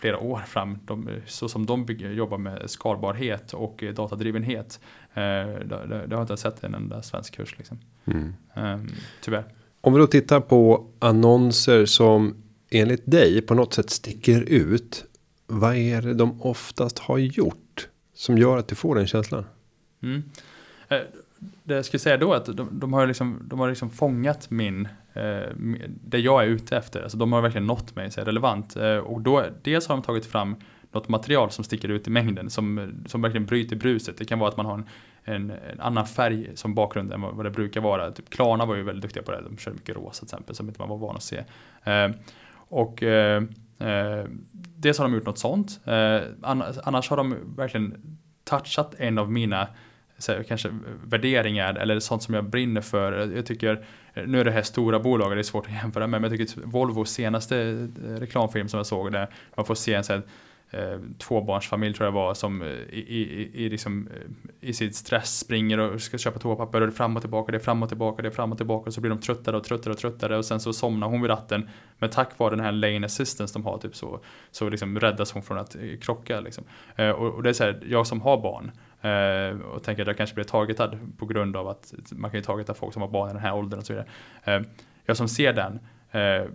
flera 0.00 0.18
år 0.18 0.38
fram. 0.38 0.78
De, 0.84 1.08
så 1.26 1.48
som 1.48 1.66
de 1.66 1.86
bygger, 1.86 2.10
jobbar 2.10 2.38
med 2.38 2.70
skalbarhet 2.70 3.52
och 3.52 3.84
datadrivenhet. 3.94 4.80
Eh, 5.14 5.22
det, 5.22 5.64
det, 5.64 5.86
det 5.88 5.94
har 5.94 6.06
jag 6.10 6.22
inte 6.22 6.36
sett 6.36 6.64
en 6.64 6.74
enda 6.74 7.02
svensk 7.02 7.36
kurs 7.36 7.58
liksom. 7.58 7.78
Mm. 8.04 8.34
Eh, 8.54 8.92
tyvärr. 9.20 9.44
Om 9.80 9.92
vi 9.92 9.98
då 9.98 10.06
tittar 10.06 10.40
på 10.40 10.86
annonser 10.98 11.86
som 11.86 12.42
enligt 12.70 13.10
dig 13.10 13.42
på 13.42 13.54
något 13.54 13.74
sätt 13.74 13.90
sticker 13.90 14.40
ut. 14.40 15.04
Vad 15.46 15.76
är 15.76 16.02
det 16.02 16.14
de 16.14 16.42
oftast 16.42 16.98
har 16.98 17.18
gjort 17.18 17.88
som 18.14 18.38
gör 18.38 18.56
att 18.56 18.68
du 18.68 18.74
får 18.74 18.94
den 18.94 19.06
känslan? 19.06 19.44
Mm. 20.02 20.22
Eh, 20.88 20.98
det 21.62 21.74
jag 21.74 21.84
skulle 21.84 22.00
säga 22.00 22.16
då 22.16 22.32
är 22.32 22.36
att 22.36 22.56
de, 22.56 22.68
de 22.72 22.92
har 22.92 23.06
liksom, 23.06 23.38
de 23.44 23.58
har 23.58 23.68
liksom 23.68 23.90
fångat 23.90 24.50
min, 24.50 24.88
Eh, 25.20 25.52
det 26.04 26.18
jag 26.18 26.42
är 26.42 26.46
ute 26.46 26.76
efter. 26.76 27.02
Alltså 27.02 27.18
de 27.18 27.32
har 27.32 27.42
verkligen 27.42 27.66
nått 27.66 27.96
mig, 27.96 28.10
så 28.10 28.20
är 28.20 28.24
relevant. 28.24 28.76
Eh, 28.76 28.96
och 28.96 29.20
då, 29.20 29.44
dels 29.62 29.86
har 29.88 29.96
de 29.96 30.02
tagit 30.02 30.26
fram 30.26 30.56
något 30.92 31.08
material 31.08 31.50
som 31.50 31.64
sticker 31.64 31.88
ut 31.88 32.06
i 32.06 32.10
mängden, 32.10 32.50
som, 32.50 32.92
som 33.06 33.22
verkligen 33.22 33.46
bryter 33.46 33.76
bruset. 33.76 34.16
Det 34.18 34.24
kan 34.24 34.38
vara 34.38 34.48
att 34.48 34.56
man 34.56 34.66
har 34.66 34.74
en, 34.74 34.84
en, 35.24 35.50
en 35.50 35.80
annan 35.80 36.06
färg 36.06 36.50
som 36.54 36.74
bakgrund 36.74 37.12
än 37.12 37.20
vad, 37.20 37.34
vad 37.34 37.46
det 37.46 37.50
brukar 37.50 37.80
vara. 37.80 38.10
Typ 38.10 38.30
Klarna 38.30 38.66
var 38.66 38.74
ju 38.74 38.82
väldigt 38.82 39.02
duktiga 39.02 39.22
på 39.22 39.32
det, 39.32 39.40
de 39.40 39.58
körde 39.58 39.76
mycket 39.76 39.96
rosa 39.96 40.18
till 40.18 40.26
exempel, 40.26 40.54
som 40.54 40.68
inte 40.68 40.80
man 40.80 40.88
var 40.88 40.96
van 40.96 41.16
att 41.16 41.22
se. 41.22 41.44
Eh, 41.84 42.10
och 42.52 43.02
eh, 43.02 43.42
eh, 43.78 44.24
dels 44.52 44.98
har 44.98 45.04
de 45.04 45.14
gjort 45.14 45.26
något 45.26 45.38
sånt, 45.38 45.80
eh, 45.84 46.20
annars, 46.42 46.76
annars 46.84 47.10
har 47.10 47.16
de 47.16 47.36
verkligen 47.56 48.18
touchat 48.44 48.94
en 48.98 49.18
av 49.18 49.32
mina 49.32 49.68
så 50.18 50.32
här, 50.32 50.42
kanske 50.42 50.70
värderingar 51.04 51.74
eller 51.74 52.00
sånt 52.00 52.22
som 52.22 52.34
jag 52.34 52.44
brinner 52.44 52.80
för. 52.80 53.36
Jag 53.36 53.46
tycker, 53.46 53.84
Eh, 54.14 54.26
nu 54.26 54.40
är 54.40 54.44
det 54.44 54.50
här 54.50 54.62
stora 54.62 55.00
bolag, 55.00 55.30
det 55.36 55.40
är 55.40 55.42
svårt 55.42 55.66
att 55.66 55.72
jämföra 55.72 56.06
med, 56.06 56.20
men 56.20 56.30
jag 56.30 56.38
tycker 56.38 56.66
Volvos 56.66 57.10
senaste 57.10 57.60
eh, 58.04 58.08
reklamfilm 58.08 58.68
som 58.68 58.78
jag 58.78 58.86
såg 58.86 59.12
där 59.12 59.28
man 59.54 59.66
får 59.66 59.74
se 59.74 59.94
en 59.94 60.04
sån 60.04 60.16
här, 60.16 60.22
eh, 60.70 61.00
tvåbarnsfamilj 61.18 61.94
tror 61.94 62.06
jag 62.06 62.12
var 62.12 62.34
som 62.34 62.62
eh, 62.62 62.68
i, 62.68 63.04
i, 63.08 63.50
i, 63.64 63.68
liksom, 63.68 64.08
i 64.60 64.72
sitt 64.72 64.96
stress 64.96 65.38
springer 65.38 65.78
och 65.78 66.00
ska 66.00 66.18
köpa 66.18 66.38
toapapper 66.38 66.80
och 66.80 66.86
det 66.86 66.92
är 66.92 66.96
fram 66.96 67.16
och 67.16 67.22
tillbaka, 67.22 67.52
det 67.52 67.58
är 67.58 67.62
fram 67.62 67.82
och 67.82 67.88
tillbaka, 67.88 68.22
det 68.22 68.28
är 68.28 68.32
fram 68.32 68.52
och 68.52 68.58
tillbaka 68.58 68.86
och 68.86 68.94
så 68.94 69.00
blir 69.00 69.10
de 69.10 69.20
tröttare 69.20 69.56
och 69.56 69.64
tröttare 69.64 69.92
och 69.92 69.98
tröttare 69.98 70.38
och 70.38 70.44
sen 70.44 70.60
så 70.60 70.72
somnar 70.72 71.08
hon 71.08 71.22
vid 71.22 71.30
ratten. 71.30 71.68
Men 71.98 72.10
tack 72.10 72.38
vare 72.38 72.50
den 72.50 72.64
här 72.64 72.72
lane 72.72 73.06
assistance 73.06 73.54
de 73.54 73.64
har 73.64 73.78
typ 73.78 73.96
så, 73.96 74.20
så 74.50 74.68
liksom 74.68 75.00
räddas 75.00 75.32
hon 75.32 75.42
från 75.42 75.58
att 75.58 75.76
krocka. 76.00 76.40
Liksom. 76.40 76.64
Och, 76.96 77.34
och 77.34 77.42
det 77.42 77.48
är 77.48 77.52
så 77.52 77.64
här, 77.64 77.82
jag 77.86 78.06
som 78.06 78.20
har 78.20 78.42
barn 78.42 78.70
Eh, 79.02 79.60
och 79.60 79.82
tänker 79.82 80.02
att 80.02 80.06
jag 80.06 80.16
kanske 80.16 80.34
blir 80.34 80.44
targetad 80.44 80.98
på 81.18 81.26
grund 81.26 81.56
av 81.56 81.68
att 81.68 81.92
man 82.10 82.30
kan 82.30 82.38
ju 82.38 82.44
targeta 82.44 82.74
folk 82.74 82.92
som 82.92 83.02
har 83.02 83.08
barn 83.08 83.30
i 83.30 83.32
den 83.32 83.42
här 83.42 83.54
åldern 83.54 83.78
och 83.78 83.86
så 83.86 83.92
vidare. 83.92 84.08
Eh, 84.44 84.62
jag 85.04 85.16
som 85.16 85.28
ser 85.28 85.52
den 85.52 85.80
eh, 86.10 86.48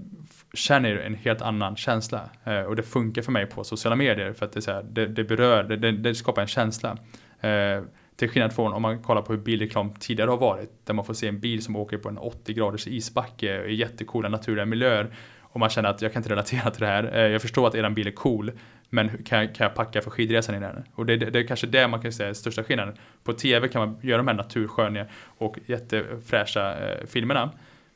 känner 0.53 0.95
en 0.97 1.13
helt 1.13 1.41
annan 1.41 1.75
känsla 1.75 2.29
eh, 2.43 2.61
och 2.61 2.75
det 2.75 2.83
funkar 2.83 3.21
för 3.21 3.31
mig 3.31 3.45
på 3.45 3.63
sociala 3.63 3.95
medier 3.95 4.33
för 4.33 4.45
att 4.45 4.51
det, 4.51 4.59
är 4.59 4.61
så 4.61 4.71
här, 4.71 4.83
det, 4.83 5.05
det 5.07 5.23
berör, 5.23 5.63
det, 5.63 5.91
det, 5.91 6.15
skapar 6.15 6.41
en 6.41 6.47
känsla. 6.47 6.97
Eh, 7.41 7.83
till 8.15 8.29
skillnad 8.29 8.53
från 8.53 8.73
om 8.73 8.81
man 8.81 9.03
kollar 9.03 9.21
på 9.21 9.33
hur 9.33 9.39
bilreklam 9.39 9.93
tidigare 9.99 10.29
har 10.29 10.37
varit 10.37 10.85
där 10.85 10.93
man 10.93 11.05
får 11.05 11.13
se 11.13 11.27
en 11.27 11.39
bil 11.39 11.63
som 11.63 11.75
åker 11.75 11.97
på 11.97 12.09
en 12.09 12.17
80 12.17 12.53
graders 12.53 12.87
isbacke 12.87 13.65
i 13.65 13.75
jättekola 13.75 14.29
naturliga 14.29 14.65
miljöer 14.65 15.15
och 15.41 15.59
man 15.59 15.69
känner 15.69 15.89
att 15.89 16.01
jag 16.01 16.13
kan 16.13 16.19
inte 16.19 16.29
relatera 16.29 16.71
till 16.71 16.81
det 16.81 16.87
här. 16.87 17.15
Eh, 17.15 17.31
jag 17.31 17.41
förstår 17.41 17.67
att 17.67 17.75
eran 17.75 17.93
bil 17.93 18.07
är 18.07 18.11
cool 18.11 18.51
men 18.89 19.23
kan 19.23 19.39
jag, 19.39 19.55
kan 19.55 19.65
jag 19.65 19.75
packa 19.75 20.01
för 20.01 20.09
skidresan 20.09 20.55
i 20.55 20.59
den? 20.59 20.83
Och 20.95 21.05
det, 21.05 21.17
det, 21.17 21.29
det 21.29 21.39
är 21.39 21.47
kanske 21.47 21.67
det 21.67 21.87
man 21.87 22.01
kan 22.01 22.11
säga 22.11 22.29
är 22.29 22.33
största 22.33 22.63
skillnaden. 22.63 22.95
På 23.23 23.33
tv 23.33 23.67
kan 23.67 23.89
man 23.89 23.99
göra 24.01 24.17
de 24.17 24.27
här 24.27 24.35
natursköna 24.35 25.05
och 25.37 25.57
jättefräscha 25.65 26.77
eh, 26.77 27.05
filmerna. 27.07 27.51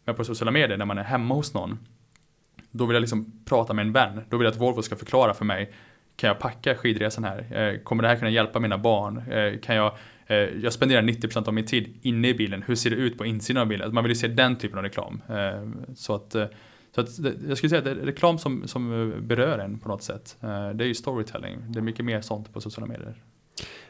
Men 0.06 0.16
på 0.16 0.24
sociala 0.24 0.52
medier 0.52 0.78
när 0.78 0.86
man 0.86 0.98
är 0.98 1.04
hemma 1.04 1.36
hos 1.36 1.54
någon. 1.54 1.80
Då 2.72 2.86
vill 2.86 2.94
jag 2.94 3.02
liksom 3.02 3.42
prata 3.46 3.74
med 3.74 3.86
en 3.86 3.92
vän. 3.92 4.22
Då 4.30 4.38
vill 4.38 4.46
jag 4.46 4.52
att 4.52 4.62
Volvo 4.62 4.82
ska 4.82 4.96
förklara 4.96 5.34
för 5.34 5.46
mig. 5.46 5.74
Kan 6.16 6.28
jag 6.28 6.40
packa 6.40 6.76
skidresan 6.76 7.24
här? 7.24 7.58
Eh, 7.58 7.80
kommer 7.80 8.04
det 8.04 8.10
här 8.10 8.16
kunna 8.16 8.32
hjälpa 8.32 8.60
mina 8.60 8.78
barn? 8.78 9.18
Eh, 9.32 9.60
kan 9.60 9.76
jag 9.76 9.98
eh, 10.28 10.38
jag 10.38 10.74
spenderar 10.74 11.02
90% 11.02 11.48
av 11.48 11.54
min 11.54 11.66
tid 11.66 11.98
inne 12.02 12.28
i 12.28 12.34
bilen. 12.34 12.64
Hur 12.68 12.76
ser 12.76 12.90
det 12.90 12.96
ut 12.96 13.18
på 13.18 13.26
insidan 13.26 13.62
av 13.62 13.68
bilen? 13.68 13.84
Alltså, 13.84 13.96
man 13.96 14.04
vill 14.04 14.12
ju 14.12 14.16
se 14.16 14.28
den 14.28 14.56
typen 14.56 14.78
av 14.78 14.84
reklam. 14.84 15.22
Eh, 15.30 15.94
så 15.96 16.16
att 16.16 16.36
eh, 16.36 16.46
så 17.08 17.28
att 17.28 17.34
jag 17.48 17.58
skulle 17.58 17.70
säga 17.70 17.92
att 17.92 18.08
reklam 18.08 18.38
som, 18.38 18.68
som 18.68 19.14
berör 19.22 19.60
en 19.60 19.80
på 19.80 19.90
något 19.90 20.04
sätt. 20.04 20.38
Det 20.42 20.84
är 20.84 20.88
ju 20.88 20.96
storytelling. 20.96 21.58
Det 21.68 21.80
är 21.80 21.84
mycket 21.84 22.06
mer 22.06 22.22
sånt 22.22 22.54
på 22.54 22.62
sociala 22.62 22.88
medier. 22.88 23.16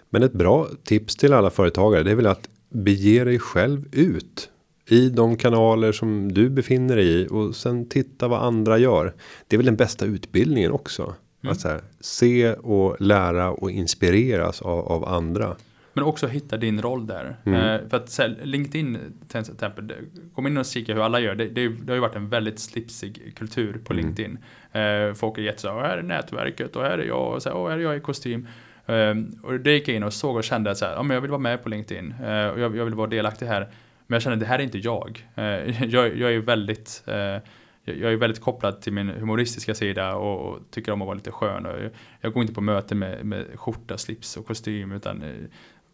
Men 0.10 0.24
ett 0.24 0.34
bra 0.34 0.68
tips 0.84 1.16
till 1.16 1.34
alla 1.34 1.50
företagare. 1.50 2.04
Det 2.04 2.12
är 2.12 2.16
väl 2.16 2.28
att 2.28 2.50
bege 2.70 3.24
dig 3.24 3.40
själv 3.40 3.86
ut. 3.92 4.50
I 4.90 5.10
de 5.10 5.38
kanaler 5.38 5.92
som 5.92 6.32
du 6.32 6.50
befinner 6.50 6.96
dig 6.96 7.08
i. 7.08 7.28
Och 7.28 7.56
sen 7.56 7.90
titta 7.90 8.28
vad 8.28 8.44
andra 8.44 8.78
gör. 8.78 9.14
Det 9.48 9.56
är 9.56 9.58
väl 9.58 9.66
den 9.66 9.76
bästa 9.76 10.06
utbildningen 10.06 10.72
också. 10.72 11.16
Mm. 11.44 11.52
Att 11.52 11.64
här, 11.64 11.82
se 12.00 12.54
och 12.54 13.02
lära 13.02 13.52
och 13.52 13.72
inspireras 13.72 14.62
av, 14.62 14.80
av 14.80 15.06
andra. 15.06 15.56
Men 16.00 16.08
också 16.08 16.28
hitta 16.28 16.58
din 16.58 16.82
roll 16.82 17.08
där. 17.08 17.36
Mm. 17.46 17.62
Eh, 17.62 17.90
för 17.90 17.98
att 17.98 18.18
här, 18.18 18.38
LinkedIn 18.44 18.98
till 19.28 19.40
exempel, 19.40 19.94
kom 20.36 20.48
in 20.48 20.58
och 20.58 20.66
kika 20.66 20.94
hur 20.94 21.02
alla 21.02 21.20
gör. 21.20 21.36
Det, 21.36 21.46
det, 21.46 21.68
det 21.68 21.92
har 21.92 21.96
ju 21.96 22.02
varit 22.02 22.16
en 22.16 22.30
väldigt 22.30 22.60
slipsig 22.60 23.34
kultur 23.36 23.82
på 23.86 23.94
mm. 23.94 24.06
LinkedIn. 24.06 24.38
Eh, 24.72 25.14
folk 25.14 25.38
är 25.38 25.42
jätte 25.42 25.62
så 25.62 25.80
här, 25.80 25.98
är 25.98 26.02
nätverket 26.02 26.76
och 26.76 26.84
här 26.84 26.98
är 26.98 27.04
jag 27.04 27.34
och 27.34 27.42
så 27.42 27.50
här, 27.50 27.56
och 27.56 27.70
här 27.70 27.78
är 27.78 27.82
jag 27.82 27.98
i 27.98 28.00
kostym. 28.00 28.48
Eh, 28.86 29.16
och 29.44 29.60
det 29.60 29.72
gick 29.72 29.88
jag 29.88 29.96
in 29.96 30.04
och 30.04 30.14
såg 30.14 30.36
och 30.36 30.44
kände 30.44 30.72
att 30.72 30.82
ja, 30.82 31.04
men 31.04 31.16
jag 31.16 31.22
vill 31.22 31.32
vara 31.32 31.42
med 31.42 31.64
på 31.64 31.70
LinkedIn 31.70 32.14
eh, 32.24 32.48
och 32.48 32.60
jag, 32.60 32.76
jag, 32.76 32.86
vill 32.86 32.94
vara 32.94 33.10
delaktig 33.10 33.46
här. 33.46 33.62
Men 34.08 34.16
jag 34.16 34.22
kände 34.22 34.34
att 34.34 34.40
det 34.40 34.46
här 34.46 34.60
är 34.60 34.64
inte 34.64 34.78
jag. 34.78 35.28
Eh, 35.36 35.44
jag, 35.84 36.18
jag 36.18 36.34
är 36.34 36.40
väldigt 36.40 37.04
eh, 37.08 37.38
jag 37.84 38.14
är 38.14 38.16
väldigt 38.16 38.42
kopplad 38.42 38.82
till 38.82 38.94
min 38.94 39.10
humoristiska 39.10 39.76
sida 39.76 40.16
och, 40.16 40.50
och 40.50 40.60
tycker 40.72 40.92
om 40.92 41.02
att 41.02 41.06
vara 41.06 41.16
lite 41.16 41.32
skön. 41.32 41.66
Och 41.66 41.84
jag, 41.84 41.92
jag 42.22 42.34
går 42.34 42.42
inte 42.42 42.54
på 42.54 42.62
möten 42.62 43.00
med, 43.00 43.26
med 43.26 43.46
skjorta, 43.56 43.98
slips 43.98 44.38
och 44.38 44.46
kostym 44.48 44.92
utan 44.92 45.24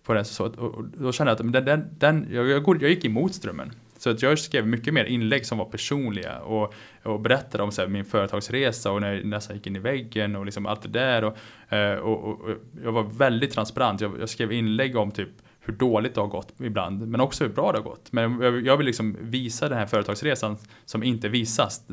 på 0.06 0.14
det. 0.14 0.24
Så, 0.24 0.46
och, 0.46 0.76
och 0.76 0.84
då 0.84 1.12
kände 1.12 1.32
jag 1.32 1.36
att 1.42 1.54
den, 1.54 1.66
den, 1.66 1.86
den, 1.98 2.28
jag, 2.32 2.48
jag, 2.48 2.82
jag 2.82 2.90
gick 2.90 3.06
emot 3.06 3.36
strömmen. 3.36 3.72
Så 3.98 4.10
att 4.10 4.22
jag 4.22 4.40
skrev 4.40 4.68
mycket 4.68 4.94
mer 4.94 5.06
inlägg 5.06 5.46
som 5.46 5.58
var 5.58 5.66
personliga 5.66 6.40
och, 6.40 6.74
och 7.04 7.20
berättade 7.20 7.64
om 7.64 7.72
så 7.72 7.82
här, 7.82 7.90
min 7.90 8.06
företagsresa 8.06 8.92
och 8.92 9.02
när 9.02 9.14
jag 9.14 9.26
nästan 9.26 9.56
gick 9.56 9.68
in 9.68 9.76
i 9.76 9.80
väggen 9.80 10.36
och 10.36 10.46
liksom 10.46 10.66
allt 10.66 10.82
det 10.82 10.90
där. 10.90 11.24
Och, 11.24 11.74
eh, 11.74 11.96
och, 11.96 12.24
och, 12.24 12.42
och 12.42 12.58
jag 12.84 12.92
var 12.92 13.04
väldigt 13.04 13.52
transparent. 13.52 14.02
Jag, 14.02 14.20
jag 14.20 14.30
skrev 14.30 14.52
inlägg 14.52 14.96
om 14.96 15.12
typ 15.12 15.30
hur 15.66 15.74
dåligt 15.74 16.16
det 16.16 16.22
har 16.22 16.28
gått 16.28 16.54
ibland, 16.60 17.08
men 17.08 17.22
också 17.22 17.44
hur 17.44 17.52
bra 17.52 17.72
det 17.72 17.78
har 17.78 17.84
gått. 17.84 18.12
Men 18.12 18.42
jag 18.66 18.78
vill 18.78 18.86
liksom 18.86 19.18
visa 19.20 19.70
den 19.70 19.78
här 19.78 19.86
företagsresan 19.86 20.58
som 20.86 21.04
inte 21.04 21.30
visas. 21.30 21.84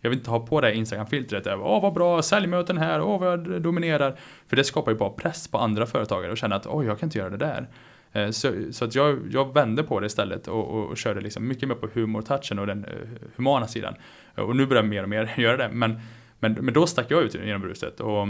Jag 0.00 0.10
vill 0.10 0.18
inte 0.18 0.30
ha 0.30 0.46
på 0.46 0.60
det 0.60 0.66
här 0.66 0.74
Instagram-filtret. 0.74 1.46
Åh, 1.46 1.82
vad 1.82 1.94
bra, 1.94 2.22
säljmöten 2.22 2.78
här, 2.78 3.00
åh, 3.00 3.20
vad 3.20 3.32
jag 3.32 3.62
dominerar. 3.62 4.18
För 4.48 4.56
det 4.56 4.64
skapar 4.64 4.92
ju 4.92 4.98
bara 4.98 5.10
press 5.10 5.48
på 5.48 5.58
andra 5.58 5.86
företagare 5.86 6.32
och 6.32 6.38
känna 6.38 6.56
att, 6.56 6.66
oj, 6.66 6.86
jag 6.86 6.98
kan 7.00 7.06
inte 7.06 7.18
göra 7.18 7.30
det 7.30 7.36
där. 7.36 7.68
Eh, 8.12 8.30
så, 8.30 8.52
så 8.70 8.84
att 8.84 8.94
jag, 8.94 9.18
jag 9.30 9.54
vände 9.54 9.82
på 9.82 10.00
det 10.00 10.06
istället 10.06 10.48
och, 10.48 10.68
och, 10.68 10.86
och 10.86 10.96
körde 10.96 11.20
liksom 11.20 11.48
mycket 11.48 11.68
mer 11.68 11.74
på 11.74 11.88
humortouchen 11.94 12.58
och 12.58 12.66
den 12.66 12.84
eh, 12.84 12.90
humana 13.36 13.66
sidan. 13.66 13.94
Och 14.34 14.56
nu 14.56 14.66
börjar 14.66 14.82
jag 14.82 14.90
mer 14.90 15.02
och 15.02 15.08
mer 15.08 15.34
göra 15.40 15.56
det. 15.56 15.68
Men, 15.72 16.00
men, 16.38 16.52
men 16.52 16.74
då 16.74 16.86
stack 16.86 17.10
jag 17.10 17.22
ut 17.22 17.34
genom 17.34 17.62
bruset. 17.62 18.00
Och, 18.00 18.28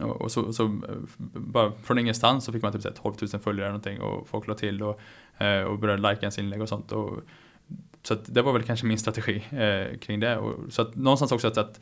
och, 0.00 0.32
så, 0.32 0.52
så, 0.52 0.64
eh, 0.64 0.96
bara 1.34 1.72
från 1.82 1.98
ingenstans 1.98 2.44
så 2.44 2.52
fick 2.52 2.62
man 2.62 2.72
typ 2.72 2.94
12 2.94 3.14
000 3.32 3.42
följare 3.42 3.68
någonting 3.68 4.00
och 4.00 4.28
folk 4.28 4.46
la 4.46 4.54
till 4.54 4.82
och, 4.82 5.00
eh, 5.38 5.62
och 5.62 5.78
började 5.78 6.02
likea 6.02 6.20
ens 6.20 6.38
inlägg 6.38 6.62
och 6.62 6.68
sånt. 6.68 6.92
Och, 6.92 7.20
så 8.02 8.14
att 8.14 8.34
det 8.34 8.42
var 8.42 8.52
väl 8.52 8.62
kanske 8.62 8.86
min 8.86 8.98
strategi 8.98 9.44
eh, 9.50 9.98
kring 9.98 10.20
det. 10.20 10.36
Och, 10.36 10.72
så 10.72 10.82
att 10.82 10.94
någonstans 10.94 11.32
också 11.32 11.48
att, 11.48 11.58
att 11.58 11.80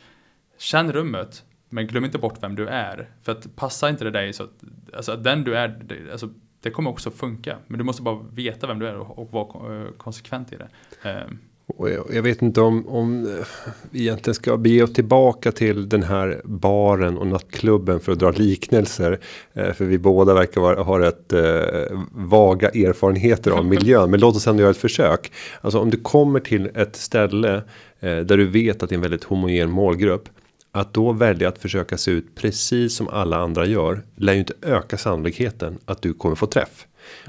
känn 0.59 0.92
rummet 0.92 1.44
men 1.68 1.87
glöm 1.87 2.05
inte 2.05 2.18
bort 2.18 2.42
vem 2.42 2.57
du 2.57 2.68
är. 2.68 3.09
För 3.23 3.33
att 3.33 3.57
passar 3.57 3.88
inte 3.88 4.05
det 4.05 4.11
dig 4.11 4.33
så 4.33 4.42
att, 4.42 4.64
alltså 4.96 5.16
den 5.16 5.44
du 5.44 5.57
är, 5.57 5.68
det, 5.68 6.12
alltså, 6.12 6.29
det 6.61 6.70
kommer 6.70 6.90
också 6.90 7.11
funka. 7.11 7.57
Men 7.66 7.79
du 7.79 7.85
måste 7.85 8.03
bara 8.03 8.23
veta 8.33 8.66
vem 8.66 8.79
du 8.79 8.88
är 8.88 8.96
och, 8.96 9.18
och 9.18 9.33
vara 9.33 9.83
eh, 9.83 9.90
konsekvent 9.90 10.53
i 10.53 10.57
det. 10.57 10.68
Eh, 11.11 11.27
och 11.76 11.90
jag, 11.90 12.06
jag, 12.12 12.22
vet 12.22 12.42
inte 12.42 12.61
om, 12.61 12.88
om 12.88 13.26
eh, 13.26 13.46
vi 13.90 14.00
egentligen 14.00 14.35
ska 14.35 14.56
bege 14.56 14.83
oss 14.83 14.92
tillbaka 14.92 15.52
till 15.52 15.88
den 15.88 16.02
här 16.02 16.40
baren 16.44 17.18
och 17.18 17.26
nattklubben 17.26 18.00
för 18.00 18.12
att 18.12 18.18
dra 18.18 18.30
liknelser. 18.30 19.20
Eh, 19.52 19.72
för 19.72 19.85
vi 19.85 19.98
båda 19.98 20.35
verkar 20.35 20.61
vara, 20.61 20.83
ha 20.83 20.98
rätt 20.98 21.33
eh, 21.33 22.00
vaga 22.12 22.68
erfarenheter 22.68 23.50
av 23.50 23.64
miljön. 23.64 24.11
Men 24.11 24.20
låt 24.20 24.37
oss 24.37 24.46
ändå 24.46 24.62
göra 24.62 24.70
ett 24.70 24.76
försök. 24.76 25.33
Alltså 25.61 25.78
om 25.78 25.90
du 25.90 25.96
kommer 25.96 26.40
till 26.40 26.70
ett 26.74 26.96
ställe 26.96 27.54
eh, 28.00 28.18
där 28.18 28.37
du 28.37 28.46
vet 28.46 28.83
att 28.83 28.88
det 28.88 28.92
är 28.92 28.96
en 28.96 29.02
väldigt 29.02 29.24
homogen 29.24 29.70
målgrupp. 29.70 30.28
Att 30.72 30.94
då 30.94 31.12
välja 31.12 31.48
att 31.48 31.59
försöka 31.59 31.96
se 31.96 32.11
ut 32.11 32.35
precis 32.35 32.96
som 32.96 33.09
alla 33.09 33.37
andra 33.37 33.66
gör 33.66 34.02
lär 34.16 34.33
ju 34.33 34.38
inte 34.38 34.54
öka 34.62 34.98
sannolikheten 34.98 35.78
att 35.85 36.02
du 36.02 36.12
kommer 36.12 36.35
få 36.35 36.46
träff. 36.46 36.87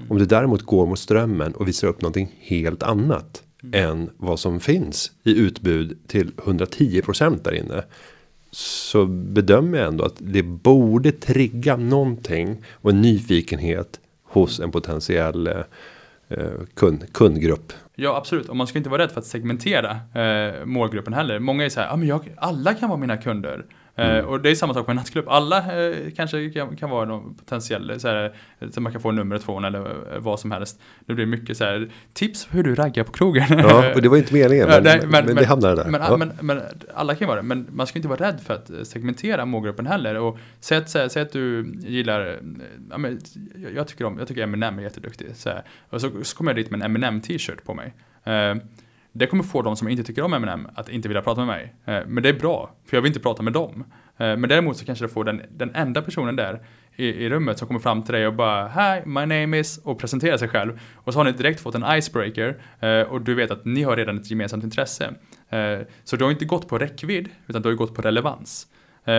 Om 0.09 0.17
du 0.17 0.25
däremot 0.25 0.61
går 0.61 0.85
mot 0.85 0.99
strömmen 0.99 1.51
och 1.51 1.67
visar 1.67 1.87
upp 1.87 2.01
någonting 2.01 2.35
helt 2.39 2.83
annat 2.83 3.43
mm. 3.63 3.89
än 3.89 4.09
vad 4.17 4.39
som 4.39 4.59
finns 4.59 5.11
i 5.23 5.39
utbud 5.39 5.97
till 6.07 6.31
110% 6.31 7.43
där 7.43 7.53
inne. 7.53 7.83
Så 8.51 9.05
bedömer 9.05 9.77
jag 9.77 9.87
ändå 9.87 10.05
att 10.05 10.15
det 10.17 10.43
borde 10.43 11.11
trigga 11.11 11.77
någonting 11.77 12.63
och 12.71 12.89
en 12.89 13.01
nyfikenhet 13.01 13.99
hos 14.23 14.59
en 14.59 14.71
potentiell 14.71 15.47
eh, 15.47 16.51
kund, 16.73 17.13
kundgrupp. 17.13 17.73
Ja 17.95 18.17
absolut, 18.17 18.49
och 18.49 18.55
man 18.55 18.67
ska 18.67 18.77
inte 18.77 18.89
vara 18.89 19.01
rädd 19.01 19.11
för 19.11 19.19
att 19.19 19.25
segmentera 19.25 19.91
eh, 19.91 20.65
målgruppen 20.65 21.13
heller. 21.13 21.39
Många 21.39 21.65
är 21.65 21.69
så 21.69 21.79
här, 21.79 21.93
ah, 21.93 21.95
men 21.95 22.07
jag, 22.07 22.33
alla 22.37 22.73
kan 22.73 22.89
vara 22.89 22.99
mina 22.99 23.17
kunder. 23.17 23.65
Eh, 24.01 24.09
mm. 24.09 24.25
och 24.25 24.41
det 24.41 24.49
är 24.49 24.55
samma 24.55 24.73
sak 24.73 24.87
med 24.87 24.93
en 24.93 24.95
nattklubb. 24.95 25.29
Alla 25.29 25.57
eh, 25.57 25.95
kanske 26.15 26.49
kan, 26.49 26.75
kan, 26.75 26.89
vara 26.89 27.05
någon 27.05 27.35
potentiell, 27.35 27.99
så, 27.99 28.07
här, 28.07 28.33
så 28.71 28.81
man 28.81 28.91
kan 28.91 29.01
få 29.01 29.11
numret 29.11 29.43
från 29.43 29.65
eller 29.65 29.79
eh, 29.79 30.19
vad 30.19 30.39
som 30.39 30.51
helst. 30.51 30.81
Det 31.05 31.13
blir 31.13 31.25
mycket 31.25 31.57
så 31.57 31.63
här, 31.63 31.89
tips 32.13 32.47
hur 32.51 32.63
du 32.63 32.75
raggar 32.75 33.03
på 33.03 33.11
krogen. 33.11 33.45
Ja, 33.49 33.93
och 33.95 34.01
det 34.01 34.09
var 34.09 34.17
inte 34.17 34.33
meningen, 34.33 34.67
men, 34.69 34.83
Nej, 34.83 34.99
men, 35.01 35.09
men, 35.09 35.25
men 35.25 35.35
det 35.35 35.45
hamnade 35.45 35.75
där. 35.75 35.89
Men, 35.89 36.01
ja. 36.01 36.17
men, 36.17 36.31
men, 36.41 36.61
alla 36.93 37.15
kan 37.15 37.19
ju 37.19 37.27
vara 37.27 37.41
det, 37.41 37.47
men 37.47 37.67
man 37.71 37.87
ska 37.87 37.99
inte 37.99 38.09
vara 38.09 38.27
rädd 38.27 38.39
för 38.45 38.53
att 38.53 38.87
segmentera 38.87 39.45
målgruppen 39.45 39.87
heller. 39.87 40.15
Och 40.15 40.37
säg 40.59 40.77
att, 40.77 40.89
säg, 40.89 41.09
säg 41.09 41.21
att 41.21 41.31
du 41.31 41.73
gillar, 41.79 42.39
ja, 42.89 42.97
men, 42.97 43.19
jag, 43.75 43.87
tycker 43.87 44.05
om, 44.05 44.17
jag 44.17 44.27
tycker 44.27 44.43
Eminem 44.43 44.79
är 44.79 44.83
jätteduktig. 44.83 45.27
Så 45.35 45.49
här, 45.49 45.63
och 45.89 46.01
så, 46.01 46.11
så 46.23 46.37
kommer 46.37 46.51
jag 46.51 46.55
dit 46.55 46.71
med 46.71 46.77
en 46.77 46.85
Eminem 46.85 47.21
t-shirt 47.21 47.63
på 47.63 47.73
mig. 47.73 47.93
Uh, 48.27 48.61
det 49.13 49.27
kommer 49.27 49.43
få 49.43 49.61
de 49.61 49.75
som 49.75 49.87
inte 49.87 50.03
tycker 50.03 50.21
om 50.21 50.33
Eminem 50.33 50.67
att 50.75 50.89
inte 50.89 51.07
vilja 51.07 51.21
prata 51.21 51.45
med 51.45 51.47
mig. 51.47 51.73
Eh, 51.85 52.07
men 52.07 52.23
det 52.23 52.29
är 52.29 52.33
bra, 52.33 52.75
för 52.85 52.97
jag 52.97 53.01
vill 53.01 53.09
inte 53.09 53.19
prata 53.19 53.43
med 53.43 53.53
dem. 53.53 53.83
Eh, 54.17 54.37
men 54.37 54.41
däremot 54.41 54.77
så 54.77 54.85
kanske 54.85 55.05
det 55.05 55.09
får 55.09 55.23
den, 55.23 55.41
den 55.49 55.75
enda 55.75 56.01
personen 56.01 56.35
där 56.35 56.61
i, 56.95 57.05
i, 57.05 57.29
rummet 57.29 57.57
som 57.57 57.67
kommer 57.67 57.79
fram 57.79 58.03
till 58.03 58.13
dig 58.13 58.27
och 58.27 58.33
bara 58.33 58.67
Hi, 58.67 59.01
my 59.05 59.19
name 59.19 59.59
is 59.59 59.77
och 59.77 59.99
presenterar 59.99 60.37
sig 60.37 60.47
själv. 60.47 60.79
Och 60.95 61.13
så 61.13 61.19
har 61.19 61.23
ni 61.23 61.31
direkt 61.31 61.59
fått 61.59 61.75
en 61.75 61.97
icebreaker 61.97 62.61
eh, 62.79 63.01
och 63.01 63.21
du 63.21 63.35
vet 63.35 63.51
att 63.51 63.65
ni 63.65 63.83
har 63.83 63.97
redan 63.97 64.17
ett 64.17 64.31
gemensamt 64.31 64.63
intresse. 64.63 65.13
Så 66.03 66.15
du 66.15 66.23
har 66.23 66.31
inte 66.31 66.45
gått 66.45 66.67
på 66.67 66.77
räckvidd, 66.77 67.29
utan 67.47 67.61
du 67.61 67.69
har 67.69 67.75
gått 67.75 67.95
på 67.95 68.01
relevans. 68.01 68.67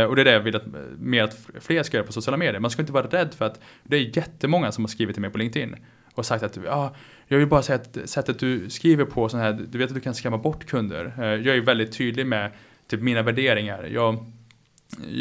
Och 0.08 0.16
det 0.16 0.22
är 0.22 0.24
det 0.24 0.32
jag 0.32 0.40
vill 0.40 0.56
att, 0.56 0.66
mer 0.98 1.24
att 1.24 1.48
fler 1.60 1.82
ska 1.82 1.96
göra 1.96 2.06
på 2.06 2.12
sociala 2.12 2.36
medier. 2.36 2.60
Man 2.60 2.70
ska 2.70 2.82
inte 2.82 2.92
vara 2.92 3.06
rädd 3.06 3.34
för 3.34 3.44
att 3.44 3.60
det 3.82 3.96
är 3.96 4.16
jättemånga 4.16 4.72
som 4.72 4.84
har 4.84 4.88
skrivit 4.88 5.14
till 5.14 5.20
mig 5.20 5.30
på 5.30 5.38
LinkedIn 5.38 5.76
och 6.14 6.26
sagt 6.26 6.42
att 6.42 6.58
ah, 6.68 6.94
jag 7.32 7.38
vill 7.38 7.48
bara 7.48 7.62
säga 7.62 7.78
att 7.78 8.10
sättet 8.10 8.38
du 8.38 8.70
skriver 8.70 9.04
på 9.04 9.28
sån 9.28 9.40
här, 9.40 9.52
du 9.52 9.78
vet 9.78 9.88
att 9.88 9.94
du 9.94 10.00
kan 10.00 10.14
skrämma 10.14 10.38
bort 10.38 10.66
kunder. 10.66 11.14
Eh, 11.18 11.24
jag 11.24 11.56
är 11.56 11.60
väldigt 11.60 11.92
tydlig 11.92 12.26
med 12.26 12.50
typ 12.86 13.00
mina 13.00 13.22
värderingar. 13.22 13.88
Jag, 13.92 14.24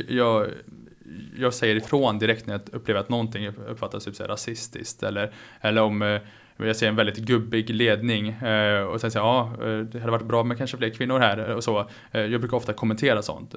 jag, 0.08 0.48
jag 1.38 1.54
säger 1.54 1.76
ifrån 1.76 2.20
direkt 2.20 2.48
när 2.48 2.54
jag 2.54 2.62
upplever 2.76 3.00
att 3.00 3.10
någonting 3.10 3.48
uppfattas 3.48 4.06
typ 4.06 4.16
så 4.16 4.24
rasistiskt 4.24 5.04
eller, 5.04 5.34
eller 5.62 5.82
om 5.82 6.02
eh, 6.02 6.22
jag 6.58 6.76
ser 6.76 6.88
en 6.88 6.96
väldigt 6.96 7.18
gubbig 7.18 7.70
ledning 7.70 8.30
eh, 8.30 8.84
och 8.84 9.02
sen 9.02 9.12
säger 9.12 9.26
ja, 9.26 9.54
det 9.92 10.00
hade 10.00 10.12
varit 10.12 10.28
bra 10.28 10.44
med 10.44 10.58
kanske 10.58 10.78
fler 10.78 10.90
kvinnor 10.90 11.20
här 11.20 11.56
och 11.56 11.64
så. 11.64 11.90
Jag 12.12 12.42
brukar 12.42 12.58
ofta 12.58 12.74
kommentera 12.74 13.22
sånt. 13.22 13.56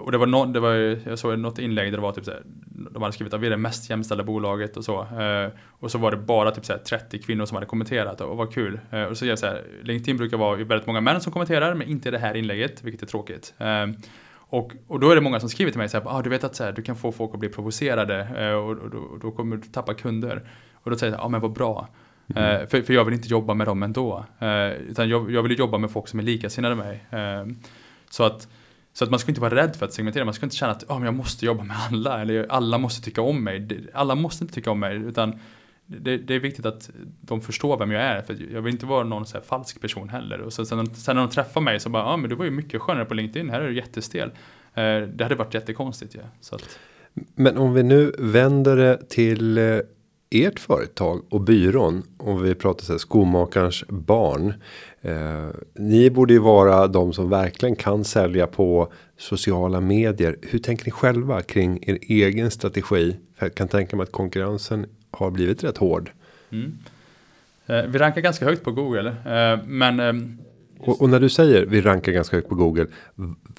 Och 0.00 0.12
det 0.12 0.18
var, 0.18 0.26
no, 0.26 0.46
det 0.46 0.60
var 0.60 0.72
jag 1.08 1.18
såg 1.18 1.38
något 1.38 1.58
inlägg 1.58 1.92
där 1.92 1.96
det 1.96 2.02
var 2.02 2.12
typ 2.12 2.24
såhär, 2.24 2.42
de 2.90 3.02
hade 3.02 3.12
skrivit 3.12 3.34
att 3.34 3.40
vi 3.40 3.46
är 3.46 3.50
det 3.50 3.56
mest 3.56 3.90
jämställda 3.90 4.24
bolaget 4.24 4.76
och 4.76 4.84
så. 4.84 5.00
Eh, 5.00 5.50
och 5.68 5.90
så 5.90 5.98
var 5.98 6.10
det 6.10 6.16
bara 6.16 6.50
typ 6.50 6.64
såhär 6.64 6.80
30 6.80 7.18
kvinnor 7.18 7.46
som 7.46 7.54
hade 7.54 7.66
kommenterat 7.66 8.20
och 8.20 8.36
vad 8.36 8.52
kul. 8.52 8.80
Eh, 8.90 9.02
och 9.02 9.16
så 9.16 9.26
jag 9.26 9.38
så 9.38 9.46
här, 9.46 9.64
LinkedIn 9.82 10.16
brukar 10.16 10.36
vara 10.36 10.56
väldigt 10.56 10.86
många 10.86 11.00
män 11.00 11.20
som 11.20 11.32
kommenterar 11.32 11.74
men 11.74 11.88
inte 11.88 12.10
det 12.10 12.18
här 12.18 12.36
inlägget, 12.36 12.84
vilket 12.84 13.02
är 13.02 13.06
tråkigt. 13.06 13.54
Eh, 13.58 13.86
och, 14.32 14.72
och 14.86 15.00
då 15.00 15.10
är 15.10 15.14
det 15.14 15.20
många 15.20 15.40
som 15.40 15.48
skriver 15.48 15.70
till 15.70 15.78
mig 15.78 15.88
såhär, 15.88 16.04
ah, 16.08 16.22
du 16.22 16.30
vet 16.30 16.44
att 16.44 16.56
så 16.56 16.64
här, 16.64 16.72
du 16.72 16.82
kan 16.82 16.96
få 16.96 17.12
folk 17.12 17.34
att 17.34 17.40
bli 17.40 17.48
provocerade 17.48 18.28
eh, 18.36 18.52
och, 18.52 18.70
och, 18.70 19.12
och, 19.12 19.18
då 19.18 19.30
kommer 19.30 19.56
du 19.56 19.62
tappa 19.62 19.94
kunder. 19.94 20.48
Och 20.74 20.90
då 20.90 20.96
säger 20.96 21.12
jag, 21.12 21.20
ja 21.20 21.24
ah, 21.24 21.28
men 21.28 21.40
vad 21.40 21.52
bra. 21.52 21.88
Mm. 22.34 22.66
för, 22.68 22.82
för 22.82 22.94
jag 22.94 23.04
vill 23.04 23.14
inte 23.14 23.28
jobba 23.28 23.54
med 23.54 23.66
dem 23.66 23.82
ändå. 23.82 24.24
Eh, 24.38 24.70
utan 24.70 25.08
jag, 25.08 25.30
jag 25.30 25.42
vill 25.42 25.58
jobba 25.58 25.78
med 25.78 25.90
folk 25.90 26.08
som 26.08 26.18
är 26.18 26.24
likasinnade 26.24 26.74
mig. 26.74 27.04
så 28.10 28.24
att 28.24 28.48
så 28.92 29.04
att 29.04 29.10
man 29.10 29.20
ska 29.20 29.30
inte 29.30 29.40
vara 29.40 29.54
rädd 29.54 29.76
för 29.76 29.86
att 29.86 29.92
segmentera, 29.92 30.24
man 30.24 30.34
ska 30.34 30.46
inte 30.46 30.56
känna 30.56 30.72
att 30.72 30.84
oh, 30.84 30.96
men 30.96 31.04
jag 31.04 31.14
måste 31.14 31.46
jobba 31.46 31.64
med 31.64 31.76
alla, 31.90 32.20
eller 32.20 32.46
alla 32.48 32.78
måste 32.78 33.02
tycka 33.02 33.22
om 33.22 33.44
mig. 33.44 33.86
Alla 33.94 34.14
måste 34.14 34.44
inte 34.44 34.54
tycka 34.54 34.70
om 34.70 34.80
mig, 34.80 34.96
utan 34.96 35.38
det, 35.86 36.16
det, 36.16 36.34
är 36.34 36.38
viktigt 36.38 36.66
att 36.66 36.90
de 37.20 37.40
förstår 37.40 37.78
vem 37.78 37.90
jag 37.90 38.02
är, 38.02 38.22
för 38.22 38.36
jag 38.52 38.62
vill 38.62 38.72
inte 38.72 38.86
vara 38.86 39.04
någon 39.04 39.26
så 39.26 39.40
falsk 39.40 39.80
person 39.80 40.08
heller. 40.08 40.40
Och 40.40 40.52
så, 40.52 40.66
sen, 40.66 40.94
sen 40.94 41.16
när 41.16 41.22
de 41.22 41.30
träffar 41.30 41.60
mig 41.60 41.80
så 41.80 41.88
bara, 41.88 42.02
ja 42.02 42.08
ah, 42.08 42.16
men 42.16 42.30
du 42.30 42.36
var 42.36 42.44
ju 42.44 42.50
mycket 42.50 42.80
skönare 42.80 43.04
på 43.04 43.14
LinkedIn, 43.14 43.50
här 43.50 43.60
är 43.60 43.68
du 43.68 43.76
jättestel. 43.76 44.30
Eh, 44.74 45.00
det 45.00 45.22
hade 45.22 45.34
varit 45.34 45.54
jättekonstigt 45.54 46.14
ju. 46.14 46.18
Ja. 46.18 46.26
Så 46.40 46.54
att... 46.54 46.78
Men 47.34 47.58
om 47.58 47.74
vi 47.74 47.82
nu 47.82 48.12
vänder 48.18 48.76
det 48.76 49.08
till 49.08 49.58
eh, 49.58 49.78
ert 50.30 50.60
företag 50.60 51.22
och 51.28 51.40
byrån 51.40 52.02
om 52.16 52.42
vi 52.42 52.54
pratar 52.54 52.84
så 52.84 52.92
här, 52.92 52.98
skomakarens 52.98 53.84
barn. 53.88 54.54
Eh, 55.02 55.48
ni 55.74 56.10
borde 56.10 56.32
ju 56.32 56.38
vara 56.38 56.86
de 56.86 57.12
som 57.12 57.30
verkligen 57.30 57.76
kan 57.76 58.04
sälja 58.04 58.46
på 58.46 58.92
sociala 59.18 59.80
medier. 59.80 60.36
Hur 60.42 60.58
tänker 60.58 60.84
ni 60.84 60.90
själva 60.90 61.42
kring 61.42 61.78
er 61.82 61.98
egen 62.02 62.50
strategi? 62.50 63.16
För 63.36 63.46
jag 63.46 63.54
kan 63.54 63.68
tänka 63.68 63.96
mig 63.96 64.04
att 64.04 64.12
konkurrensen 64.12 64.86
har 65.10 65.30
blivit 65.30 65.64
rätt 65.64 65.78
hård. 65.78 66.10
Mm. 66.50 66.78
Eh, 67.66 67.82
vi 67.82 67.98
rankar 67.98 68.20
ganska 68.20 68.44
högt 68.44 68.64
på 68.64 68.72
Google, 68.72 69.08
eh, 69.08 69.66
men 69.66 70.00
eh, 70.00 70.12
och, 70.82 71.02
och, 71.02 71.10
när 71.10 71.20
du 71.20 71.28
säger 71.28 71.66
vi 71.66 71.80
rankar 71.80 72.12
ganska 72.12 72.36
högt 72.36 72.48
på 72.48 72.54
Google. 72.54 72.86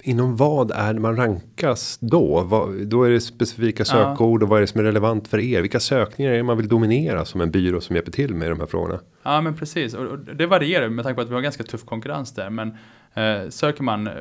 Inom 0.02 0.36
vad 0.36 0.72
är 0.72 0.94
det 0.94 1.00
man 1.00 1.16
rankas 1.16 1.98
då? 2.02 2.42
Vad, 2.42 2.88
då 2.88 3.04
är 3.04 3.10
det 3.10 3.22
specifika 3.22 3.86
sökord 3.86 4.44
och 4.44 4.50
vad 4.50 4.58
är 4.58 4.62
det 4.62 4.68
som 4.68 4.80
är 4.80 4.84
relevant 4.84 5.28
för 5.28 5.40
er? 5.40 5.62
Vilka 5.62 5.80
sökningar 5.80 6.32
är 6.32 6.38
det 6.38 6.44
man 6.44 6.58
vill 6.58 6.68
dominera 6.68 7.26
som 7.26 7.42
en 7.42 7.52
byrå 7.52 7.82
som 7.82 7.96
hjälper 7.96 8.12
till 8.12 8.34
med 8.34 8.52
de 8.52 8.60
här 8.60 8.68
frågorna? 8.68 9.00
Ja 9.24 9.42
men 9.42 9.56
precis 9.56 9.94
och, 9.94 10.06
och 10.06 10.20
det 10.20 10.46
varierar 10.46 10.90
med 10.90 11.06
tanke 11.06 11.16
på 11.16 11.22
att 11.22 11.30
vi 11.30 11.34
har 11.34 11.42
ganska 11.42 11.64
tuff 11.64 11.86
konkurrens 11.86 12.34
där. 12.34 12.50
Men 12.50 12.68
eh, 13.14 13.50
söker 13.50 13.84
man 13.84 14.08
eh, 14.08 14.14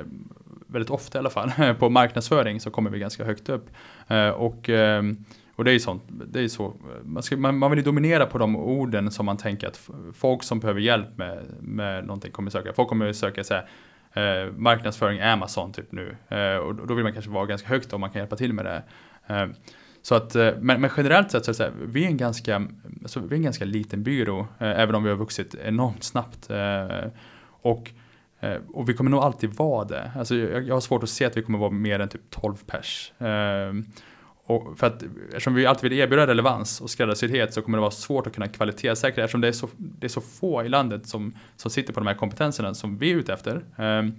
väldigt 0.67 0.91
ofta 0.91 1.19
i 1.19 1.21
alla 1.21 1.31
fall 1.31 1.51
på 1.79 1.89
marknadsföring 1.89 2.61
så 2.61 2.71
kommer 2.71 2.91
vi 2.91 2.99
ganska 2.99 3.25
högt 3.25 3.49
upp. 3.49 3.67
Eh, 4.09 4.29
och 4.29 4.71
eh, 4.71 5.03
och 5.61 5.65
det 5.65 5.71
är 5.71 5.73
ju 5.73 5.81
sånt, 5.81 6.03
det 6.09 6.41
är 6.41 6.49
så, 6.49 6.75
man, 7.05 7.23
ska, 7.23 7.37
man, 7.37 7.59
man, 7.59 7.71
vill 7.71 7.79
ju 7.79 7.85
dominera 7.85 8.27
på 8.27 8.39
de 8.39 8.57
orden 8.57 9.11
som 9.11 9.27
man 9.27 9.37
tänker 9.37 9.67
att 9.67 9.91
folk 10.15 10.43
som 10.43 10.61
behöver 10.61 10.81
hjälp 10.81 11.19
med, 11.19 11.45
med 11.61 12.05
någonting 12.05 12.33
kommer 12.33 12.51
söka. 12.51 12.73
Folk 12.73 12.89
kommer 12.89 13.13
söka 13.13 13.45
så 13.45 13.55
här, 13.55 13.69
eh, 14.45 14.53
marknadsföring 14.53 15.21
Amazon 15.21 15.73
typ 15.73 15.93
nu. 15.93 16.17
Eh, 16.29 16.57
och 16.57 16.75
då 16.75 16.95
vill 16.95 17.05
man 17.05 17.13
kanske 17.13 17.31
vara 17.31 17.47
ganska 17.47 17.69
högt 17.69 17.93
om 17.93 18.01
man 18.01 18.11
kan 18.11 18.19
hjälpa 18.19 18.37
till 18.37 18.53
med 18.53 18.65
det. 18.65 18.83
Eh, 19.27 19.47
så 20.03 20.15
att, 20.15 20.35
eh, 20.35 20.51
men, 20.61 20.81
men 20.81 20.91
generellt 20.97 21.31
sett 21.31 21.45
så 21.45 21.51
är 21.51 21.53
det 21.53 21.57
så 21.57 21.63
här, 21.63 21.73
vi 21.87 22.05
är 22.05 22.09
en 22.09 22.17
ganska, 22.17 22.67
alltså, 23.03 23.21
vi 23.21 23.35
är 23.35 23.37
en 23.37 23.43
ganska 23.43 23.65
liten 23.65 24.03
byrå, 24.03 24.41
eh, 24.41 24.81
även 24.81 24.95
om 24.95 25.03
vi 25.03 25.11
har 25.11 25.17
vuxit 25.17 25.55
enormt 25.55 26.05
snabbt. 26.05 26.51
Eh, 26.51 27.11
och, 27.47 27.91
eh, 28.41 28.57
och 28.69 28.89
vi 28.89 28.95
kommer 28.95 29.11
nog 29.11 29.21
alltid 29.21 29.55
vara 29.55 29.85
det. 29.85 30.11
Alltså, 30.17 30.35
jag, 30.35 30.63
jag 30.63 30.75
har 30.75 30.81
svårt 30.81 31.03
att 31.03 31.11
se 31.11 31.25
att 31.25 31.37
vi 31.37 31.43
kommer 31.43 31.59
vara 31.59 31.71
mer 31.71 32.01
än 32.01 32.09
typ 32.09 32.31
12 32.31 32.57
pers. 32.67 33.13
Eh, 33.19 33.73
och 34.51 34.79
för 34.79 34.87
att 34.87 35.03
eftersom 35.29 35.55
vi 35.55 35.67
alltid 35.67 35.91
vill 35.91 35.99
erbjuda 35.99 36.27
relevans 36.27 36.81
och 36.81 36.91
skräddarsyddhet 36.91 37.55
så 37.55 37.63
kommer 37.63 37.79
det 37.79 37.81
vara 37.81 37.91
svårt 37.91 38.27
att 38.27 38.35
kunna 38.35 38.49
kvalitetssäkra 38.49 39.25
eftersom 39.25 39.41
det 39.41 39.49
är 39.49 39.53
så, 39.53 39.69
det 39.77 40.07
är 40.07 40.09
så 40.09 40.21
få 40.21 40.65
i 40.65 40.69
landet 40.69 41.07
som, 41.07 41.35
som 41.57 41.71
sitter 41.71 41.93
på 41.93 42.01
de 42.01 42.07
här 42.07 42.15
kompetenserna 42.15 42.75
som 42.75 42.99
vi 42.99 43.13
är 43.13 43.17
ute 43.17 43.33
efter. 43.33 43.65
Ehm, 43.77 44.13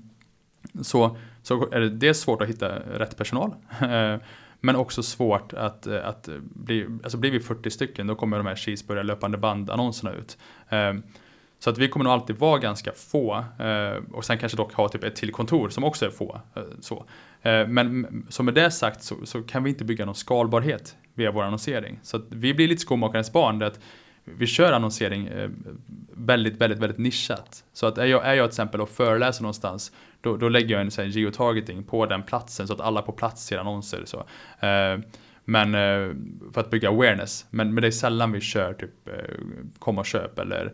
så, 0.82 1.17
så 1.43 1.71
är 1.71 1.79
det 1.79 1.89
dels 1.89 2.19
svårt 2.19 2.41
att 2.41 2.47
hitta 2.47 2.69
rätt 2.79 3.17
personal. 3.17 3.51
Eh, 3.82 4.17
men 4.59 4.75
också 4.75 5.03
svårt 5.03 5.53
att, 5.53 5.88
att 5.88 6.29
bli, 6.41 6.88
alltså 7.03 7.17
blir 7.17 7.32
vi 7.32 7.39
40 7.39 7.69
stycken 7.71 8.07
då 8.07 8.15
kommer 8.15 8.38
de 8.38 8.45
här 8.45 8.55
cheeseburgare 8.55 9.03
löpande 9.03 9.38
band 9.38 9.69
annonserna 9.69 10.11
ut. 10.13 10.38
Ehm, 10.69 11.03
så 11.59 11.69
att 11.69 11.77
vi 11.77 11.88
kommer 11.88 12.03
nog 12.03 12.13
alltid 12.13 12.36
vara 12.36 12.59
ganska 12.59 12.91
få 12.91 13.45
eh, 13.59 14.03
och 14.11 14.25
sen 14.25 14.38
kanske 14.38 14.57
dock 14.57 14.73
ha 14.73 14.89
typ 14.89 15.03
ett 15.03 15.15
till 15.15 15.32
kontor 15.32 15.69
som 15.69 15.84
också 15.84 16.05
är 16.05 16.09
få. 16.09 16.41
Eh, 16.55 16.63
så. 16.79 17.05
Eh, 17.41 17.67
men 17.67 18.25
som 18.29 18.45
med 18.45 18.53
det 18.53 18.71
sagt 18.71 19.03
så, 19.03 19.15
så, 19.25 19.41
kan 19.41 19.63
vi 19.63 19.69
inte 19.69 19.85
bygga 19.85 20.05
någon 20.05 20.15
skalbarhet 20.15 20.95
via 21.13 21.31
vår 21.31 21.43
annonsering. 21.43 21.99
Så 22.03 22.17
att 22.17 22.23
vi 22.29 22.53
blir 22.53 22.67
lite 22.67 22.81
skomakarens 22.81 23.33
barn. 23.33 23.63
Att 23.63 23.79
vi 24.23 24.47
kör 24.47 24.71
annonsering 24.71 25.27
eh, 25.27 25.49
väldigt, 26.13 26.57
väldigt, 26.61 26.79
väldigt 26.79 26.97
nischat. 26.99 27.63
Så 27.73 27.87
att 27.87 27.97
är 27.97 28.05
jag, 28.05 28.25
är 28.25 28.33
jag 28.33 28.45
till 28.45 28.53
exempel 28.53 28.81
och 28.81 28.89
föreläser 28.89 29.43
någonstans, 29.43 29.91
då, 30.21 30.37
då 30.37 30.49
lägger 30.49 30.75
jag 30.75 30.81
en 30.81 30.91
sån 30.91 31.09
geotargeting 31.09 31.83
på 31.83 32.05
den 32.05 32.23
platsen 32.23 32.67
så 32.67 32.73
att 32.73 32.81
alla 32.81 33.01
på 33.01 33.11
plats 33.11 33.45
ser 33.45 33.57
annonser. 33.57 34.01
Så. 34.05 34.17
Eh, 34.67 34.99
men 35.45 35.71
för 36.53 36.61
att 36.61 36.69
bygga 36.69 36.89
awareness. 36.89 37.45
Men, 37.49 37.73
men 37.73 37.81
det 37.81 37.87
är 37.87 37.91
sällan 37.91 38.31
vi 38.31 38.41
kör 38.41 38.73
typ 38.73 38.89
kom 39.79 39.97
och 39.97 40.05
köp 40.05 40.39
eller 40.39 40.73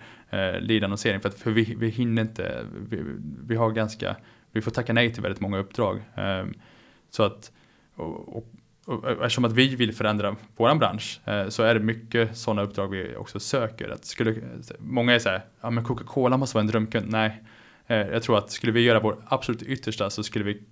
lead-annonsering. 0.60 1.20
För, 1.20 1.30
att, 1.30 1.40
för 1.40 1.52
vi, 1.52 1.76
vi 1.80 1.90
hinner 1.90 2.22
inte, 2.22 2.66
vi, 2.90 3.04
vi 3.48 3.56
har 3.56 3.72
ganska, 3.72 4.16
vi 4.58 4.62
får 4.62 4.72
tacka 4.72 4.94
nej 4.94 5.14
till 5.14 5.24
väldigt 5.24 5.42
många 5.42 5.58
uppdrag. 5.58 6.02
Ehm, 6.16 6.54
så 7.10 7.24
att, 7.24 7.52
och, 7.96 8.38
och, 8.38 8.46
och, 8.86 9.12
eftersom 9.12 9.46
att 9.46 9.52
vi 9.52 9.76
vill 9.76 9.94
förändra 9.94 10.36
vår 10.56 10.76
bransch 10.76 11.20
eh, 11.26 11.48
så 11.50 11.64
är 11.64 11.74
det 11.74 11.80
mycket 11.80 12.38
sådana 12.38 12.62
uppdrag 12.62 12.88
vi 12.88 13.16
också 13.16 13.40
söker. 13.40 13.90
Att 13.90 14.06
skulle, 14.06 14.36
många 14.80 15.14
är 15.14 15.20
så 15.20 15.30
här, 15.30 15.42
ja 15.62 15.70
men 15.70 15.84
Coca-Cola 15.84 16.38
måste 16.38 16.56
vara 16.56 16.62
en 16.62 16.68
drömkund. 16.68 17.12
Nej, 17.12 17.44
eh, 17.88 17.98
jag 17.98 18.24
tror 18.24 18.38
att 18.38 18.52
skulle 18.52 18.74
vi 18.74 18.82
göra 18.82 19.00
vår 19.00 19.18
absolut 19.26 19.64
yttersta 19.64 20.10
så 20.10 20.24
skulle 20.24 20.46
vi 20.46 20.64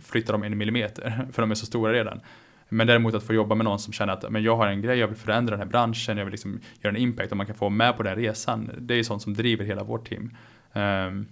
flytta 0.00 0.32
dem 0.32 0.42
en 0.42 0.58
millimeter, 0.58 1.28
för 1.32 1.42
de 1.42 1.50
är 1.50 1.54
så 1.54 1.66
stora 1.66 1.92
redan. 1.92 2.20
Men 2.68 2.86
däremot 2.86 3.14
att 3.14 3.22
få 3.22 3.34
jobba 3.34 3.54
med 3.54 3.64
någon 3.64 3.78
som 3.78 3.92
känner 3.92 4.12
att 4.12 4.30
men 4.30 4.42
jag 4.42 4.56
har 4.56 4.66
en 4.66 4.82
grej, 4.82 4.98
jag 4.98 5.08
vill 5.08 5.16
förändra 5.16 5.50
den 5.50 5.66
här 5.66 5.70
branschen, 5.70 6.18
jag 6.18 6.24
vill 6.24 6.32
liksom 6.32 6.60
göra 6.80 6.94
en 6.94 7.00
impact 7.00 7.30
och 7.30 7.36
man 7.36 7.46
kan 7.46 7.56
få 7.56 7.68
med 7.68 7.96
på 7.96 8.02
den 8.02 8.16
resan. 8.16 8.70
Det 8.78 8.94
är 8.94 9.02
sånt 9.02 9.22
som 9.22 9.34
driver 9.34 9.64
hela 9.64 9.84
vårt 9.84 10.08
team. 10.08 10.36
Um, 10.72 11.26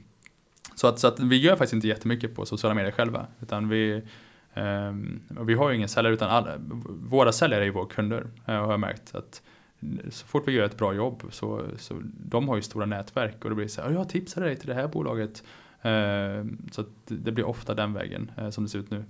så, 0.74 0.86
att, 0.86 0.98
så 0.98 1.06
att 1.08 1.20
vi 1.20 1.36
gör 1.36 1.52
faktiskt 1.52 1.72
inte 1.72 1.88
jättemycket 1.88 2.34
på 2.34 2.46
sociala 2.46 2.74
medier 2.74 2.92
själva. 2.92 3.26
Utan 3.40 3.68
vi, 3.68 4.02
um, 4.54 5.20
vi 5.40 5.54
har 5.54 5.70
ju 5.70 5.76
ingen 5.76 5.88
säljare 5.88 6.14
utan 6.14 6.30
alla, 6.30 6.54
våra 7.08 7.32
säljare 7.32 7.62
är 7.62 7.64
ju 7.64 7.70
våra 7.70 7.86
kunder. 7.86 8.20
Uh, 8.20 8.54
har 8.54 8.70
jag 8.70 8.80
märkt. 8.80 9.14
Att 9.14 9.42
så 10.10 10.26
fort 10.26 10.48
vi 10.48 10.52
gör 10.52 10.64
ett 10.64 10.78
bra 10.78 10.94
jobb 10.94 11.22
så, 11.30 11.62
så 11.78 12.00
de 12.02 12.48
har 12.48 12.56
ju 12.56 12.62
stora 12.62 12.86
nätverk 12.86 13.44
och 13.44 13.50
det 13.50 13.56
blir 13.56 13.68
så 13.68 13.82
här, 13.82 13.90
jag 13.90 14.08
tipsar 14.08 14.42
dig 14.42 14.56
till 14.56 14.68
det 14.68 14.74
här 14.74 14.88
bolaget. 14.88 15.42
Uh, 15.84 16.50
så 16.72 16.84
det 17.06 17.32
blir 17.32 17.44
ofta 17.44 17.74
den 17.74 17.92
vägen 17.92 18.30
uh, 18.38 18.50
som 18.50 18.64
det 18.64 18.70
ser 18.70 18.78
ut 18.78 18.90
nu. 18.90 19.04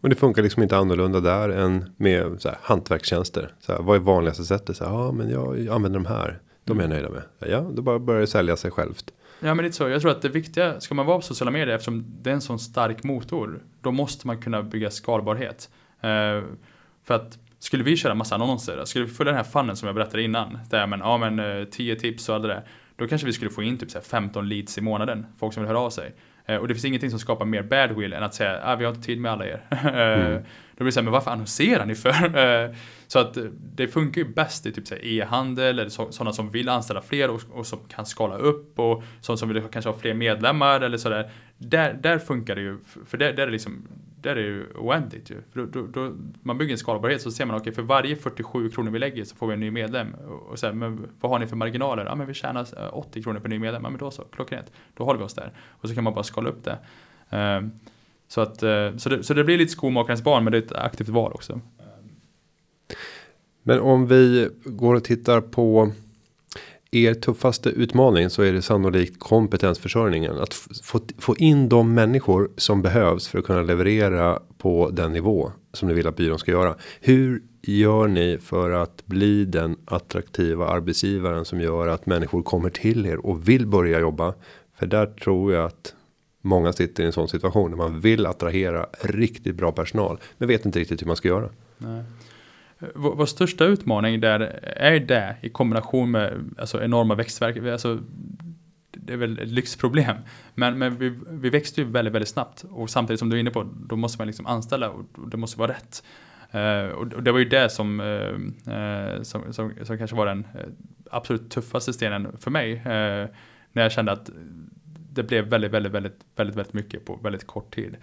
Men 0.00 0.10
det 0.10 0.16
funkar 0.16 0.42
liksom 0.42 0.62
inte 0.62 0.76
annorlunda 0.76 1.20
där 1.20 1.48
än 1.48 1.92
med 1.96 2.42
så 2.42 2.48
här, 2.48 2.58
hantverkstjänster. 2.62 3.54
Så 3.60 3.72
här, 3.72 3.82
vad 3.82 3.96
är 3.96 4.00
vanligaste 4.00 4.44
sättet? 4.44 4.76
Så 4.76 4.84
här, 4.84 4.92
ja, 4.92 5.12
men 5.12 5.30
jag 5.30 5.68
använder 5.68 6.00
de 6.00 6.06
här. 6.06 6.40
De 6.64 6.78
är 6.78 6.82
jag 6.82 6.90
nöjda 6.90 7.10
med. 7.10 7.22
Ja, 7.38 7.60
då 7.60 7.82
bara 7.82 7.98
börjar 7.98 8.20
det 8.20 8.26
sälja 8.26 8.56
sig 8.56 8.70
självt. 8.70 9.12
Ja, 9.44 9.54
men 9.54 9.62
det 9.62 9.68
är 9.68 9.72
så. 9.72 9.88
Jag 9.88 10.00
tror 10.00 10.10
att 10.10 10.22
det 10.22 10.28
viktiga, 10.28 10.80
ska 10.80 10.94
man 10.94 11.06
vara 11.06 11.18
på 11.18 11.22
sociala 11.22 11.50
medier 11.50 11.74
eftersom 11.74 12.04
det 12.22 12.30
är 12.30 12.34
en 12.34 12.40
sån 12.40 12.58
stark 12.58 13.04
motor, 13.04 13.62
då 13.80 13.92
måste 13.92 14.26
man 14.26 14.42
kunna 14.42 14.62
bygga 14.62 14.90
skalbarhet. 14.90 15.70
Uh, 16.04 16.44
för 17.04 17.14
att 17.14 17.38
skulle 17.58 17.84
vi 17.84 17.96
köra 17.96 18.14
massa 18.14 18.34
annonser, 18.34 18.84
skulle 18.84 19.04
vi 19.04 19.10
följa 19.10 19.32
den 19.32 19.44
här 19.44 19.50
funnen 19.50 19.76
som 19.76 19.86
jag 19.86 19.94
berättade 19.94 20.22
innan, 20.22 20.58
där 20.70 20.86
men, 20.86 21.00
ja 21.00 21.18
men 21.18 21.38
eh, 21.38 21.64
10 21.64 21.96
tips 21.96 22.28
och 22.28 22.34
allt 22.34 22.42
det 22.42 22.48
där, 22.48 22.64
då 22.96 23.08
kanske 23.08 23.26
vi 23.26 23.32
skulle 23.32 23.50
få 23.50 23.62
in 23.62 23.78
typ 23.78 23.90
så 23.90 24.00
15 24.00 24.48
leads 24.48 24.78
i 24.78 24.80
månaden, 24.80 25.26
folk 25.38 25.54
som 25.54 25.62
vill 25.62 25.68
höra 25.68 25.80
av 25.80 25.90
sig. 25.90 26.14
Eh, 26.46 26.56
och 26.56 26.68
det 26.68 26.74
finns 26.74 26.84
ingenting 26.84 27.10
som 27.10 27.18
skapar 27.18 27.44
mer 27.44 27.62
badwill 27.62 28.12
än 28.12 28.22
att 28.22 28.34
säga 28.34 28.60
ah, 28.64 28.76
vi 28.76 28.84
har 28.84 28.92
inte 28.92 29.06
tid 29.06 29.20
med 29.20 29.32
alla 29.32 29.46
er. 29.46 29.64
Eh, 29.70 30.26
mm. 30.26 30.42
Då 30.76 30.84
blir 30.84 30.86
det 30.86 30.92
så 30.92 31.00
här, 31.00 31.04
men 31.04 31.12
varför 31.12 31.30
annonserar 31.30 31.86
ni 31.86 31.94
för? 31.94 32.12
Eh, 32.42 32.74
så 33.06 33.18
att 33.18 33.38
det 33.74 33.88
funkar 33.88 34.20
ju 34.20 34.28
bäst 34.28 34.66
i 34.66 34.72
typ 34.72 35.04
e-handel 35.04 35.78
eller 35.78 35.88
sådana 35.88 36.32
som 36.32 36.50
vill 36.50 36.68
anställa 36.68 37.02
fler 37.02 37.30
och, 37.30 37.40
och 37.50 37.66
som 37.66 37.78
kan 37.88 38.06
skala 38.06 38.36
upp 38.36 38.78
och 38.78 39.02
sådana 39.20 39.36
som 39.36 39.48
vill 39.48 39.62
kanske 39.62 39.90
ha 39.90 39.98
fler 39.98 40.14
medlemmar 40.14 40.80
eller 40.80 40.98
sådär. 40.98 41.30
Där, 41.58 41.92
där 42.02 42.18
funkar 42.18 42.54
det 42.54 42.60
ju, 42.60 42.78
för 43.06 43.18
där, 43.18 43.32
där 43.32 43.42
är 43.42 43.46
det 43.46 43.52
liksom 43.52 43.88
där 44.22 44.30
är 44.30 44.34
det 44.34 44.42
ju 44.42 44.66
oändligt 44.74 45.30
ju. 45.30 45.36
För 45.52 45.60
då, 45.60 45.66
då, 45.66 45.86
då, 45.86 46.14
man 46.42 46.58
bygger 46.58 46.72
en 46.72 46.78
skalbarhet 46.78 47.22
så 47.22 47.30
ser 47.30 47.46
man 47.46 47.56
okej 47.56 47.62
okay, 47.62 47.72
för 47.74 47.82
varje 47.82 48.16
47 48.16 48.70
kronor 48.70 48.90
vi 48.90 48.98
lägger 48.98 49.24
så 49.24 49.36
får 49.36 49.46
vi 49.46 49.54
en 49.54 49.60
ny 49.60 49.70
medlem. 49.70 50.14
Och, 50.48 50.58
sen, 50.58 50.78
men 50.78 51.08
vad 51.20 51.32
har 51.32 51.38
ni 51.38 51.46
för 51.46 51.56
marginaler? 51.56 52.04
Ja 52.04 52.14
men 52.14 52.26
vi 52.26 52.34
tjänar 52.34 52.68
eh, 52.76 52.96
80 52.96 53.22
kronor 53.22 53.40
per 53.40 53.48
ny 53.48 53.58
medlem. 53.58 53.84
Ja 53.84 53.90
men 53.90 53.98
då 53.98 54.10
så, 54.10 54.22
klockrent. 54.22 54.72
Då 54.94 55.04
håller 55.04 55.18
vi 55.18 55.24
oss 55.24 55.34
där. 55.34 55.52
Och 55.68 55.88
så 55.88 55.94
kan 55.94 56.04
man 56.04 56.14
bara 56.14 56.24
skala 56.24 56.50
upp 56.50 56.64
det. 56.64 56.78
Ehm, 57.30 57.70
så, 58.28 58.40
att, 58.40 58.62
eh, 58.62 58.96
så, 58.96 59.08
det, 59.08 59.22
så 59.22 59.34
det 59.34 59.44
blir 59.44 59.58
lite 59.58 59.72
skomakarens 59.72 60.22
barn 60.22 60.44
men 60.44 60.52
det 60.52 60.58
är 60.58 60.62
ett 60.62 60.72
aktivt 60.72 61.08
val 61.08 61.32
också. 61.32 61.60
Men 63.62 63.80
om 63.80 64.06
vi 64.06 64.48
går 64.64 64.94
och 64.94 65.04
tittar 65.04 65.40
på 65.40 65.92
er 66.92 67.14
tuffaste 67.14 67.70
utmaning 67.70 68.30
så 68.30 68.42
är 68.42 68.52
det 68.52 68.62
sannolikt 68.62 69.18
kompetensförsörjningen. 69.18 70.38
Att 70.38 70.54
få, 70.82 71.00
få 71.18 71.36
in 71.36 71.68
de 71.68 71.94
människor 71.94 72.50
som 72.56 72.82
behövs 72.82 73.28
för 73.28 73.38
att 73.38 73.44
kunna 73.44 73.62
leverera 73.62 74.42
på 74.58 74.90
den 74.90 75.12
nivå 75.12 75.52
som 75.72 75.88
ni 75.88 75.94
vill 75.94 76.06
att 76.06 76.16
byrån 76.16 76.38
ska 76.38 76.50
göra. 76.50 76.76
Hur 77.00 77.42
gör 77.62 78.08
ni 78.08 78.38
för 78.42 78.70
att 78.70 79.06
bli 79.06 79.44
den 79.44 79.76
attraktiva 79.84 80.66
arbetsgivaren 80.66 81.44
som 81.44 81.60
gör 81.60 81.86
att 81.86 82.06
människor 82.06 82.42
kommer 82.42 82.70
till 82.70 83.06
er 83.06 83.26
och 83.26 83.48
vill 83.48 83.66
börja 83.66 84.00
jobba? 84.00 84.34
För 84.78 84.86
där 84.86 85.06
tror 85.06 85.52
jag 85.52 85.64
att 85.64 85.94
många 86.42 86.72
sitter 86.72 87.02
i 87.02 87.06
en 87.06 87.12
sån 87.12 87.28
situation 87.28 87.70
där 87.70 87.78
man 87.78 88.00
vill 88.00 88.26
attrahera 88.26 88.86
riktigt 89.00 89.54
bra 89.54 89.72
personal 89.72 90.18
men 90.38 90.48
vet 90.48 90.66
inte 90.66 90.78
riktigt 90.78 91.02
hur 91.02 91.06
man 91.06 91.16
ska 91.16 91.28
göra. 91.28 91.48
Nej. 91.78 92.04
Vår, 92.94 93.14
vår, 93.14 93.26
största 93.26 93.64
utmaning 93.64 94.20
där 94.20 94.40
är 94.76 95.00
det 95.00 95.36
i 95.40 95.48
kombination 95.48 96.10
med 96.10 96.54
alltså, 96.58 96.82
enorma 96.82 97.14
växtverk. 97.14 97.56
Alltså, 97.56 97.98
det 98.90 99.12
är 99.12 99.16
väl 99.16 99.38
ett 99.38 99.48
lyxproblem. 99.48 100.16
Men, 100.54 100.78
men 100.78 100.98
vi, 100.98 101.18
vi 101.28 101.50
växte 101.50 101.80
ju 101.80 101.86
väldigt, 101.86 102.14
väldigt 102.14 102.28
snabbt. 102.28 102.64
Och 102.70 102.90
samtidigt 102.90 103.18
som 103.18 103.28
du 103.28 103.36
är 103.36 103.40
inne 103.40 103.50
på, 103.50 103.68
då 103.88 103.96
måste 103.96 104.20
man 104.20 104.26
liksom 104.26 104.46
anställa 104.46 104.90
och 104.90 105.04
det 105.30 105.36
måste 105.36 105.58
vara 105.58 105.72
rätt. 105.72 106.02
Uh, 106.54 106.92
och 106.92 107.22
det 107.22 107.32
var 107.32 107.38
ju 107.38 107.44
det 107.44 107.70
som, 107.70 108.00
uh, 108.00 108.38
uh, 108.74 109.22
som, 109.22 109.52
som, 109.52 109.72
som, 109.82 109.98
kanske 109.98 110.16
var 110.16 110.26
den 110.26 110.46
absolut 111.10 111.50
tuffaste 111.50 111.92
stenen 111.92 112.36
för 112.38 112.50
mig. 112.50 112.82
när 113.72 113.82
jag 113.82 113.92
kände 113.92 114.12
att 114.12 114.30
det 115.12 115.22
blev 115.22 115.44
väldigt, 115.44 115.72
väldigt, 115.72 115.92
väldigt, 115.92 116.16
väldigt, 116.36 116.56
väldigt 116.56 116.72
mycket 116.72 117.04
på 117.04 117.18
väldigt 117.22 117.46
kort 117.46 117.74
tid. 117.74 117.96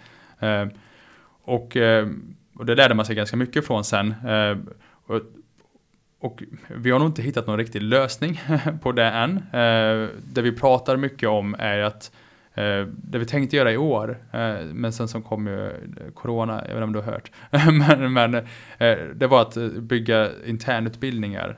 och 1.44 1.78
och 2.60 2.66
det 2.66 2.76
lärde 2.76 2.94
man 2.94 3.06
sig 3.06 3.16
ganska 3.16 3.38
mycket 3.38 3.68
från 3.68 3.84
sen. 3.84 4.14
Eh, 4.28 4.58
och, 5.08 5.22
och 6.20 6.44
vi 6.68 6.92
har 6.92 7.00
nog 7.00 7.08
inte 7.08 7.22
hittat 7.22 7.48
någon 7.48 7.58
riktig 7.58 7.82
lösning 7.82 8.42
på 8.82 8.92
det 8.92 9.06
än. 9.06 9.38
Eh, 9.38 10.10
det 10.24 10.42
vi 10.42 10.52
pratar 10.52 10.98
mycket 10.98 11.30
om 11.30 11.56
är 11.60 11.80
att 11.80 12.12
Eh, 12.60 12.88
det 12.88 13.18
vi 13.18 13.26
tänkte 13.26 13.56
göra 13.56 13.72
i 13.72 13.78
år, 13.78 14.18
eh, 14.32 14.66
men 14.74 14.94
sen 14.94 15.08
som 15.08 15.24
kom 15.24 15.48
ju 15.48 15.66
eh, 15.68 15.74
Corona, 16.14 16.54
jag 16.54 16.62
vet 16.62 16.70
inte 16.76 16.84
om 16.84 16.94
du 16.94 17.00
har 17.00 17.12
hört. 17.12 17.32
men, 17.88 18.14
men 18.14 18.36
eh, 18.78 18.98
det 19.16 19.28
var 19.28 19.42
att 19.42 19.58
eh, 19.58 19.68
bygga 19.68 20.30
internutbildningar 20.46 21.58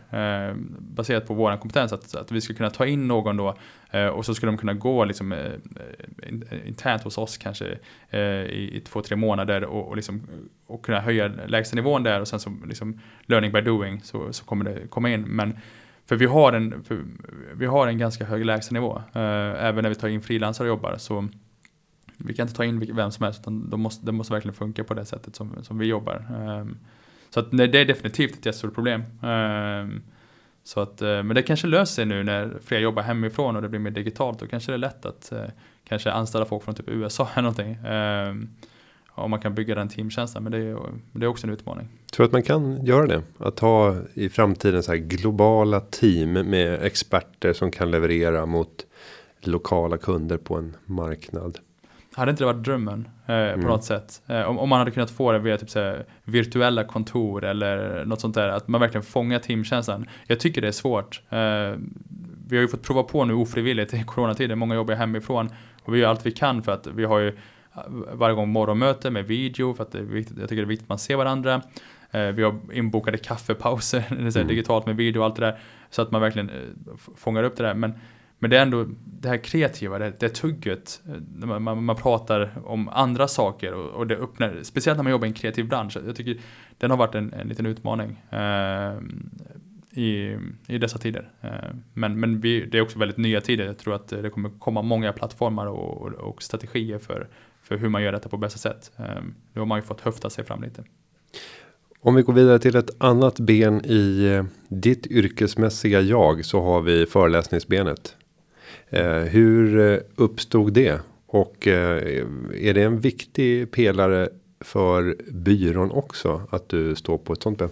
baserat 0.79 1.27
på 1.27 1.33
vår 1.33 1.57
kompetens. 1.57 1.93
Att, 1.93 2.15
att 2.15 2.31
vi 2.31 2.41
skulle 2.41 2.57
kunna 2.57 2.69
ta 2.69 2.85
in 2.85 3.07
någon 3.07 3.37
då 3.37 3.55
och 4.13 4.25
så 4.25 4.35
skulle 4.35 4.51
de 4.51 4.57
kunna 4.57 4.73
gå 4.73 5.05
liksom, 5.05 5.35
internt 6.65 7.03
hos 7.03 7.17
oss 7.17 7.37
kanske 7.37 7.65
i, 8.49 8.77
i 8.77 8.81
två, 8.85 9.01
tre 9.01 9.15
månader 9.15 9.63
och, 9.63 9.87
och, 9.87 9.95
liksom, 9.95 10.21
och 10.67 10.85
kunna 10.85 10.99
höja 10.99 11.31
lägstanivån 11.47 12.03
där 12.03 12.21
och 12.21 12.27
sen 12.27 12.39
så 12.39 12.53
liksom 12.67 12.99
learning 13.25 13.51
by 13.51 13.61
doing 13.61 14.01
så, 14.03 14.33
så 14.33 14.45
kommer 14.45 14.65
det 14.65 14.87
komma 14.89 15.09
in. 15.09 15.21
Men 15.21 15.57
för 16.11 16.15
vi 16.15 16.25
har 16.25 16.53
en, 16.53 16.83
vi 17.53 17.65
har 17.65 17.87
en 17.87 17.97
ganska 17.97 18.25
hög 18.25 18.45
lägstanivå. 18.45 18.97
Eh, 19.13 19.21
även 19.65 19.83
när 19.83 19.89
vi 19.89 19.95
tar 19.95 20.07
in 20.07 20.21
frilansare 20.21 20.67
och 20.67 20.77
jobbar. 20.77 20.97
Så 20.97 21.27
vi 22.17 22.33
kan 22.33 22.43
inte 22.47 22.57
ta 22.57 22.65
in 22.65 22.95
vem 22.95 23.11
som 23.11 23.23
helst. 23.23 23.39
Utan 23.41 23.69
de 23.69 23.81
måste, 23.81 24.05
det 24.05 24.11
måste 24.11 24.33
verkligen 24.33 24.55
funka 24.55 24.83
på 24.83 24.93
det 24.93 25.05
sättet 25.05 25.35
som, 25.35 25.63
som 25.63 25.77
vi 25.77 25.85
jobbar. 25.85 26.25
Ehm, 26.35 26.77
så 27.29 27.39
att, 27.39 27.51
det 27.51 27.63
är 27.63 27.85
definitivt 27.85 28.31
ett 28.31 28.45
jättestort 28.45 28.73
problem. 28.73 29.03
Ehm, 29.23 30.01
så 30.63 30.79
att, 30.79 31.01
eh, 31.01 31.07
men 31.07 31.35
det 31.35 31.43
kanske 31.43 31.67
löser 31.67 31.93
sig 31.93 32.05
nu 32.05 32.23
när 32.23 32.53
fler 32.65 32.79
jobbar 32.79 33.03
hemifrån 33.03 33.55
och 33.55 33.61
det 33.61 33.69
blir 33.69 33.79
mer 33.79 33.91
digitalt. 33.91 34.39
Då 34.39 34.47
kanske 34.47 34.71
det 34.71 34.75
är 34.75 34.77
lätt 34.77 35.05
att 35.05 35.31
eh, 35.31 35.45
kanske 35.83 36.11
anställa 36.11 36.45
folk 36.45 36.63
från 36.63 36.75
typ 36.75 36.89
USA 36.89 37.29
eller 37.33 37.41
någonting. 37.41 37.77
Ehm, 37.85 38.49
om 39.15 39.31
man 39.31 39.39
kan 39.39 39.55
bygga 39.55 39.75
den 39.75 39.89
teamkänslan. 39.89 40.43
Men 40.43 40.51
det 40.51 40.57
är, 40.57 40.77
det 41.11 41.25
är 41.25 41.29
också 41.29 41.47
en 41.47 41.53
utmaning. 41.53 41.87
Tror 42.11 42.25
att 42.25 42.31
man 42.31 42.43
kan 42.43 42.85
göra 42.85 43.07
det? 43.07 43.21
Att 43.37 43.59
ha 43.59 43.95
i 44.13 44.29
framtiden 44.29 44.83
så 44.83 44.91
här 44.91 44.97
globala 44.97 45.79
team 45.79 46.33
med 46.33 46.83
experter 46.83 47.53
som 47.53 47.71
kan 47.71 47.91
leverera 47.91 48.45
mot 48.45 48.85
lokala 49.41 49.97
kunder 49.97 50.37
på 50.37 50.55
en 50.55 50.75
marknad. 50.85 51.57
Hade 52.13 52.31
inte 52.31 52.43
det 52.43 52.53
varit 52.53 52.63
drömmen 52.63 53.07
eh, 53.21 53.25
på 53.27 53.33
mm. 53.33 53.59
något 53.59 53.83
sätt? 53.83 54.21
Eh, 54.27 54.41
om, 54.41 54.59
om, 54.59 54.69
man 54.69 54.79
hade 54.79 54.91
kunnat 54.91 55.11
få 55.11 55.31
det 55.31 55.39
via 55.39 55.57
typ 55.57 55.69
såhär, 55.69 56.05
virtuella 56.23 56.83
kontor 56.83 57.43
eller 57.43 58.05
något 58.05 58.21
sånt 58.21 58.35
där. 58.35 58.49
Att 58.49 58.67
man 58.67 58.81
verkligen 58.81 59.03
fångar 59.03 59.39
teamkänslan. 59.39 60.05
Jag 60.27 60.39
tycker 60.39 60.61
det 60.61 60.67
är 60.67 60.71
svårt. 60.71 61.21
Eh, 61.29 61.37
vi 62.47 62.57
har 62.57 62.61
ju 62.61 62.67
fått 62.67 62.81
prova 62.81 63.03
på 63.03 63.25
nu 63.25 63.33
ofrivilligt 63.33 63.93
i 63.93 64.03
coronatiden. 64.03 64.59
Många 64.59 64.75
jobbar 64.75 64.95
hemifrån. 64.95 65.49
Och 65.83 65.95
vi 65.95 65.99
gör 65.99 66.09
allt 66.09 66.25
vi 66.25 66.31
kan 66.31 66.63
för 66.63 66.71
att 66.71 66.87
vi 66.87 67.05
har 67.05 67.19
ju 67.19 67.37
varje 68.13 68.35
gång 68.35 68.49
morgonmöte 68.49 69.11
med 69.11 69.25
video 69.25 69.73
för 69.73 69.83
att 69.83 69.91
det 69.91 69.99
är 69.99 70.03
viktigt, 70.03 70.37
jag 70.37 70.49
tycker 70.49 70.61
det 70.61 70.65
är 70.65 70.69
viktigt 70.69 70.85
att 70.85 70.89
man 70.89 70.99
ser 70.99 71.15
varandra. 71.15 71.61
Eh, 72.11 72.27
vi 72.27 72.43
har 72.43 72.55
inbokade 72.73 73.17
kaffepauser, 73.17 74.03
mm. 74.35 74.47
digitalt 74.47 74.85
med 74.85 74.95
video 74.95 75.19
och 75.19 75.25
allt 75.25 75.35
det 75.35 75.45
där. 75.45 75.59
Så 75.89 76.01
att 76.01 76.11
man 76.11 76.21
verkligen 76.21 76.49
eh, 76.49 76.55
fångar 77.15 77.43
upp 77.43 77.57
det 77.57 77.63
där. 77.63 77.73
Men, 77.73 77.93
men 78.39 78.49
det 78.49 78.57
är 78.57 78.61
ändå 78.61 78.85
det 79.05 79.29
här 79.29 79.37
kreativa, 79.37 79.99
det, 79.99 80.19
det 80.19 80.29
tugget. 80.29 81.01
Eh, 81.07 81.47
man, 81.47 81.63
man, 81.63 81.83
man, 81.83 81.95
pratar 81.95 82.51
om 82.65 82.89
andra 82.89 83.27
saker 83.27 83.73
och, 83.73 83.89
och, 83.89 84.07
det 84.07 84.15
öppnar, 84.15 84.59
speciellt 84.63 84.97
när 84.97 85.03
man 85.03 85.11
jobbar 85.11 85.25
i 85.25 85.29
en 85.29 85.33
kreativ 85.33 85.67
bransch. 85.67 85.97
Jag 86.05 86.15
tycker 86.15 86.37
den 86.77 86.91
har 86.91 86.97
varit 86.97 87.15
en, 87.15 87.33
en 87.33 87.47
liten 87.47 87.65
utmaning. 87.65 88.21
Eh, 88.29 88.93
i, 89.93 90.37
i 90.67 90.77
dessa 90.77 90.97
tider. 90.97 91.29
Men, 91.93 92.19
men 92.19 92.41
vi, 92.41 92.65
det 92.65 92.77
är 92.77 92.81
också 92.81 92.99
väldigt 92.99 93.17
nya 93.17 93.41
tider. 93.41 93.65
Jag 93.65 93.77
tror 93.77 93.95
att 93.95 94.07
det 94.07 94.29
kommer 94.29 94.49
komma 94.59 94.81
många 94.81 95.13
plattformar 95.13 95.65
och, 95.65 96.01
och, 96.01 96.13
och 96.13 96.43
strategier 96.43 96.99
för, 96.99 97.27
för 97.71 97.77
hur 97.77 97.89
man 97.89 98.03
gör 98.03 98.11
detta 98.11 98.29
på 98.29 98.37
bästa 98.37 98.59
sätt. 98.59 98.91
Ehm, 98.97 99.33
nu 99.53 99.61
har 99.61 99.65
man 99.65 99.77
ju 99.77 99.81
fått 99.81 100.01
höfta 100.01 100.29
sig 100.29 100.45
fram 100.45 100.63
lite. 100.63 100.83
Om 101.99 102.15
vi 102.15 102.21
går 102.21 102.33
vidare 102.33 102.59
till 102.59 102.75
ett 102.75 102.89
annat 102.97 103.39
ben 103.39 103.85
i 103.85 104.25
eh, 104.25 104.45
ditt 104.67 105.07
yrkesmässiga 105.07 106.01
jag 106.01 106.45
så 106.45 106.61
har 106.61 106.81
vi 106.81 107.05
föreläsningsbenet. 107.05 108.15
Eh, 108.89 109.05
hur 109.05 109.79
eh, 109.79 109.99
uppstod 110.15 110.73
det? 110.73 110.99
Och 111.25 111.67
är 111.67 112.73
det 112.73 112.83
en 112.83 112.99
viktig 112.99 113.71
pelare 113.71 114.29
för 114.59 115.15
byrån 115.31 115.91
också 115.91 116.41
att 116.49 116.69
du 116.69 116.95
står 116.95 117.17
på 117.17 117.33
ett 117.33 117.43
sånt 117.43 117.59
ben? 117.59 117.69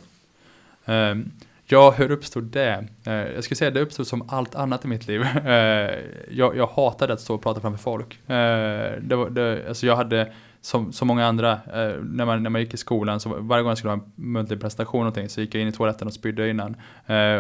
Um, 0.86 1.32
Ja, 1.72 1.92
hur 1.92 2.12
uppstod 2.12 2.44
det? 2.44 2.88
Eh, 3.06 3.14
jag 3.14 3.44
skulle 3.44 3.56
säga 3.56 3.72
det 3.72 3.82
uppstod 3.82 4.08
som 4.08 4.30
allt 4.30 4.56
annat 4.56 4.86
i 4.86 4.88
mitt 4.88 5.08
liv. 5.08 5.22
Eh, 5.46 6.00
jag, 6.30 6.58
jag 6.58 6.68
hatade 6.68 7.14
att 7.14 7.22
stå 7.22 7.36
och 7.36 7.44
prata 7.44 7.62
framför 7.62 7.84
folk. 7.84 8.30
Eh, 8.30 9.02
det 9.02 9.16
var, 9.16 9.30
det, 9.30 9.68
alltså 9.68 9.86
jag 9.86 9.96
hade, 9.96 10.34
som 10.62 10.94
så 10.94 11.06
många 11.06 11.26
andra, 11.26 11.60
när, 12.02 12.26
man, 12.26 12.44
när 12.44 12.50
man 12.50 12.62
gick 12.62 12.74
i 12.74 12.78
skolan, 12.78 13.20
så 13.20 13.30
varje 13.40 13.64
gång 13.64 13.70
jag 13.70 13.78
skulle 13.78 13.92
ha 13.92 14.00
en 14.00 14.12
muntlig 14.16 14.62
presentation 14.62 15.00
någonting, 15.00 15.30
så 15.30 15.42
gick 15.42 15.56
jag 15.56 15.62
in 15.62 15.68
i 15.68 15.72
toaletten 15.72 16.08
och 16.08 16.14
spydde 16.14 16.50
innan. 16.50 16.76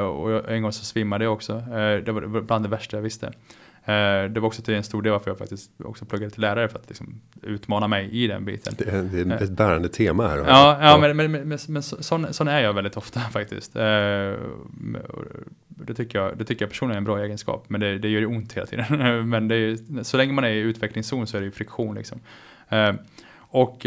Och 0.01 0.51
en 0.51 0.61
gång 0.61 0.71
så 0.71 0.85
svimmade 0.85 1.23
jag 1.23 1.33
också. 1.33 1.53
Det 2.05 2.11
var 2.11 2.41
bland 2.41 2.65
det 2.65 2.69
värsta 2.69 2.97
jag 2.97 3.01
visste. 3.01 3.31
Eh, 3.89 4.29
det 4.29 4.39
var 4.39 4.47
också 4.47 4.61
till 4.61 4.73
en 4.73 4.83
stor 4.83 5.01
del 5.01 5.11
varför 5.11 5.31
jag 5.31 5.37
faktiskt 5.37 5.71
också 5.83 6.05
pluggade 6.05 6.31
till 6.31 6.41
lärare 6.41 6.69
för 6.69 6.79
att 6.79 6.89
liksom 6.89 7.21
utmana 7.41 7.87
mig 7.87 8.09
i 8.11 8.27
den 8.27 8.45
biten. 8.45 8.73
Det 8.77 8.89
är, 8.89 9.03
det 9.03 9.35
är 9.35 9.43
ett 9.43 9.49
bärande 9.49 9.89
tema 9.89 10.27
här. 10.27 10.37
Ja, 10.37 10.45
ja, 10.47 10.77
ja. 10.81 10.97
men, 10.97 11.17
men, 11.17 11.31
men, 11.31 11.59
men, 11.67 11.83
sån, 11.83 12.33
sån, 12.33 12.47
är 12.47 12.59
jag 12.59 12.73
väldigt 12.73 12.97
ofta 12.97 13.19
faktiskt. 13.31 13.75
Eh, 13.75 13.81
det 15.67 15.93
tycker, 15.95 16.19
jag, 16.19 16.37
det 16.37 16.45
tycker 16.45 16.65
jag 16.65 16.69
personligen 16.69 16.95
är 16.95 16.97
en 16.97 17.03
bra 17.03 17.23
egenskap, 17.23 17.65
men 17.67 17.81
det, 17.81 17.97
det 17.97 18.09
gör 18.09 18.19
ju 18.19 18.25
ont 18.25 18.53
hela 18.53 18.65
tiden. 18.65 18.85
men 19.29 19.51
är, 19.51 20.03
så 20.03 20.17
länge 20.17 20.33
man 20.33 20.43
är 20.43 20.49
i 20.49 20.59
utvecklingszon 20.59 21.27
så 21.27 21.37
är 21.37 21.41
det 21.41 21.45
ju 21.45 21.51
friktion 21.51 21.95
liksom. 21.95 22.19
Eh, 22.69 22.93
och 23.37 23.85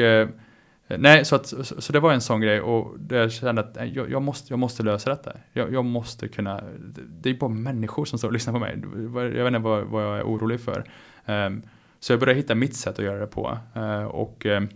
Eh, 0.89 0.99
nej, 0.99 1.25
så, 1.25 1.37
att, 1.37 1.47
så, 1.47 1.65
så, 1.65 1.93
det 1.93 2.01
var 2.01 2.13
en 2.13 2.21
sån 2.21 2.41
grej 2.41 2.61
och 2.61 2.95
där 2.99 3.19
jag 3.19 3.33
kände 3.33 3.61
att 3.61 3.77
jag, 3.93 4.11
jag, 4.11 4.23
måste, 4.23 4.53
jag 4.53 4.59
måste 4.59 4.83
lösa 4.83 5.11
detta. 5.11 5.33
Jag, 5.53 5.73
jag, 5.73 5.85
måste 5.85 6.29
kunna, 6.29 6.61
det 7.09 7.31
är 7.31 7.35
bara 7.35 7.51
människor 7.51 8.05
som 8.05 8.19
står 8.19 8.29
och 8.29 8.33
lyssnar 8.33 8.53
på 8.53 8.59
mig. 8.59 8.79
Jag 9.15 9.45
vet 9.45 9.47
inte 9.47 9.59
vad, 9.59 9.85
vad 9.85 10.05
jag 10.05 10.19
är 10.19 10.23
orolig 10.23 10.61
för. 10.61 10.85
Um, 11.27 11.63
så 12.01 12.13
jag 12.13 12.21
började 12.21 12.41
hitta 12.41 12.55
mitt 12.55 12.77
sätt 12.77 12.99
att 12.99 13.05
göra 13.05 13.19
det 13.19 13.27
på. 13.27 13.59
Uh, 13.77 14.05
och, 14.05 14.47
ehm, 14.47 14.69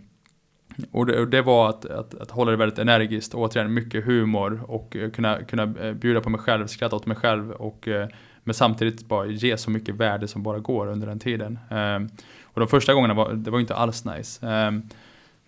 och, 0.91 1.05
det, 1.05 1.19
och 1.19 1.27
det, 1.27 1.41
var 1.41 1.69
att, 1.69 1.85
att, 1.85 2.15
att, 2.15 2.31
hålla 2.31 2.51
det 2.51 2.57
väldigt 2.57 2.79
energiskt, 2.79 3.33
återigen 3.33 3.73
mycket 3.73 4.05
humor 4.05 4.61
och 4.67 4.95
eh, 4.95 5.11
kunna, 5.11 5.43
kunna 5.43 5.67
bjuda 5.93 6.21
på 6.21 6.29
mig 6.29 6.39
själv, 6.39 6.67
skratta 6.67 6.95
åt 6.95 7.05
mig 7.05 7.17
själv 7.17 7.51
och 7.51 7.87
uh, 7.87 8.05
men 8.43 8.53
samtidigt 8.53 9.07
bara 9.07 9.25
ge 9.25 9.57
så 9.57 9.71
mycket 9.71 9.95
värde 9.95 10.27
som 10.27 10.43
bara 10.43 10.59
går 10.59 10.87
under 10.87 11.07
den 11.07 11.19
tiden. 11.19 11.59
Um, 11.69 12.09
och 12.43 12.59
de 12.59 12.67
första 12.67 12.93
gångerna 12.93 13.13
var 13.13 13.33
det 13.33 13.51
var 13.51 13.59
inte 13.59 13.75
alls 13.75 14.05
nice. 14.05 14.47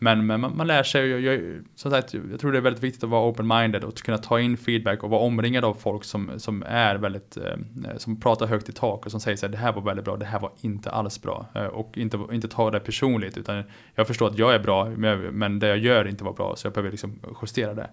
Men, 0.01 0.25
men 0.25 0.41
man, 0.41 0.57
man, 0.57 0.67
lär 0.67 0.83
sig, 0.83 1.09
jag, 1.09 1.21
jag, 1.21 1.61
som 1.75 1.91
sagt, 1.91 2.13
jag 2.13 2.39
tror 2.39 2.51
det 2.51 2.57
är 2.57 2.61
väldigt 2.61 2.83
viktigt 2.83 3.03
att 3.03 3.09
vara 3.09 3.31
open-minded 3.31 3.83
och 3.83 3.89
att 3.89 4.01
kunna 4.01 4.17
ta 4.17 4.39
in 4.39 4.57
feedback 4.57 5.03
och 5.03 5.09
vara 5.09 5.21
omringad 5.21 5.65
av 5.65 5.73
folk 5.73 6.03
som, 6.03 6.39
som 6.39 6.63
är 6.67 6.95
väldigt, 6.95 7.37
eh, 7.37 7.97
som 7.97 8.19
pratar 8.19 8.45
högt 8.45 8.69
i 8.69 8.71
tak 8.71 9.05
och 9.05 9.11
som 9.11 9.19
säger 9.19 9.37
så 9.37 9.45
här, 9.45 9.51
det 9.51 9.57
här 9.57 9.71
var 9.71 9.81
väldigt 9.81 10.05
bra, 10.05 10.17
det 10.17 10.25
här 10.25 10.39
var 10.39 10.51
inte 10.61 10.89
alls 10.91 11.21
bra. 11.21 11.45
Eh, 11.55 11.65
och 11.65 11.97
inte, 11.97 12.19
inte 12.31 12.47
ta 12.47 12.71
det 12.71 12.79
personligt, 12.79 13.37
utan 13.37 13.63
jag 13.95 14.07
förstår 14.07 14.27
att 14.27 14.37
jag 14.37 14.53
är 14.53 14.59
bra, 14.59 14.89
men 15.31 15.59
det 15.59 15.67
jag 15.67 15.77
gör 15.77 16.07
inte 16.07 16.23
var 16.23 16.33
bra, 16.33 16.55
så 16.55 16.67
jag 16.67 16.73
behöver 16.73 16.91
liksom 16.91 17.19
justera 17.41 17.73
det 17.73 17.89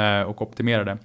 eh, 0.00 0.22
och 0.22 0.42
optimera 0.42 0.84
det. 0.84 0.98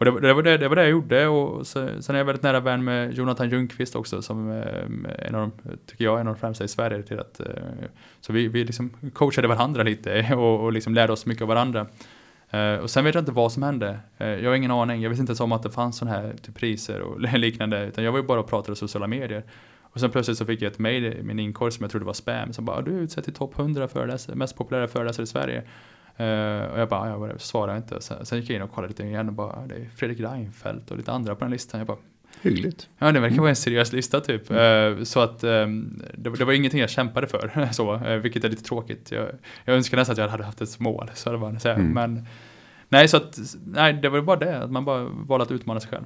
Och 0.00 0.06
det, 0.06 0.20
det, 0.20 0.34
var 0.34 0.42
det, 0.42 0.56
det, 0.56 0.68
var 0.68 0.76
det 0.76 0.82
jag 0.82 0.90
gjorde 0.90 1.26
och 1.26 1.66
sen 1.66 2.14
är 2.14 2.14
jag 2.14 2.24
väldigt 2.24 2.42
nära 2.42 2.60
vän 2.60 2.84
med 2.84 3.14
Jonathan 3.14 3.50
Ljungqvist 3.50 3.96
också 3.96 4.22
som 4.22 4.50
eh, 4.50 5.26
en 5.26 5.34
av 5.34 5.40
de, 5.40 5.78
tycker 5.86 6.04
jag, 6.04 6.16
är 6.16 6.20
en 6.20 6.28
av 6.28 6.34
de 6.34 6.40
främsta 6.40 6.64
i 6.64 6.68
Sverige 6.68 7.02
till 7.02 7.20
att, 7.20 7.40
eh, 7.40 7.46
så 8.20 8.32
vi, 8.32 8.48
vi 8.48 8.64
liksom 8.64 8.90
coachade 9.12 9.48
varandra 9.48 9.82
lite 9.82 10.34
och, 10.34 10.64
och 10.64 10.72
liksom 10.72 10.94
lärde 10.94 11.12
oss 11.12 11.26
mycket 11.26 11.42
av 11.42 11.48
varandra. 11.48 11.86
Uh, 12.54 12.74
och 12.74 12.90
sen 12.90 13.04
vet 13.04 13.14
jag 13.14 13.22
inte 13.22 13.32
vad 13.32 13.52
som 13.52 13.62
hände. 13.62 13.98
Uh, 14.20 14.26
jag 14.26 14.50
har 14.50 14.56
ingen 14.56 14.70
aning. 14.70 15.02
Jag 15.02 15.10
visste 15.10 15.20
inte 15.20 15.30
ens 15.30 15.40
om 15.40 15.52
att 15.52 15.62
det 15.62 15.70
fanns 15.70 15.96
sådana 15.96 16.16
här 16.16 16.34
typ 16.42 16.54
priser 16.54 17.00
och 17.00 17.20
liknande. 17.38 17.86
Utan 17.86 18.04
jag 18.04 18.12
var 18.12 18.18
ju 18.18 18.24
bara 18.24 18.40
och 18.40 18.48
pratade 18.48 18.72
i 18.72 18.76
sociala 18.76 19.06
medier. 19.06 19.44
Och 19.80 20.00
sen 20.00 20.10
plötsligt 20.10 20.38
så 20.38 20.44
fick 20.44 20.62
jag 20.62 20.72
ett 20.72 20.78
mail 20.78 21.04
i 21.04 21.22
min 21.22 21.38
inkorg 21.38 21.72
som 21.72 21.84
jag 21.84 21.90
trodde 21.90 22.06
var 22.06 22.12
spam. 22.12 22.52
Som 22.52 22.64
bara, 22.64 22.82
du 22.82 22.96
är 22.96 23.00
utsedd 23.00 23.24
till 23.24 23.34
topp 23.34 23.58
100 23.58 23.88
föreläsare, 23.88 24.36
mest 24.36 24.56
populära 24.56 24.88
föreläsare 24.88 25.24
i 25.24 25.26
Sverige. 25.26 25.62
Uh, 26.20 26.72
och 26.72 26.80
jag 26.80 26.88
bara, 26.88 27.28
jag 27.28 27.40
svarade 27.40 27.76
inte. 27.76 28.00
Sen, 28.00 28.26
sen, 28.26 28.40
gick 28.40 28.50
jag 28.50 28.56
in 28.56 28.62
och 28.62 28.72
kollade 28.72 28.88
lite 28.88 29.02
igen 29.02 29.28
och 29.28 29.34
bara, 29.34 29.66
det 29.66 29.74
är 29.74 29.88
Fredrik 29.96 30.20
Reinfeldt 30.20 30.90
och 30.90 30.96
lite 30.96 31.12
andra 31.12 31.34
på 31.34 31.44
den 31.44 31.50
listan. 31.50 31.80
Jag 31.80 31.86
bara, 31.86 31.98
Hyggligt. 32.42 32.88
Ja, 32.98 33.12
det 33.12 33.20
verkar 33.20 33.36
vara 33.36 33.48
en 33.48 33.56
seriös 33.56 33.92
lista 33.92 34.20
typ. 34.20 34.50
Mm. 34.50 34.98
Uh, 34.98 35.04
så 35.04 35.20
att 35.20 35.44
um, 35.44 36.02
det, 36.14 36.30
det, 36.30 36.44
var 36.44 36.52
ingenting 36.52 36.80
jag 36.80 36.90
kämpade 36.90 37.26
för, 37.26 37.68
så, 37.72 37.94
uh, 37.94 38.16
vilket 38.16 38.44
är 38.44 38.48
lite 38.48 38.64
tråkigt. 38.64 39.10
Jag, 39.12 39.28
jag 39.64 39.76
önskar 39.76 39.96
nästan 39.96 40.12
att 40.12 40.18
jag 40.18 40.28
hade 40.28 40.44
haft 40.44 40.60
ett 40.60 40.80
mål, 40.80 41.10
så 41.14 41.30
det 41.30 41.36
var 41.36 41.58
säga. 41.58 41.74
Mm. 41.74 41.92
Men 41.92 42.26
nej, 42.88 43.08
så 43.08 43.16
att, 43.16 43.38
nej, 43.64 43.92
det 43.92 44.08
var 44.08 44.20
bara 44.20 44.38
det, 44.38 44.62
att 44.62 44.70
man 44.70 44.84
bara 44.84 45.04
valde 45.04 45.44
att 45.44 45.50
utmana 45.50 45.80
sig 45.80 45.90
själv. 45.90 46.04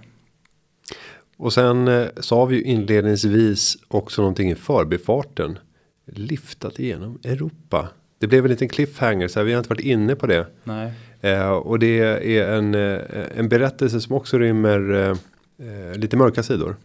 Och 1.36 1.52
sen 1.52 2.08
sa 2.16 2.44
vi 2.44 2.56
ju 2.56 2.62
inledningsvis 2.62 3.76
också 3.88 4.22
någonting 4.22 4.50
i 4.50 4.54
förbifarten. 4.54 5.58
Liftat 6.06 6.78
igenom 6.78 7.18
Europa. 7.24 7.88
Det 8.24 8.28
blev 8.28 8.44
en 8.44 8.50
liten 8.50 8.68
cliffhanger 8.68 9.28
så 9.28 9.40
här, 9.40 9.44
vi 9.44 9.52
har 9.52 9.58
inte 9.58 9.70
varit 9.70 9.84
inne 9.84 10.14
på 10.14 10.26
det. 10.26 10.46
Nej. 10.64 10.92
Eh, 11.20 11.50
och 11.50 11.78
det 11.78 11.98
är 12.38 12.52
en, 12.52 12.74
eh, 12.74 13.00
en 13.36 13.48
berättelse 13.48 14.00
som 14.00 14.16
också 14.16 14.38
rymmer 14.38 14.92
eh, 14.92 15.10
eh, 15.68 15.98
lite 15.98 16.16
mörka 16.16 16.42
sidor. 16.42 16.76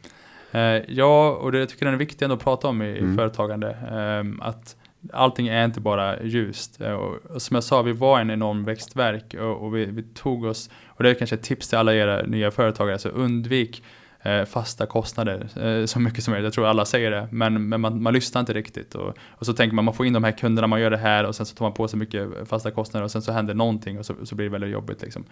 Eh, 0.52 0.62
ja, 0.88 1.30
och 1.42 1.52
det 1.52 1.66
tycker 1.66 1.86
jag 1.86 1.94
är 1.94 1.98
viktigt 1.98 2.22
ändå 2.22 2.36
att 2.36 2.44
prata 2.44 2.68
om 2.68 2.82
i, 2.82 3.00
mm. 3.00 3.18
företagande. 3.18 3.70
Eh, 3.70 4.48
att 4.48 4.76
allting 5.14 5.48
är 5.48 5.66
inte 5.66 5.80
bara 5.80 6.24
ljust. 6.24 6.82
Och, 6.82 7.42
som 7.42 7.56
jag 7.56 7.64
sa, 7.64 7.82
vi 7.82 7.92
var 7.92 8.20
en 8.20 8.32
enorm 8.32 8.64
växtverk 8.64 9.36
och, 9.40 9.66
och 9.66 9.76
vi, 9.76 9.86
vi, 9.86 10.04
tog 10.04 10.46
oss, 10.46 10.70
och 10.88 11.04
det 11.04 11.10
är 11.10 11.14
kanske 11.14 11.36
ett 11.36 11.44
tips 11.44 11.70
till 11.70 11.78
alla 11.78 11.96
era 11.96 12.22
nya 12.22 12.52
företagare, 12.52 13.00
så 13.00 13.10
undvik 13.10 13.84
Eh, 13.84 13.99
Eh, 14.24 14.46
fasta 14.46 14.86
kostnader 14.86 15.48
eh, 15.66 15.86
så 15.86 16.00
mycket 16.00 16.24
som 16.24 16.32
möjligt. 16.32 16.46
Jag 16.46 16.54
tror 16.54 16.68
alla 16.68 16.86
säger 16.86 17.12
det, 17.12 17.28
men, 17.32 17.70
men 17.70 17.82
man, 17.82 18.04
man 18.04 18.14
lyssnar 18.14 18.40
inte 18.40 18.54
riktigt. 18.54 18.96
Och, 18.96 19.18
och, 19.30 19.46
så 19.46 19.54
tänker 19.54 19.76
man, 19.76 19.86
man 19.86 19.94
får 19.94 20.06
in 20.06 20.14
de 20.14 20.24
här 20.24 20.32
kunderna, 20.32 20.68
man 20.68 20.82
gör 20.82 20.90
det 20.90 20.98
här 20.98 21.24
och 21.24 21.36
sen 21.36 21.46
så 21.46 21.56
tar 21.56 21.66
man 21.66 21.74
på 21.74 21.88
sig 21.88 22.00
mycket 22.00 22.30
fasta 22.46 22.72
kostnader 22.72 23.04
och 23.04 23.12
sen 23.12 23.22
så 23.22 23.32
händer 23.32 23.54
någonting 23.54 24.00
och 24.00 24.06
så, 24.06 24.16
så 24.24 24.36
blir 24.36 24.46
det 24.46 24.52
väldigt 24.52 24.70
jobbigt. 24.70 25.02
Liksom. 25.02 25.26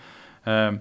Eh, 0.44 0.72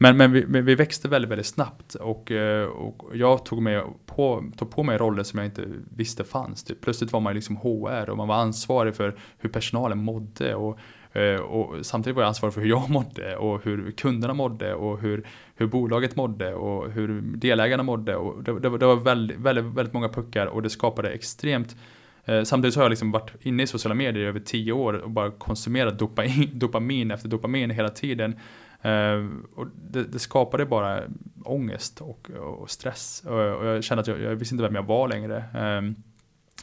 men, 0.00 0.16
men 0.16 0.32
vi, 0.32 0.60
vi, 0.60 0.74
växte 0.74 1.08
väldigt, 1.08 1.30
väldigt 1.30 1.46
snabbt 1.46 1.94
och, 1.94 2.30
eh, 2.30 2.66
och 2.66 3.16
jag 3.16 3.44
tog, 3.44 3.62
med 3.62 3.82
på, 4.06 4.44
tog 4.56 4.70
på 4.70 4.82
mig 4.82 4.98
roller 4.98 5.22
som 5.22 5.38
jag 5.38 5.46
inte 5.46 5.64
visste 5.96 6.24
fanns. 6.24 6.64
Typ. 6.64 6.80
Plötsligt 6.80 7.12
var 7.12 7.20
man 7.20 7.34
liksom 7.34 7.56
HR 7.56 8.10
och 8.10 8.16
man 8.16 8.28
var 8.28 8.36
ansvarig 8.36 8.94
för 8.94 9.18
hur 9.38 9.48
personalen 9.48 9.98
mådde 9.98 10.54
och 10.54 10.78
eh, 11.12 11.40
och 11.40 11.86
samtidigt 11.86 12.16
var 12.16 12.22
jag 12.22 12.28
ansvarig 12.28 12.54
för 12.54 12.60
hur 12.60 12.68
jag 12.68 12.90
mådde 12.90 13.36
och 13.36 13.64
hur 13.64 13.90
kunderna 13.90 14.34
mådde 14.34 14.74
och 14.74 15.00
hur, 15.00 15.26
hur 15.58 15.66
bolaget 15.66 16.16
mådde 16.16 16.54
och 16.54 16.90
hur 16.90 17.20
delägarna 17.20 17.82
mådde. 17.82 18.16
Och 18.16 18.42
det, 18.42 18.60
det, 18.60 18.78
det 18.78 18.86
var 18.86 18.96
väldigt, 18.96 19.38
väldigt, 19.38 19.64
väldigt 19.64 19.94
många 19.94 20.08
puckar 20.08 20.46
och 20.46 20.62
det 20.62 20.70
skapade 20.70 21.10
extremt 21.10 21.76
eh, 22.24 22.42
Samtidigt 22.42 22.74
så 22.74 22.80
har 22.80 22.84
jag 22.84 22.90
liksom 22.90 23.10
varit 23.10 23.32
inne 23.40 23.62
i 23.62 23.66
sociala 23.66 23.94
medier 23.94 24.24
i 24.24 24.26
över 24.26 24.40
tio 24.40 24.72
år 24.72 24.92
och 24.92 25.10
bara 25.10 25.30
konsumerat 25.30 25.98
dopamin, 25.98 26.50
dopamin 26.58 27.10
efter 27.10 27.28
dopamin 27.28 27.70
hela 27.70 27.88
tiden. 27.88 28.36
Eh, 28.82 29.26
och 29.54 29.66
det, 29.90 30.04
det, 30.04 30.18
skapade 30.18 30.66
bara 30.66 31.02
ångest 31.44 32.00
och, 32.00 32.30
och 32.30 32.70
stress. 32.70 33.22
Och, 33.26 33.66
jag 33.66 33.84
kände 33.84 34.00
att 34.00 34.08
jag, 34.08 34.20
jag 34.20 34.36
visste 34.36 34.54
inte 34.54 34.62
vem 34.62 34.74
jag 34.74 34.86
var 34.86 35.08
längre. 35.08 35.36
Eh, 35.36 35.92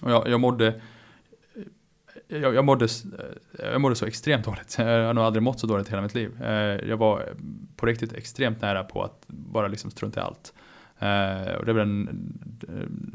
och 0.06 0.12
jag, 0.12 0.30
jag 0.30 0.40
mådde 0.40 0.82
Eh, 2.30 2.42
jag, 2.42 2.56
jag, 2.56 2.66
mådde, 2.66 2.86
eh, 2.86 3.72
jag 3.72 3.82
mådde 3.82 3.96
så 3.96 4.06
extremt 4.06 4.46
dåligt. 4.46 4.76
Jag 4.78 5.06
har 5.06 5.14
nog 5.14 5.24
aldrig 5.24 5.44
mått 5.44 5.60
så 5.60 5.68
dåligt 5.68 5.88
i 5.88 5.90
hela 5.90 6.02
mitt 6.02 6.16
liv. 6.16 6.44
Eh, 6.44 6.90
jag 6.90 6.98
var 6.98 7.34
på 7.76 7.86
riktigt 7.86 8.14
extremt 8.14 8.62
nära 8.62 8.84
på 8.84 9.04
att 9.04 9.26
bara 9.28 9.68
liksom 9.68 9.92
strunta 9.92 10.20
i 10.20 10.24
allt. 10.24 10.54
Och 11.60 11.66
det 11.66 11.72
är 11.72 11.74
väl 11.74 11.76
den 11.76 12.10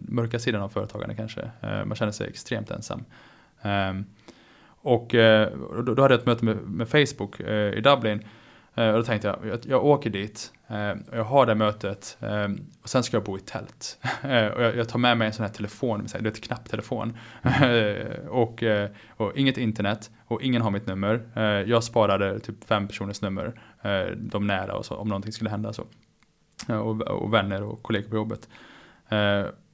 mörka 0.08 0.38
sidan 0.38 0.62
av 0.62 0.68
företagande 0.68 1.14
kanske. 1.14 1.50
Man 1.84 1.96
känner 1.96 2.12
sig 2.12 2.28
extremt 2.28 2.70
ensam. 2.70 3.04
Ehm, 3.62 4.04
och 4.82 5.08
då 5.84 6.02
hade 6.02 6.02
jag 6.02 6.12
ett 6.12 6.26
möte 6.26 6.44
med, 6.44 6.56
med 6.56 6.88
Facebook 6.88 7.40
i 7.40 7.80
Dublin 7.80 8.24
Eh, 8.74 8.88
och 8.88 8.96
då 8.96 9.02
tänkte 9.02 9.28
jag, 9.28 9.38
jag, 9.52 9.58
jag 9.66 9.84
åker 9.84 10.10
dit, 10.10 10.52
eh, 10.68 10.90
och 10.90 11.16
jag 11.16 11.24
har 11.24 11.46
det 11.46 11.54
mötet 11.54 12.18
eh, 12.20 12.48
och 12.82 12.88
sen 12.88 13.02
ska 13.02 13.16
jag 13.16 13.24
bo 13.24 13.36
i 13.36 13.40
tält. 13.40 13.98
Eh, 14.22 14.46
och 14.46 14.62
jag, 14.62 14.76
jag, 14.76 14.88
tar 14.88 14.98
med 14.98 15.18
mig 15.18 15.26
en 15.26 15.32
sån 15.32 15.46
här 15.46 15.52
telefon, 15.52 16.06
du 16.18 16.24
vet 16.24 16.40
knapptelefon. 16.40 17.16
och, 18.28 18.62
eh, 18.62 18.90
och 19.16 19.36
inget 19.36 19.58
internet 19.58 20.10
och 20.26 20.42
ingen 20.42 20.62
har 20.62 20.70
mitt 20.70 20.86
nummer. 20.86 21.20
jag 21.66 21.84
sparade 21.84 22.40
typ 22.40 22.64
fem 22.64 22.88
personers 22.88 23.22
nummer, 23.22 23.60
de 24.16 24.46
nära 24.46 24.74
och 24.76 24.84
så, 24.84 24.96
om 24.96 25.08
någonting 25.08 25.32
skulle 25.32 25.50
hända. 25.50 25.72
så. 25.72 25.84
Och, 26.68 27.00
och 27.00 27.34
vänner 27.34 27.62
och 27.62 27.82
kollegor 27.82 28.08
på 28.08 28.16
jobbet. 28.16 28.48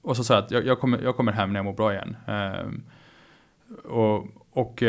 och 0.03 0.17
så 0.17 0.25
sa 0.25 0.35
jag 0.35 0.45
att 0.45 0.51
jag, 0.51 0.67
jag, 0.67 0.81
kommer, 0.81 1.03
jag 1.03 1.17
kommer 1.17 1.33
hem 1.33 1.53
när 1.53 1.59
jag 1.59 1.65
mår 1.65 1.73
bra 1.73 1.93
igen. 1.93 2.17
och 3.85 4.27
och 4.51 4.83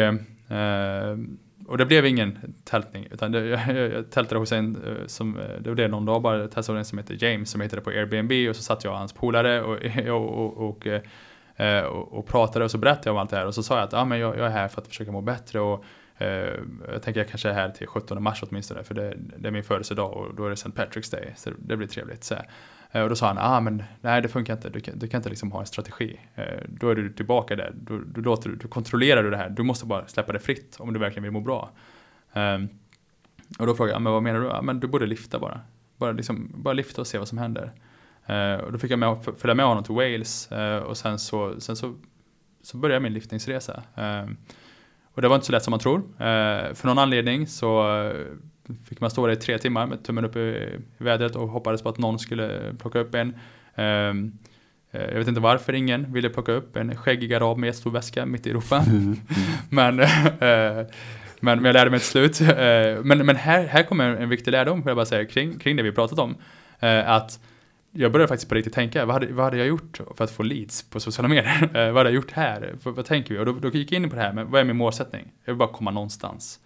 och 1.68 1.78
det 1.78 1.86
blev 1.86 2.06
ingen 2.06 2.56
tältning, 2.64 3.08
utan 3.12 3.32
det, 3.32 3.46
jag, 3.68 3.92
jag 3.92 4.12
tältade 4.12 4.40
hos 4.40 4.52
en 4.52 4.76
eh, 4.76 5.08
som, 5.08 5.40
eh, 5.40 5.46
det 5.60 5.72
blev 5.72 5.90
någon 5.90 6.06
dag 6.06 6.22
bara, 6.22 6.48
testade 6.48 6.80
en 6.80 6.86
som 6.86 6.98
heter 6.98 7.24
James 7.24 7.50
som 7.50 7.62
hittade 7.62 7.82
på 7.82 7.90
Airbnb 7.90 8.50
och 8.50 8.56
så 8.56 8.62
satt 8.62 8.84
jag 8.84 8.92
och 8.92 9.00
hans 9.00 9.14
polare 9.14 9.62
och, 9.62 9.78
och, 10.08 10.70
och, 10.70 10.88
eh, 11.58 11.84
och, 11.84 12.20
och 12.20 12.28
pratade 12.28 12.66
och 12.66 12.72
så 12.72 12.78
berättade 12.78 13.10
jag 13.10 13.14
om 13.14 13.20
allt 13.20 13.30
det 13.30 13.38
här 13.38 13.46
och 13.46 13.56
så 13.56 13.64
sa 13.64 13.76
jag 13.76 13.84
att 13.84 13.94
ah, 13.94 14.06
men 14.06 14.20
jag, 14.20 14.38
jag 14.38 14.46
är 14.46 14.52
här 14.52 14.68
för 14.68 14.82
att 14.82 14.88
försöka 14.88 15.12
må 15.12 15.22
bättre 15.22 15.60
och 15.60 15.86
jag 16.88 17.02
tänker 17.02 17.20
jag 17.20 17.30
kanske 17.30 17.50
är 17.50 17.54
här 17.54 17.70
till 17.70 17.88
17 17.88 18.24
mars 18.24 18.44
åtminstone 18.44 18.84
för 18.84 18.96
det, 18.96 19.14
det 19.38 19.48
är 19.48 19.52
min 19.52 19.64
födelsedag 19.64 20.14
och 20.14 20.36
då 20.36 20.46
är 20.46 20.50
det 20.50 20.54
St. 20.54 20.70
Patrick's 20.70 21.12
Day 21.12 21.34
så 21.36 21.50
det 21.58 21.78
blir 21.78 21.88
trevligt. 21.88 22.24
Så. 22.24 22.36
Eh, 22.92 23.02
och 23.02 23.10
då 23.10 23.16
sa 23.16 23.28
han, 23.28 23.38
ah, 23.40 23.60
men 23.60 23.84
nej 24.02 24.22
det 24.22 24.28
funkar 24.28 24.54
inte, 24.54 24.70
du 24.70 24.80
kan, 24.80 25.00
du 25.00 25.08
kan 25.08 25.20
inte 25.20 25.30
liksom 25.30 25.52
ha 25.52 25.60
en 25.60 25.66
strategi. 25.66 26.20
Eh, 26.36 26.64
då 26.68 26.90
är 26.90 26.96
du 26.96 27.14
tillbaka 27.14 27.56
där, 27.56 27.74
du, 27.76 28.06
du, 28.06 28.22
låter, 28.22 28.50
du 28.50 28.68
kontrollerar 28.68 29.24
du 29.24 29.30
det 29.30 29.38
här, 29.38 29.50
du 29.50 29.64
måste 29.64 29.86
bara 29.86 30.08
släppa 30.08 30.34
det 30.34 30.40
fritt 30.40 30.76
om 30.80 30.94
du 30.94 31.00
verkligen 31.00 31.24
vill 31.24 31.32
må 31.32 31.42
bra. 31.42 31.72
Ehm, 32.34 32.70
och 33.60 33.68
då 33.68 33.76
frågade 33.76 33.94
jag, 33.94 34.02
men 34.02 34.14
vad 34.14 34.24
menar 34.24 34.40
du? 34.40 34.46
Ja, 34.46 34.62
men 34.62 34.80
du 34.80 34.88
borde 34.88 35.06
lyfta 35.06 35.40
bara. 35.40 35.62
Bara, 35.98 36.12
liksom, 36.12 36.52
bara 36.56 36.74
lyfta 36.74 37.02
och 37.02 37.08
se 37.08 37.18
vad 37.18 37.28
som 37.28 37.38
händer. 37.38 37.72
Eh, 38.26 38.56
och 38.56 38.72
då 38.72 38.78
fick 38.80 38.92
jag 38.92 39.00
med, 39.00 39.18
följa 39.38 39.56
med 39.56 39.66
honom 39.66 39.84
till 39.84 39.96
Wales 39.96 40.50
och 40.86 40.98
sen 40.98 41.20
så, 41.20 41.62
sen 41.62 41.76
så, 41.76 41.96
så 42.64 42.78
började 42.78 43.00
min 43.00 43.14
lyftningsresa. 43.14 43.84
Ehm, 43.96 44.38
och 45.14 45.22
det 45.22 45.28
var 45.28 45.36
inte 45.36 45.46
så 45.46 45.52
lätt 45.52 45.64
som 45.64 45.72
man 45.72 45.80
tror. 45.80 46.04
för 46.74 46.88
någon 46.88 46.98
anledning 46.98 47.48
så 47.48 47.84
fick 48.90 49.00
man 49.00 49.10
stå 49.10 49.28
där 49.28 49.34
i 49.34 49.36
tre 49.36 49.58
timmar 49.58 49.88
med 49.88 50.04
tummen 50.04 50.26
upp 50.26 50.36
i, 50.36 50.70
vädret 50.98 51.36
och 51.36 51.48
hoppades 51.48 51.82
på 51.82 51.90
att 51.90 51.98
någon 51.98 52.20
skulle 52.20 52.76
plocka 52.80 53.00
upp 53.00 53.16
en. 53.16 53.34
jag 54.92 55.18
vet 55.18 55.28
inte 55.28 55.42
varför 55.42 55.74
ingen 55.74 56.14
ville 56.14 56.30
plocka 56.30 56.52
upp 56.52 56.76
en 56.76 56.96
skäggig 56.96 57.34
arab 57.34 57.58
med 57.58 57.68
jättestor 57.68 57.92
väska 57.92 58.26
mitt 58.26 58.48
i 58.48 58.50
Europa. 58.50 58.84
Mm. 58.88 59.16
men 59.70 60.02
men, 61.40 61.58
men 61.58 61.66
jag 61.66 61.74
lärde 61.74 61.90
mig 61.90 62.00
till 62.00 62.10
slut. 62.10 62.42
Eh, 62.42 63.04
men, 63.04 63.26
men 63.26 63.36
här, 63.36 63.68
här 63.68 63.84
kommer 63.84 64.16
en 64.16 64.30
viktig 64.30 64.52
lärdom, 64.52 64.84
får 64.84 64.90
jag 64.90 64.98
bara 64.98 65.06
säga, 65.06 65.26
kring, 65.26 65.60
kring 65.60 65.76
det 65.76 65.84
vi 65.84 65.92
pratat 65.92 66.20
om. 66.20 66.36
Eh, 66.80 67.10
att 67.10 67.40
jag 67.92 68.12
började 68.12 68.28
faktiskt 68.28 68.50
på 68.50 68.56
riktigt 68.56 68.74
tänka, 68.74 69.06
vad 69.06 69.14
hade, 69.14 69.34
vad 69.34 69.46
hade 69.46 69.58
jag 69.58 69.68
gjort 69.68 70.02
för 70.18 70.24
att 70.24 70.32
få 70.32 70.44
leads 70.44 70.90
på 70.90 71.00
sociala 71.00 71.28
medier? 71.28 71.70
Eh, 71.78 71.92
vad 71.92 71.98
hade 71.98 72.10
jag 72.10 72.16
gjort 72.16 72.32
här? 72.32 72.76
Vad, 72.84 72.96
vad 72.96 73.06
tänker 73.06 73.34
vi? 73.34 73.40
Och 73.40 73.46
då, 73.46 73.52
då 73.52 73.70
gick 73.70 73.92
jag 73.92 74.04
in 74.04 74.10
på 74.10 74.16
det 74.16 74.22
här, 74.22 74.34
men 74.34 74.52
vad 74.52 74.62
är 74.62 74.66
min 74.66 74.78
målsättning? 74.78 75.32
Jag 75.46 75.54
vill 75.54 75.58
bara 75.58 75.70
komma 75.70 75.92
någonstans. 75.92 76.60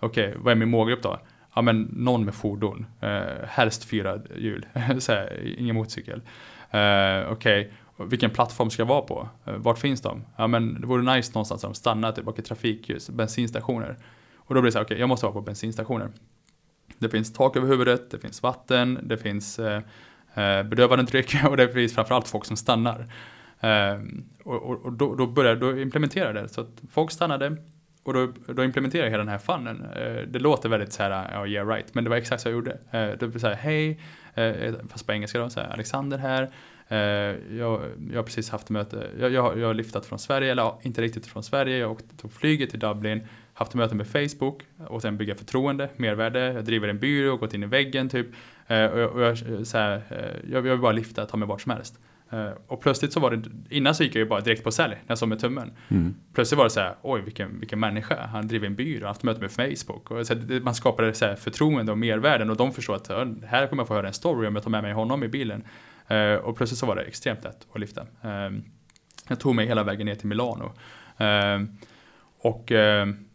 Okej, 0.00 0.28
okay, 0.28 0.40
vad 0.42 0.52
är 0.52 0.56
min 0.56 0.70
målgrupp 0.70 1.02
då? 1.02 1.18
Ja 1.54 1.62
men 1.62 1.82
någon 1.82 2.24
med 2.24 2.34
fordon, 2.34 2.86
eh, 3.00 3.46
helst 3.46 3.84
fyra 3.84 4.18
hjul, 4.36 4.66
ingen 5.58 5.74
motorcykel. 5.76 6.22
Eh, 6.70 7.30
Okej, 7.30 7.30
okay 7.30 7.70
vilken 8.04 8.30
plattform 8.30 8.70
ska 8.70 8.80
jag 8.80 8.86
vara 8.88 9.02
på? 9.02 9.28
Eh, 9.44 9.54
vart 9.54 9.78
finns 9.78 10.00
de? 10.00 10.22
Ja 10.36 10.46
men 10.46 10.80
det 10.80 10.86
vore 10.86 11.16
nice 11.16 11.32
någonstans 11.34 11.60
där 11.60 11.68
de 11.68 11.74
stannar, 11.74 12.12
typ 12.12 12.24
bakom 12.24 12.44
trafikljus, 12.44 13.10
bensinstationer. 13.10 13.96
Och 14.36 14.54
då 14.54 14.60
blir 14.60 14.68
det 14.68 14.72
så 14.72 14.78
här, 14.78 14.84
okej 14.84 14.94
okay, 14.94 15.00
jag 15.00 15.08
måste 15.08 15.26
vara 15.26 15.34
på 15.34 15.40
bensinstationer. 15.40 16.10
Det 16.98 17.08
finns 17.08 17.32
tak 17.32 17.56
över 17.56 17.68
huvudet, 17.68 18.10
det 18.10 18.18
finns 18.18 18.42
vatten, 18.42 18.98
det 19.02 19.18
finns 19.18 19.58
eh, 19.58 19.82
eh 20.34 20.62
bedövande 20.62 21.04
dryck 21.04 21.36
och 21.48 21.56
det 21.56 21.68
finns 21.68 21.94
framförallt 21.94 22.28
folk 22.28 22.44
som 22.44 22.56
stannar. 22.56 23.12
Eh, 23.60 24.00
och, 24.44 24.62
och, 24.62 24.84
och 24.84 24.92
då, 24.92 25.14
då 25.14 25.26
började 25.26 25.60
då 25.60 25.78
implementerade 25.80 26.42
det, 26.42 26.48
så 26.48 26.60
att 26.60 26.82
folk 26.92 27.10
stannade 27.10 27.56
och 28.02 28.12
då, 28.12 28.32
då 28.46 28.64
implementerade 28.64 29.06
jag 29.06 29.10
hela 29.10 29.22
den 29.24 29.32
här 29.32 29.38
funnen. 29.38 29.84
Eh, 29.96 30.22
det 30.28 30.38
låter 30.38 30.68
väldigt 30.68 30.92
så 30.92 31.02
här, 31.02 31.30
ja 31.32 31.46
yeah 31.46 31.68
right, 31.68 31.94
men 31.94 32.04
det 32.04 32.10
var 32.10 32.16
exakt 32.16 32.42
så 32.42 32.48
jag 32.48 32.54
gjorde. 32.54 32.70
Eh, 32.70 33.08
det 33.18 33.22
var 33.22 33.38
så 33.38 33.46
här, 33.46 33.54
hej, 33.54 34.00
eh, 34.34 34.74
fast 34.88 35.06
på 35.06 35.12
engelska 35.12 35.38
då, 35.38 35.50
så 35.50 35.60
här, 35.60 35.72
Alexander 35.72 36.18
här, 36.18 36.50
jag, 37.58 37.80
jag 38.10 38.16
har 38.16 38.22
precis 38.22 38.50
haft 38.50 38.70
möte, 38.70 39.06
jag, 39.18 39.32
jag, 39.32 39.58
jag 39.58 39.66
har 39.66 39.74
lyftat 39.74 40.06
från 40.06 40.18
Sverige, 40.18 40.52
eller 40.52 40.72
inte 40.82 41.02
riktigt 41.02 41.26
från 41.26 41.42
Sverige, 41.42 41.76
jag 41.78 41.90
åkte, 41.90 42.16
tog 42.16 42.32
flyget 42.32 42.70
till 42.70 42.78
Dublin, 42.78 43.26
haft 43.54 43.74
möte 43.74 43.94
med 43.94 44.06
Facebook 44.06 44.62
och 44.88 45.02
sen 45.02 45.16
bygga 45.16 45.34
förtroende, 45.34 45.88
mervärde, 45.96 46.52
jag 46.52 46.64
driver 46.64 46.88
en 46.88 46.98
byrå, 46.98 47.36
gått 47.36 47.54
in 47.54 47.62
i 47.62 47.66
väggen 47.66 48.08
typ. 48.08 48.26
Och 48.66 48.76
jag, 48.76 49.12
och 49.12 49.22
jag, 49.22 49.38
så 49.66 49.78
här, 49.78 50.02
eh, 50.10 50.50
jag, 50.52 50.62
vill 50.62 50.78
bara 50.78 50.92
lyfta, 50.92 51.26
ta 51.26 51.36
mig 51.36 51.48
vart 51.48 51.60
som 51.60 51.72
helst. 51.72 51.98
Och 52.66 52.80
plötsligt 52.80 53.12
så 53.12 53.20
var 53.20 53.30
det, 53.30 53.42
innan 53.70 53.94
så 53.94 54.04
gick 54.04 54.14
jag 54.14 54.20
ju 54.20 54.26
bara 54.26 54.40
direkt 54.40 54.64
på 54.64 54.72
sälj 54.72 54.94
när 54.94 55.04
jag 55.06 55.18
såg 55.18 55.28
med 55.28 55.38
tummen. 55.38 55.72
Mm. 55.88 56.14
Plötsligt 56.34 56.58
var 56.58 56.64
det 56.64 56.70
så 56.70 56.80
här, 56.80 56.94
oj 57.02 57.20
vilken, 57.20 57.60
vilken 57.60 57.80
människa, 57.80 58.26
han 58.26 58.48
driver 58.48 58.66
en 58.66 58.74
byrå, 58.74 59.06
haft 59.06 59.22
möte 59.22 59.40
med 59.40 59.50
Facebook. 59.50 60.10
Och 60.10 60.26
så 60.26 60.34
här, 60.34 60.60
man 60.60 60.74
skapade 60.74 61.14
så 61.14 61.24
här 61.24 61.36
förtroende 61.36 61.92
och 61.92 61.98
mervärden 61.98 62.50
och 62.50 62.56
de 62.56 62.72
förstår 62.72 62.94
att 62.94 63.08
här 63.44 63.66
kommer 63.66 63.80
jag 63.80 63.88
få 63.88 63.94
höra 63.94 64.06
en 64.06 64.14
story 64.14 64.48
om 64.48 64.54
jag 64.54 64.64
tar 64.64 64.70
med 64.70 64.82
mig 64.82 64.92
honom 64.92 65.24
i 65.24 65.28
bilen. 65.28 65.64
Eh, 66.08 66.34
och 66.34 66.56
plötsligt 66.56 66.78
så 66.78 66.86
var 66.86 66.96
det 66.96 67.02
extremt 67.02 67.44
lätt 67.44 67.66
att 67.72 67.80
lyfta. 67.80 68.06
Ehm, 68.22 68.62
jag 69.28 69.40
tog 69.40 69.54
mig 69.54 69.66
hela 69.66 69.84
vägen 69.84 70.06
ner 70.06 70.14
till 70.14 70.28
Milano. 70.28 70.72
Ehm, 71.16 71.68
och 72.38 72.72
ehm, 72.72 73.26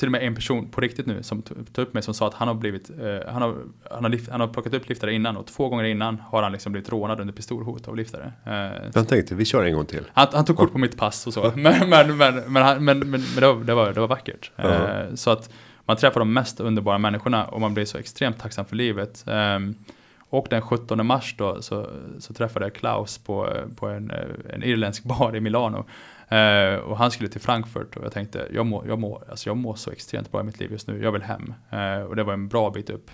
till 0.00 0.08
och 0.08 0.12
med 0.12 0.22
en 0.22 0.34
person 0.34 0.68
på 0.68 0.80
riktigt 0.80 1.06
nu 1.06 1.22
som 1.22 1.42
tog 1.42 1.58
upp 1.76 1.94
mig 1.94 2.02
som 2.02 2.14
sa 2.14 2.26
att 2.26 2.34
han 2.34 2.48
har 2.48 2.54
blivit, 2.54 2.90
eh, 2.90 3.32
han 3.32 3.42
har, 3.42 3.56
han 3.90 4.04
har, 4.04 4.08
lift, 4.08 4.30
han 4.30 4.40
har 4.40 4.48
plockat 4.48 4.74
upp 4.74 4.88
liftare 4.88 5.14
innan 5.14 5.36
och 5.36 5.46
två 5.46 5.68
gånger 5.68 5.84
innan 5.84 6.20
har 6.20 6.42
han 6.42 6.52
liksom 6.52 6.72
blivit 6.72 6.88
rånad 6.88 7.20
under 7.20 7.34
pistolhot 7.34 7.88
av 7.88 7.96
liftare. 7.96 8.32
Jag 8.94 9.08
tänkte, 9.08 9.34
vi 9.34 9.44
kör 9.44 9.64
en 9.64 9.74
gång 9.74 9.86
till. 9.86 10.04
Han, 10.12 10.26
han 10.32 10.44
tog 10.44 10.56
kort 10.56 10.72
på 10.72 10.78
mitt 10.78 10.96
pass 10.96 11.26
och 11.26 11.32
så, 11.32 11.52
men, 11.56 11.88
men, 11.88 12.16
men, 12.16 12.34
men, 12.52 12.84
men, 12.84 13.10
men, 13.10 13.22
det, 13.36 13.46
var, 13.46 13.64
det, 13.64 13.74
var, 13.74 13.92
det 13.92 14.00
var 14.00 14.08
vackert. 14.08 14.50
Uh 14.58 14.64
-huh. 14.64 15.16
Så 15.16 15.30
att 15.30 15.50
man 15.84 15.96
träffar 15.96 16.20
de 16.20 16.32
mest 16.32 16.60
underbara 16.60 16.98
människorna 16.98 17.44
och 17.44 17.60
man 17.60 17.74
blir 17.74 17.84
så 17.84 17.98
extremt 17.98 18.38
tacksam 18.38 18.64
för 18.64 18.76
livet. 18.76 19.24
Och 20.30 20.46
den 20.50 20.62
17 20.62 21.06
mars 21.06 21.34
då 21.38 21.62
så, 21.62 21.90
så 22.18 22.34
träffade 22.34 22.64
jag 22.64 22.74
Klaus 22.74 23.18
på, 23.18 23.48
på 23.76 23.86
en, 23.86 24.12
en 24.50 24.62
irländsk 24.62 25.04
bar 25.04 25.36
i 25.36 25.40
Milano. 25.40 25.84
Eh, 26.30 26.74
och 26.74 26.98
han 26.98 27.10
skulle 27.10 27.28
till 27.28 27.40
Frankfurt 27.40 27.96
och 27.96 28.04
jag 28.04 28.12
tänkte, 28.12 28.48
jag 28.52 28.66
mår, 28.66 28.88
jag, 28.88 28.98
må, 28.98 29.22
alltså 29.30 29.48
jag 29.48 29.56
må 29.56 29.74
så 29.74 29.90
extremt 29.90 30.32
bra 30.32 30.40
i 30.40 30.44
mitt 30.44 30.60
liv 30.60 30.72
just 30.72 30.88
nu, 30.88 31.02
jag 31.02 31.12
vill 31.12 31.22
hem. 31.22 31.54
Eh, 31.70 32.00
och 32.00 32.16
det 32.16 32.22
var 32.22 32.32
en 32.32 32.48
bra 32.48 32.70
bit 32.70 32.90
upp. 32.90 33.10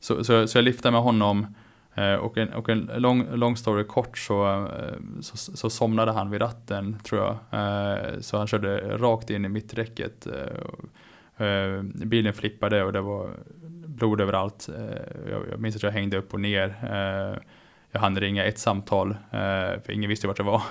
Så, 0.00 0.24
så, 0.24 0.46
så 0.46 0.58
jag 0.58 0.64
liftade 0.64 0.92
med 0.92 1.02
honom 1.02 1.46
eh, 1.94 2.14
och 2.14 2.38
en, 2.38 2.52
och 2.52 2.68
en 2.68 2.90
lång, 2.96 3.26
lång 3.34 3.56
story 3.56 3.84
kort 3.84 4.18
så, 4.18 4.64
eh, 4.64 5.20
så, 5.20 5.36
så 5.36 5.70
somnade 5.70 6.12
han 6.12 6.30
vid 6.30 6.40
ratten 6.40 6.98
tror 7.04 7.20
jag. 7.20 7.36
Eh, 7.60 8.20
så 8.20 8.38
han 8.38 8.46
körde 8.46 8.98
rakt 8.98 9.30
in 9.30 9.44
i 9.44 9.48
mitträcket. 9.48 10.26
Eh, 10.26 11.46
eh 11.46 11.82
bilen 11.82 12.32
flippade 12.32 12.84
och 12.84 12.92
det 12.92 13.00
var 13.00 13.30
blod 13.86 14.20
överallt. 14.20 14.68
Eh, 14.68 15.30
jag, 15.30 15.42
jag 15.50 15.60
minns 15.60 15.76
att 15.76 15.82
jag 15.82 15.90
hängde 15.90 16.18
upp 16.18 16.34
och 16.34 16.40
ner. 16.40 16.68
Eh, 16.82 17.38
Eh, 17.90 17.92
jag 17.92 18.00
hann 18.00 18.20
ringa 18.20 18.44
ett 18.44 18.58
samtal, 18.58 19.10
eh, 19.10 19.80
för 19.84 19.90
ingen 19.90 20.08
visste 20.08 20.26
vart 20.26 20.38
jag 20.38 20.44
var, 20.44 20.62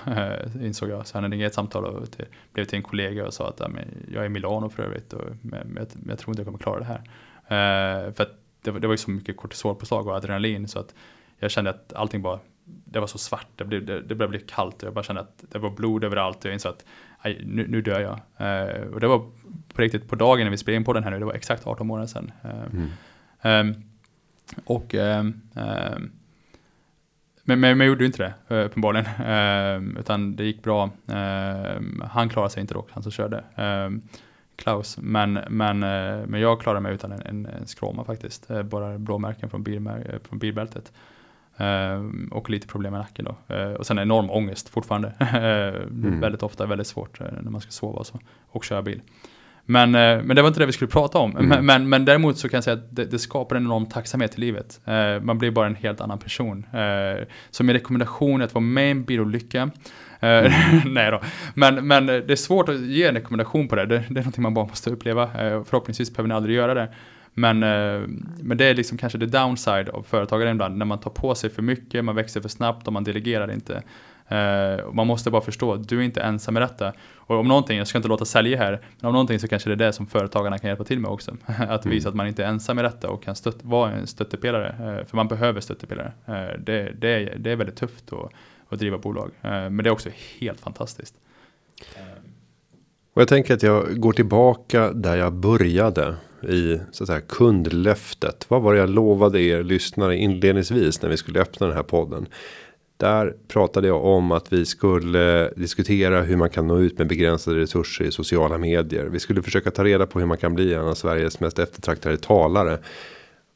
insåg 0.62 0.88
jag. 0.88 1.06
Så 1.06 1.16
jag 1.16 1.22
hann 1.22 1.30
ringa 1.30 1.46
ett 1.46 1.54
samtal 1.54 1.84
och 1.84 2.10
till, 2.10 2.24
blev 2.52 2.64
till 2.64 2.76
en 2.76 2.82
kollega 2.82 3.26
och 3.26 3.34
sa 3.34 3.48
att 3.48 3.60
jag 4.12 4.22
är 4.22 4.26
i 4.26 4.28
Milano 4.28 4.68
för 4.68 4.82
övrigt, 4.82 5.12
och, 5.12 5.24
men, 5.42 5.68
men, 5.68 5.86
jag 6.08 6.18
tror 6.18 6.32
inte 6.32 6.40
jag 6.40 6.46
kommer 6.46 6.58
klara 6.58 6.78
det 6.78 6.84
här. 6.84 8.12
För 8.12 8.22
att 8.22 8.32
det, 8.62 8.70
det 8.70 8.86
var 8.86 8.94
ju 8.94 8.98
så 8.98 9.10
mycket 9.10 9.36
kortisolpåslag 9.36 10.06
och 10.06 10.14
adrenalin 10.14 10.68
så 10.68 10.78
att 10.78 10.94
jag 11.38 11.50
kände 11.50 11.70
att 11.70 11.92
allting 11.92 12.22
bara, 12.22 12.38
det 12.64 13.00
var 13.00 13.06
så 13.06 13.18
svart, 13.18 13.46
det, 13.56 13.64
blev, 13.64 13.86
det, 13.86 14.00
det 14.00 14.14
började 14.14 14.38
bli 14.38 14.46
kallt 14.46 14.82
och 14.82 14.86
jag 14.86 14.94
bara 14.94 15.04
kände 15.04 15.20
att 15.20 15.44
det 15.50 15.58
var 15.58 15.70
blod 15.70 16.04
överallt 16.04 16.38
och 16.38 16.46
jag 16.46 16.52
insåg 16.52 16.72
att 16.72 16.84
aj, 17.18 17.40
nu, 17.44 17.66
nu 17.68 17.82
dör 17.82 18.00
jag. 18.00 18.20
och 18.92 19.00
det 19.00 19.06
var 19.06 19.30
på 19.74 19.82
riktigt 19.82 20.08
på 20.08 20.16
dagen 20.16 20.44
när 20.44 20.50
vi 20.50 20.56
spelade 20.56 20.76
in 20.76 20.84
på 20.84 20.92
den 20.92 21.04
här 21.04 21.10
nu, 21.10 21.18
det 21.18 21.24
var 21.24 21.34
exakt 21.34 21.66
18 21.66 21.86
månader 21.86 22.06
sedan. 22.06 22.32
Mm. 22.72 22.90
Um, 23.42 23.84
och 24.64 24.94
um, 24.94 25.40
um, 25.54 26.12
men, 27.58 27.78
men, 27.78 27.80
jag 27.80 27.88
gjorde 27.88 28.00
ju 28.00 28.06
inte 28.06 28.34
det 28.48 28.54
uh, 28.54 28.66
uppenbarligen. 28.66 29.06
Uh, 29.06 29.98
utan 30.00 30.36
det 30.36 30.44
gick 30.44 30.62
bra. 30.62 30.84
Uh, 30.84 32.04
han 32.10 32.28
klarade 32.28 32.50
sig 32.50 32.60
inte 32.60 32.74
dock, 32.74 32.88
han 32.92 33.02
som 33.02 33.12
körde. 33.12 33.44
Klaus. 34.56 34.98
Men, 35.00 35.32
men, 35.48 35.82
uh, 35.82 36.26
men 36.26 36.40
jag 36.40 36.60
klarade 36.60 36.80
mig 36.80 36.94
utan 36.94 37.12
en, 37.12 37.22
en, 37.22 37.46
en 37.46 37.66
skråma 37.66 38.04
faktiskt. 38.04 38.48
bara 38.64 38.98
blåmärken 38.98 39.50
från, 39.50 39.62
bilmär, 39.62 40.18
från 40.28 40.38
bilbältet. 40.38 40.92
och 42.30 42.50
lite 42.50 42.66
problem 42.66 42.92
med 42.92 43.00
nacken 43.00 43.24
då. 43.24 43.54
och 43.78 43.86
sen 43.86 43.98
enorm 43.98 44.30
ångest 44.30 44.68
fortfarande. 44.68 45.12
mm. 45.20 46.20
Väldigt 46.20 46.42
ofta 46.42 46.66
väldigt 46.66 46.86
svårt 46.86 47.20
när 47.20 47.50
man 47.50 47.60
ska 47.60 47.70
sova 47.70 47.98
och 47.98 48.06
så. 48.06 48.18
Och 48.50 48.64
köra 48.64 48.82
bil. 48.82 49.00
Men, 49.70 49.90
men 49.90 50.36
det 50.36 50.42
var 50.42 50.48
inte 50.48 50.60
det 50.60 50.66
vi 50.66 50.72
skulle 50.72 50.90
prata 50.90 51.18
om. 51.18 51.30
Mm. 51.30 51.48
Men, 51.48 51.66
men, 51.66 51.88
men, 51.88 52.04
däremot 52.04 52.38
så 52.38 52.48
kan 52.48 52.56
jag 52.56 52.64
säga 52.64 52.76
att 52.76 52.96
det, 52.96 53.04
det 53.04 53.18
skapar 53.18 53.56
en 53.56 53.64
enorm 53.64 53.86
tacksamhet 53.86 54.38
i 54.38 54.40
livet. 54.40 54.80
man 55.22 55.38
blir 55.38 55.50
bara 55.50 55.66
en 55.66 55.74
helt 55.74 56.00
annan 56.00 56.18
person. 56.18 56.66
så 57.50 57.64
min 57.64 57.76
rekommendation 57.76 58.40
är 58.40 58.44
att 58.44 58.54
vara 58.54 58.64
med 58.64 58.88
i 58.88 58.90
en 58.90 59.04
bilolycka. 59.04 59.70
Mm. 60.20 60.52
Nej 60.94 61.10
då. 61.10 61.20
Men, 61.54 61.86
men 61.86 62.06
det 62.06 62.30
är 62.30 62.36
svårt 62.36 62.68
att 62.68 62.80
ge 62.80 63.04
en 63.04 63.14
rekommendation 63.14 63.68
på 63.68 63.76
det. 63.76 63.86
Det, 63.86 63.98
det 64.08 64.20
är 64.20 64.22
någonting 64.22 64.42
man 64.42 64.54
bara 64.54 64.66
måste 64.66 64.90
uppleva. 64.90 65.30
förhoppningsvis 65.64 66.14
behöver 66.14 66.28
ni 66.28 66.34
aldrig 66.34 66.56
göra 66.56 66.74
det. 66.74 66.88
Men, 67.34 67.62
eh, 67.62 68.00
men 68.42 68.56
det 68.56 68.64
är 68.64 68.74
liksom 68.74 68.98
kanske 68.98 69.18
det 69.18 69.26
downside 69.26 69.88
av 69.88 70.02
företagare 70.02 70.50
ibland, 70.50 70.76
när 70.76 70.86
man 70.86 71.00
tar 71.00 71.10
på 71.10 71.34
sig 71.34 71.50
för 71.50 71.62
mycket, 71.62 72.04
man 72.04 72.16
växer 72.16 72.40
för 72.40 72.48
snabbt 72.48 72.86
och 72.86 72.92
man 72.92 73.04
delegerar 73.04 73.52
inte. 73.52 73.82
Uh, 74.32 74.92
man 74.92 75.06
måste 75.06 75.30
bara 75.30 75.42
förstå 75.42 75.72
att 75.72 75.88
du 75.88 75.98
är 75.98 76.02
inte 76.02 76.20
ensam 76.20 76.54
med 76.54 76.62
detta. 76.62 76.92
Och 77.14 77.36
om 77.36 77.48
någonting, 77.48 77.78
jag 77.78 77.86
ska 77.86 77.98
inte 77.98 78.08
låta 78.08 78.24
sälja 78.24 78.58
här, 78.58 78.80
men 79.00 79.08
om 79.08 79.12
någonting 79.12 79.38
så 79.38 79.48
kanske 79.48 79.70
det 79.70 79.74
är 79.74 79.86
det 79.86 79.92
som 79.92 80.06
företagarna 80.06 80.58
kan 80.58 80.68
hjälpa 80.68 80.84
till 80.84 80.98
med 80.98 81.10
också. 81.10 81.36
att 81.46 81.86
visa 81.86 82.08
mm. 82.08 82.10
att 82.10 82.14
man 82.14 82.26
inte 82.26 82.44
är 82.44 82.48
ensam 82.48 82.76
med 82.76 82.84
detta 82.84 83.10
och 83.10 83.22
kan 83.22 83.36
stött, 83.36 83.64
vara 83.64 83.92
en 83.92 84.06
stöttepelare. 84.06 84.98
Uh, 84.98 85.06
för 85.06 85.16
man 85.16 85.28
behöver 85.28 85.60
stöttepelare. 85.60 86.12
Uh, 86.28 86.60
det, 86.60 86.92
det, 86.98 87.08
är, 87.08 87.34
det 87.38 87.50
är 87.50 87.56
väldigt 87.56 87.76
tufft 87.76 88.12
att, 88.12 88.32
att 88.68 88.78
driva 88.78 88.98
bolag. 88.98 89.30
men 89.42 89.76
det 89.76 89.88
är 89.88 89.92
också 89.92 90.10
helt 90.40 90.60
fantastiskt. 90.60 91.14
Och 93.14 93.22
jag 93.22 93.28
tänker 93.28 93.54
att 93.54 93.62
jag 93.62 94.00
går 94.00 94.12
tillbaka 94.12 94.92
där 94.92 95.16
jag 95.16 95.32
började 95.32 96.14
i 96.42 96.80
så 96.92 97.04
att 97.04 97.06
säga 97.06 97.20
kundlöftet. 97.20 98.46
Vad 98.48 98.62
var 98.62 98.74
det 98.74 98.80
jag 98.80 98.90
lovade 98.90 99.40
er 99.40 99.62
lyssnare 99.62 100.16
inledningsvis 100.16 101.02
när 101.02 101.08
vi 101.08 101.16
skulle 101.16 101.40
öppna 101.40 101.66
den 101.66 101.76
här 101.76 101.82
podden? 101.82 102.26
Där 103.00 103.34
pratade 103.48 103.88
jag 103.88 104.04
om 104.04 104.32
att 104.32 104.52
vi 104.52 104.66
skulle 104.66 105.50
diskutera 105.56 106.22
hur 106.22 106.36
man 106.36 106.50
kan 106.50 106.66
nå 106.66 106.78
ut 106.78 106.98
med 106.98 107.06
begränsade 107.06 107.60
resurser 107.60 108.04
i 108.04 108.12
sociala 108.12 108.58
medier. 108.58 109.04
Vi 109.04 109.20
skulle 109.20 109.42
försöka 109.42 109.70
ta 109.70 109.84
reda 109.84 110.06
på 110.06 110.18
hur 110.18 110.26
man 110.26 110.36
kan 110.36 110.54
bli 110.54 110.74
en 110.74 110.84
av 110.84 110.94
Sveriges 110.94 111.40
mest 111.40 111.58
eftertraktade 111.58 112.16
talare. 112.16 112.78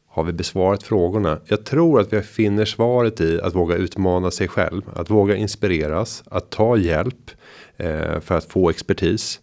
Har 0.08 0.24
vi 0.24 0.32
besvarat 0.32 0.82
frågorna? 0.82 1.38
Jag 1.44 1.64
tror 1.64 2.00
att 2.00 2.12
vi 2.12 2.22
finner 2.22 2.64
svaret 2.64 3.20
i 3.20 3.40
att 3.40 3.54
våga 3.54 3.76
utmana 3.76 4.30
sig 4.30 4.48
själv, 4.48 4.82
att 4.94 5.10
våga 5.10 5.36
inspireras, 5.36 6.22
att 6.26 6.50
ta 6.50 6.76
hjälp 6.76 7.30
eh, 7.76 8.20
för 8.20 8.34
att 8.36 8.44
få 8.44 8.70
expertis. 8.70 9.40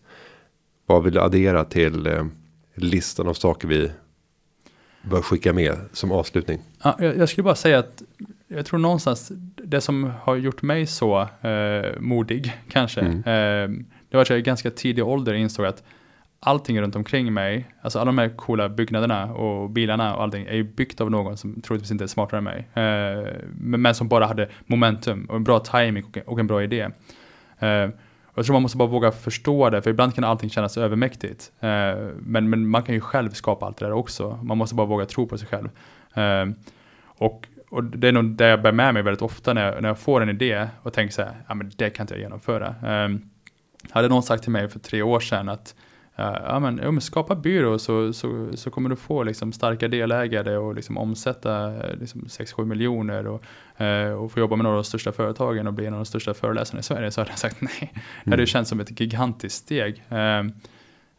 Vad 0.85 1.03
vill 1.03 1.13
du 1.13 1.19
addera 1.19 1.63
till 1.65 2.07
eh, 2.07 2.25
listan 2.75 3.27
av 3.27 3.33
saker 3.33 3.67
vi 3.67 3.91
bör 5.01 5.21
skicka 5.21 5.53
med 5.53 5.75
som 5.93 6.11
avslutning? 6.11 6.59
Ja, 6.83 6.97
jag, 6.99 7.17
jag 7.17 7.29
skulle 7.29 7.43
bara 7.43 7.55
säga 7.55 7.79
att 7.79 8.03
jag 8.55 8.65
tror 8.65 8.79
någonstans 8.79 9.31
det 9.55 9.81
som 9.81 10.11
har 10.21 10.35
gjort 10.35 10.61
mig 10.61 10.85
så 10.85 11.21
eh, 11.41 11.99
modig 11.99 12.53
kanske. 12.69 13.01
Mm. 13.01 13.17
Eh, 13.17 13.85
det 14.09 14.17
var 14.17 14.21
att 14.21 14.29
jag 14.29 14.39
i 14.39 14.41
ganska 14.41 14.71
tidig 14.71 15.05
ålder 15.05 15.33
insåg 15.33 15.65
att 15.65 15.83
allting 16.39 16.81
runt 16.81 16.95
omkring 16.95 17.33
mig, 17.33 17.73
alltså 17.81 17.99
alla 17.99 18.05
de 18.05 18.17
här 18.17 18.29
coola 18.29 18.69
byggnaderna 18.69 19.33
och 19.33 19.69
bilarna 19.69 20.15
och 20.15 20.23
allting 20.23 20.45
är 20.45 20.55
ju 20.55 20.63
byggt 20.63 21.01
av 21.01 21.11
någon 21.11 21.37
som 21.37 21.61
troligtvis 21.61 21.91
inte 21.91 22.03
är 22.03 22.07
smartare 22.07 22.37
än 22.37 22.43
mig. 22.43 22.67
Eh, 22.73 23.27
men, 23.53 23.95
som 23.95 24.07
bara 24.07 24.25
hade 24.25 24.49
momentum 24.65 25.25
och 25.25 25.35
en 25.35 25.43
bra 25.43 25.59
timing 25.59 26.03
och, 26.03 26.17
och 26.25 26.39
en 26.39 26.47
bra 26.47 26.63
idé. 26.63 26.89
Eh, 27.59 27.89
jag 28.35 28.45
tror 28.45 28.53
man 28.53 28.61
måste 28.61 28.77
bara 28.77 28.89
våga 28.89 29.11
förstå 29.11 29.69
det, 29.69 29.81
för 29.81 29.89
ibland 29.89 30.15
kan 30.15 30.23
allting 30.23 30.49
kännas 30.49 30.77
övermäktigt. 30.77 31.51
Eh, 31.59 31.69
men, 32.19 32.49
men 32.49 32.67
man 32.67 32.83
kan 32.83 32.95
ju 32.95 33.01
själv 33.01 33.29
skapa 33.29 33.65
allt 33.65 33.77
det 33.77 33.85
där 33.85 33.93
också. 33.93 34.39
Man 34.43 34.57
måste 34.57 34.75
bara 34.75 34.87
våga 34.87 35.05
tro 35.05 35.27
på 35.27 35.37
sig 35.37 35.47
själv. 35.47 35.69
Eh, 36.13 36.45
och, 37.21 37.47
och 37.71 37.83
det 37.83 38.07
är 38.07 38.11
nog 38.11 38.25
det 38.25 38.47
jag 38.47 38.61
bär 38.61 38.71
med 38.71 38.93
mig 38.93 39.03
väldigt 39.03 39.21
ofta 39.21 39.53
när 39.53 39.65
jag, 39.65 39.81
när 39.81 39.89
jag 39.89 39.99
får 39.99 40.21
en 40.21 40.29
idé 40.29 40.67
och 40.83 40.93
tänker 40.93 41.13
så 41.13 41.21
här, 41.21 41.35
ja 41.47 41.53
men 41.53 41.71
det 41.75 41.89
kan 41.89 42.03
inte 42.03 42.13
jag 42.13 42.21
genomföra. 42.21 42.67
Eh, 42.67 43.09
hade 43.89 44.07
någon 44.07 44.23
sagt 44.23 44.43
till 44.43 44.51
mig 44.51 44.69
för 44.69 44.79
tre 44.79 45.01
år 45.01 45.19
sedan 45.19 45.49
att 45.49 45.75
ja, 46.15 46.59
men, 46.59 46.79
ja, 46.83 46.91
men 46.91 47.01
skapa 47.01 47.35
byrå 47.35 47.79
så, 47.79 48.13
så, 48.13 48.49
så 48.53 48.69
kommer 48.69 48.89
du 48.89 48.95
få 48.95 49.23
liksom, 49.23 49.51
starka 49.51 49.87
delägare 49.87 50.57
och 50.57 50.75
liksom, 50.75 50.97
omsätta 50.97 51.73
liksom, 51.99 52.21
6-7 52.21 52.65
miljoner 52.65 53.27
och, 53.27 53.43
eh, 53.81 54.11
och 54.11 54.31
få 54.31 54.39
jobba 54.39 54.55
med 54.55 54.63
några 54.63 54.77
av 54.77 54.83
de 54.83 54.87
största 54.87 55.11
företagen 55.11 55.67
och 55.67 55.73
bli 55.73 55.85
en 55.85 55.93
av 55.93 55.99
de 55.99 56.05
största 56.05 56.33
föreläsarna 56.33 56.79
i 56.79 56.83
Sverige 56.83 57.11
så 57.11 57.21
hade 57.21 57.31
jag 57.31 57.39
sagt 57.39 57.61
nej. 57.61 57.71
Mm. 57.81 58.01
Det 58.23 58.31
hade 58.31 58.45
känts 58.45 58.69
som 58.69 58.79
ett 58.79 58.99
gigantiskt 58.99 59.57
steg. 59.57 60.03
Eh, 60.09 60.17
eh, 60.19 60.43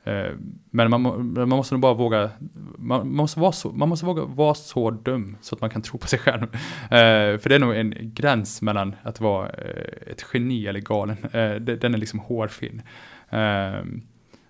Eh, 0.05 0.33
men 0.71 0.91
man, 0.91 1.03
man, 1.33 1.49
måste 1.49 1.75
nog 1.75 1.81
bara 1.81 1.95
våga, 1.95 2.31
man 2.77 3.09
måste, 3.09 3.41
vara 3.41 3.53
så, 3.53 3.71
man 3.71 3.89
måste 3.89 4.07
våga 4.07 4.25
vara 4.25 4.55
så 4.55 4.91
dum 4.91 5.37
så 5.41 5.55
att 5.55 5.61
man 5.61 5.71
kan 5.71 5.83
tro 5.83 5.99
på 5.99 6.07
sig 6.07 6.19
själv. 6.19 6.47
Eh, 6.83 7.39
för 7.39 7.49
det 7.49 7.55
är 7.55 7.59
nog 7.59 7.77
en 7.77 7.95
gräns 7.99 8.63
mellan 8.63 8.97
att 9.03 9.21
vara 9.21 9.49
eh, 9.49 10.13
ett 10.13 10.27
geni 10.33 10.67
eller 10.67 10.81
galen. 10.81 11.17
Eh, 11.33 11.55
den 11.55 11.95
är 11.95 11.99
liksom 11.99 12.19
hårfin. 12.19 12.83
Eh, 13.31 13.85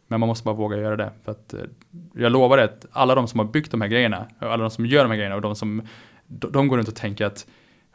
men 0.08 0.20
man 0.20 0.26
måste 0.28 0.44
bara 0.44 0.54
våga 0.54 0.76
göra 0.76 0.96
det. 0.96 1.10
För 1.24 1.32
att, 1.32 1.54
eh, 1.54 1.60
jag 2.14 2.32
lovar 2.32 2.58
att 2.58 2.86
alla 2.92 3.14
de 3.14 3.28
som 3.28 3.40
har 3.40 3.46
byggt 3.46 3.70
de 3.70 3.80
här 3.80 3.88
grejerna, 3.88 4.26
alla 4.38 4.56
de 4.56 4.70
som 4.70 4.86
gör 4.86 5.04
de 5.04 5.08
här 5.08 5.16
grejerna 5.16 5.36
och 5.36 5.42
de 5.42 5.56
som 5.56 5.82
de, 6.26 6.52
de 6.52 6.68
går 6.68 6.76
runt 6.76 6.88
och 6.88 6.94
tänker 6.94 7.26
att 7.26 7.46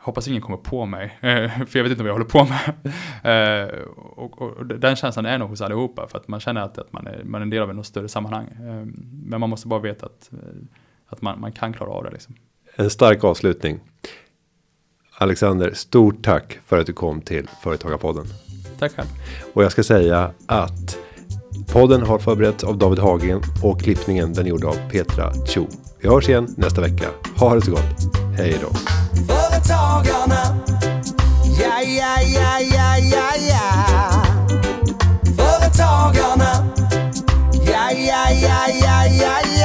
hoppas 0.08 0.28
ingen 0.28 0.41
kommer 0.41 0.58
på 0.58 0.86
mig, 0.86 1.18
eh, 1.22 1.51
för 1.68 1.80
jag 1.80 1.84
vet 1.84 1.91
inte 1.91 2.03
vad 2.03 2.10
jag 2.10 2.14
håller 2.14 2.26
på 2.26 2.43
med. 2.43 2.74
Eh, 3.24 3.80
och, 3.95 4.41
och, 4.41 4.66
den 4.66 4.95
känslan 4.95 5.26
är 5.26 5.38
nog 5.38 5.49
hos 5.49 5.62
allihopa, 5.62 6.08
för 6.08 6.18
att 6.18 6.28
man 6.28 6.39
känner 6.39 6.62
att, 6.62 6.78
att 6.78 6.93
man, 6.93 7.08
är, 7.08 7.24
man 7.24 7.41
är 7.41 7.43
en 7.43 7.49
del 7.49 7.62
av 7.62 7.76
något 7.76 7.86
större 7.86 8.08
sammanhang. 8.08 8.47
Men 9.24 9.39
man 9.39 9.49
måste 9.49 9.68
bara 9.68 9.80
veta 9.80 10.05
att, 10.05 10.30
att 11.08 11.22
man, 11.22 11.39
man 11.39 11.51
kan 11.51 11.74
klara 11.74 11.89
av 11.89 12.03
det. 12.03 12.12
Liksom. 12.12 12.36
En 12.76 12.89
stark 12.89 13.24
avslutning. 13.24 13.80
Alexander, 15.12 15.72
stort 15.74 16.24
tack 16.24 16.60
för 16.66 16.80
att 16.80 16.86
du 16.86 16.93
kom 16.93 17.22
till 17.22 17.47
Företagarpodden. 17.62 18.26
Tack 18.80 18.95
själv. 18.95 19.08
Och 19.53 19.64
jag 19.64 19.72
ska 19.72 19.84
säga 19.84 20.32
att 20.45 20.97
Podden 21.72 22.01
har 22.01 22.20
förberetts 22.20 22.63
av 22.63 22.78
David 22.78 22.99
Hagen 22.99 23.41
och 23.63 23.82
klippningen 23.82 24.34
den 24.34 24.45
är 24.45 24.49
gjord 24.49 24.63
av 24.63 24.76
Petra 24.91 25.34
Cho. 25.45 25.68
Vi 26.01 26.09
hörs 26.09 26.30
igen 26.30 26.55
nästa 26.57 26.82
vecka. 26.82 27.05
Ha 27.38 27.55
det 27.55 27.61
så 27.61 27.72
gott. 27.72 27.82
Hej 28.38 28.57
då. 28.61 28.74
Företagarna. 29.34 30.57
Ja, 31.59 31.82
ja, 31.82 32.22
ja, 32.22 32.59
ja, 32.59 32.97
ja, 32.97 33.30
ja. 33.49 34.24
Företagarna. 35.38 36.68
Ja, 37.53 37.91
ja, 37.91 38.32
ja, 38.41 38.68
ja, 38.82 39.05
ja, 39.22 39.39
ja. 39.43 39.57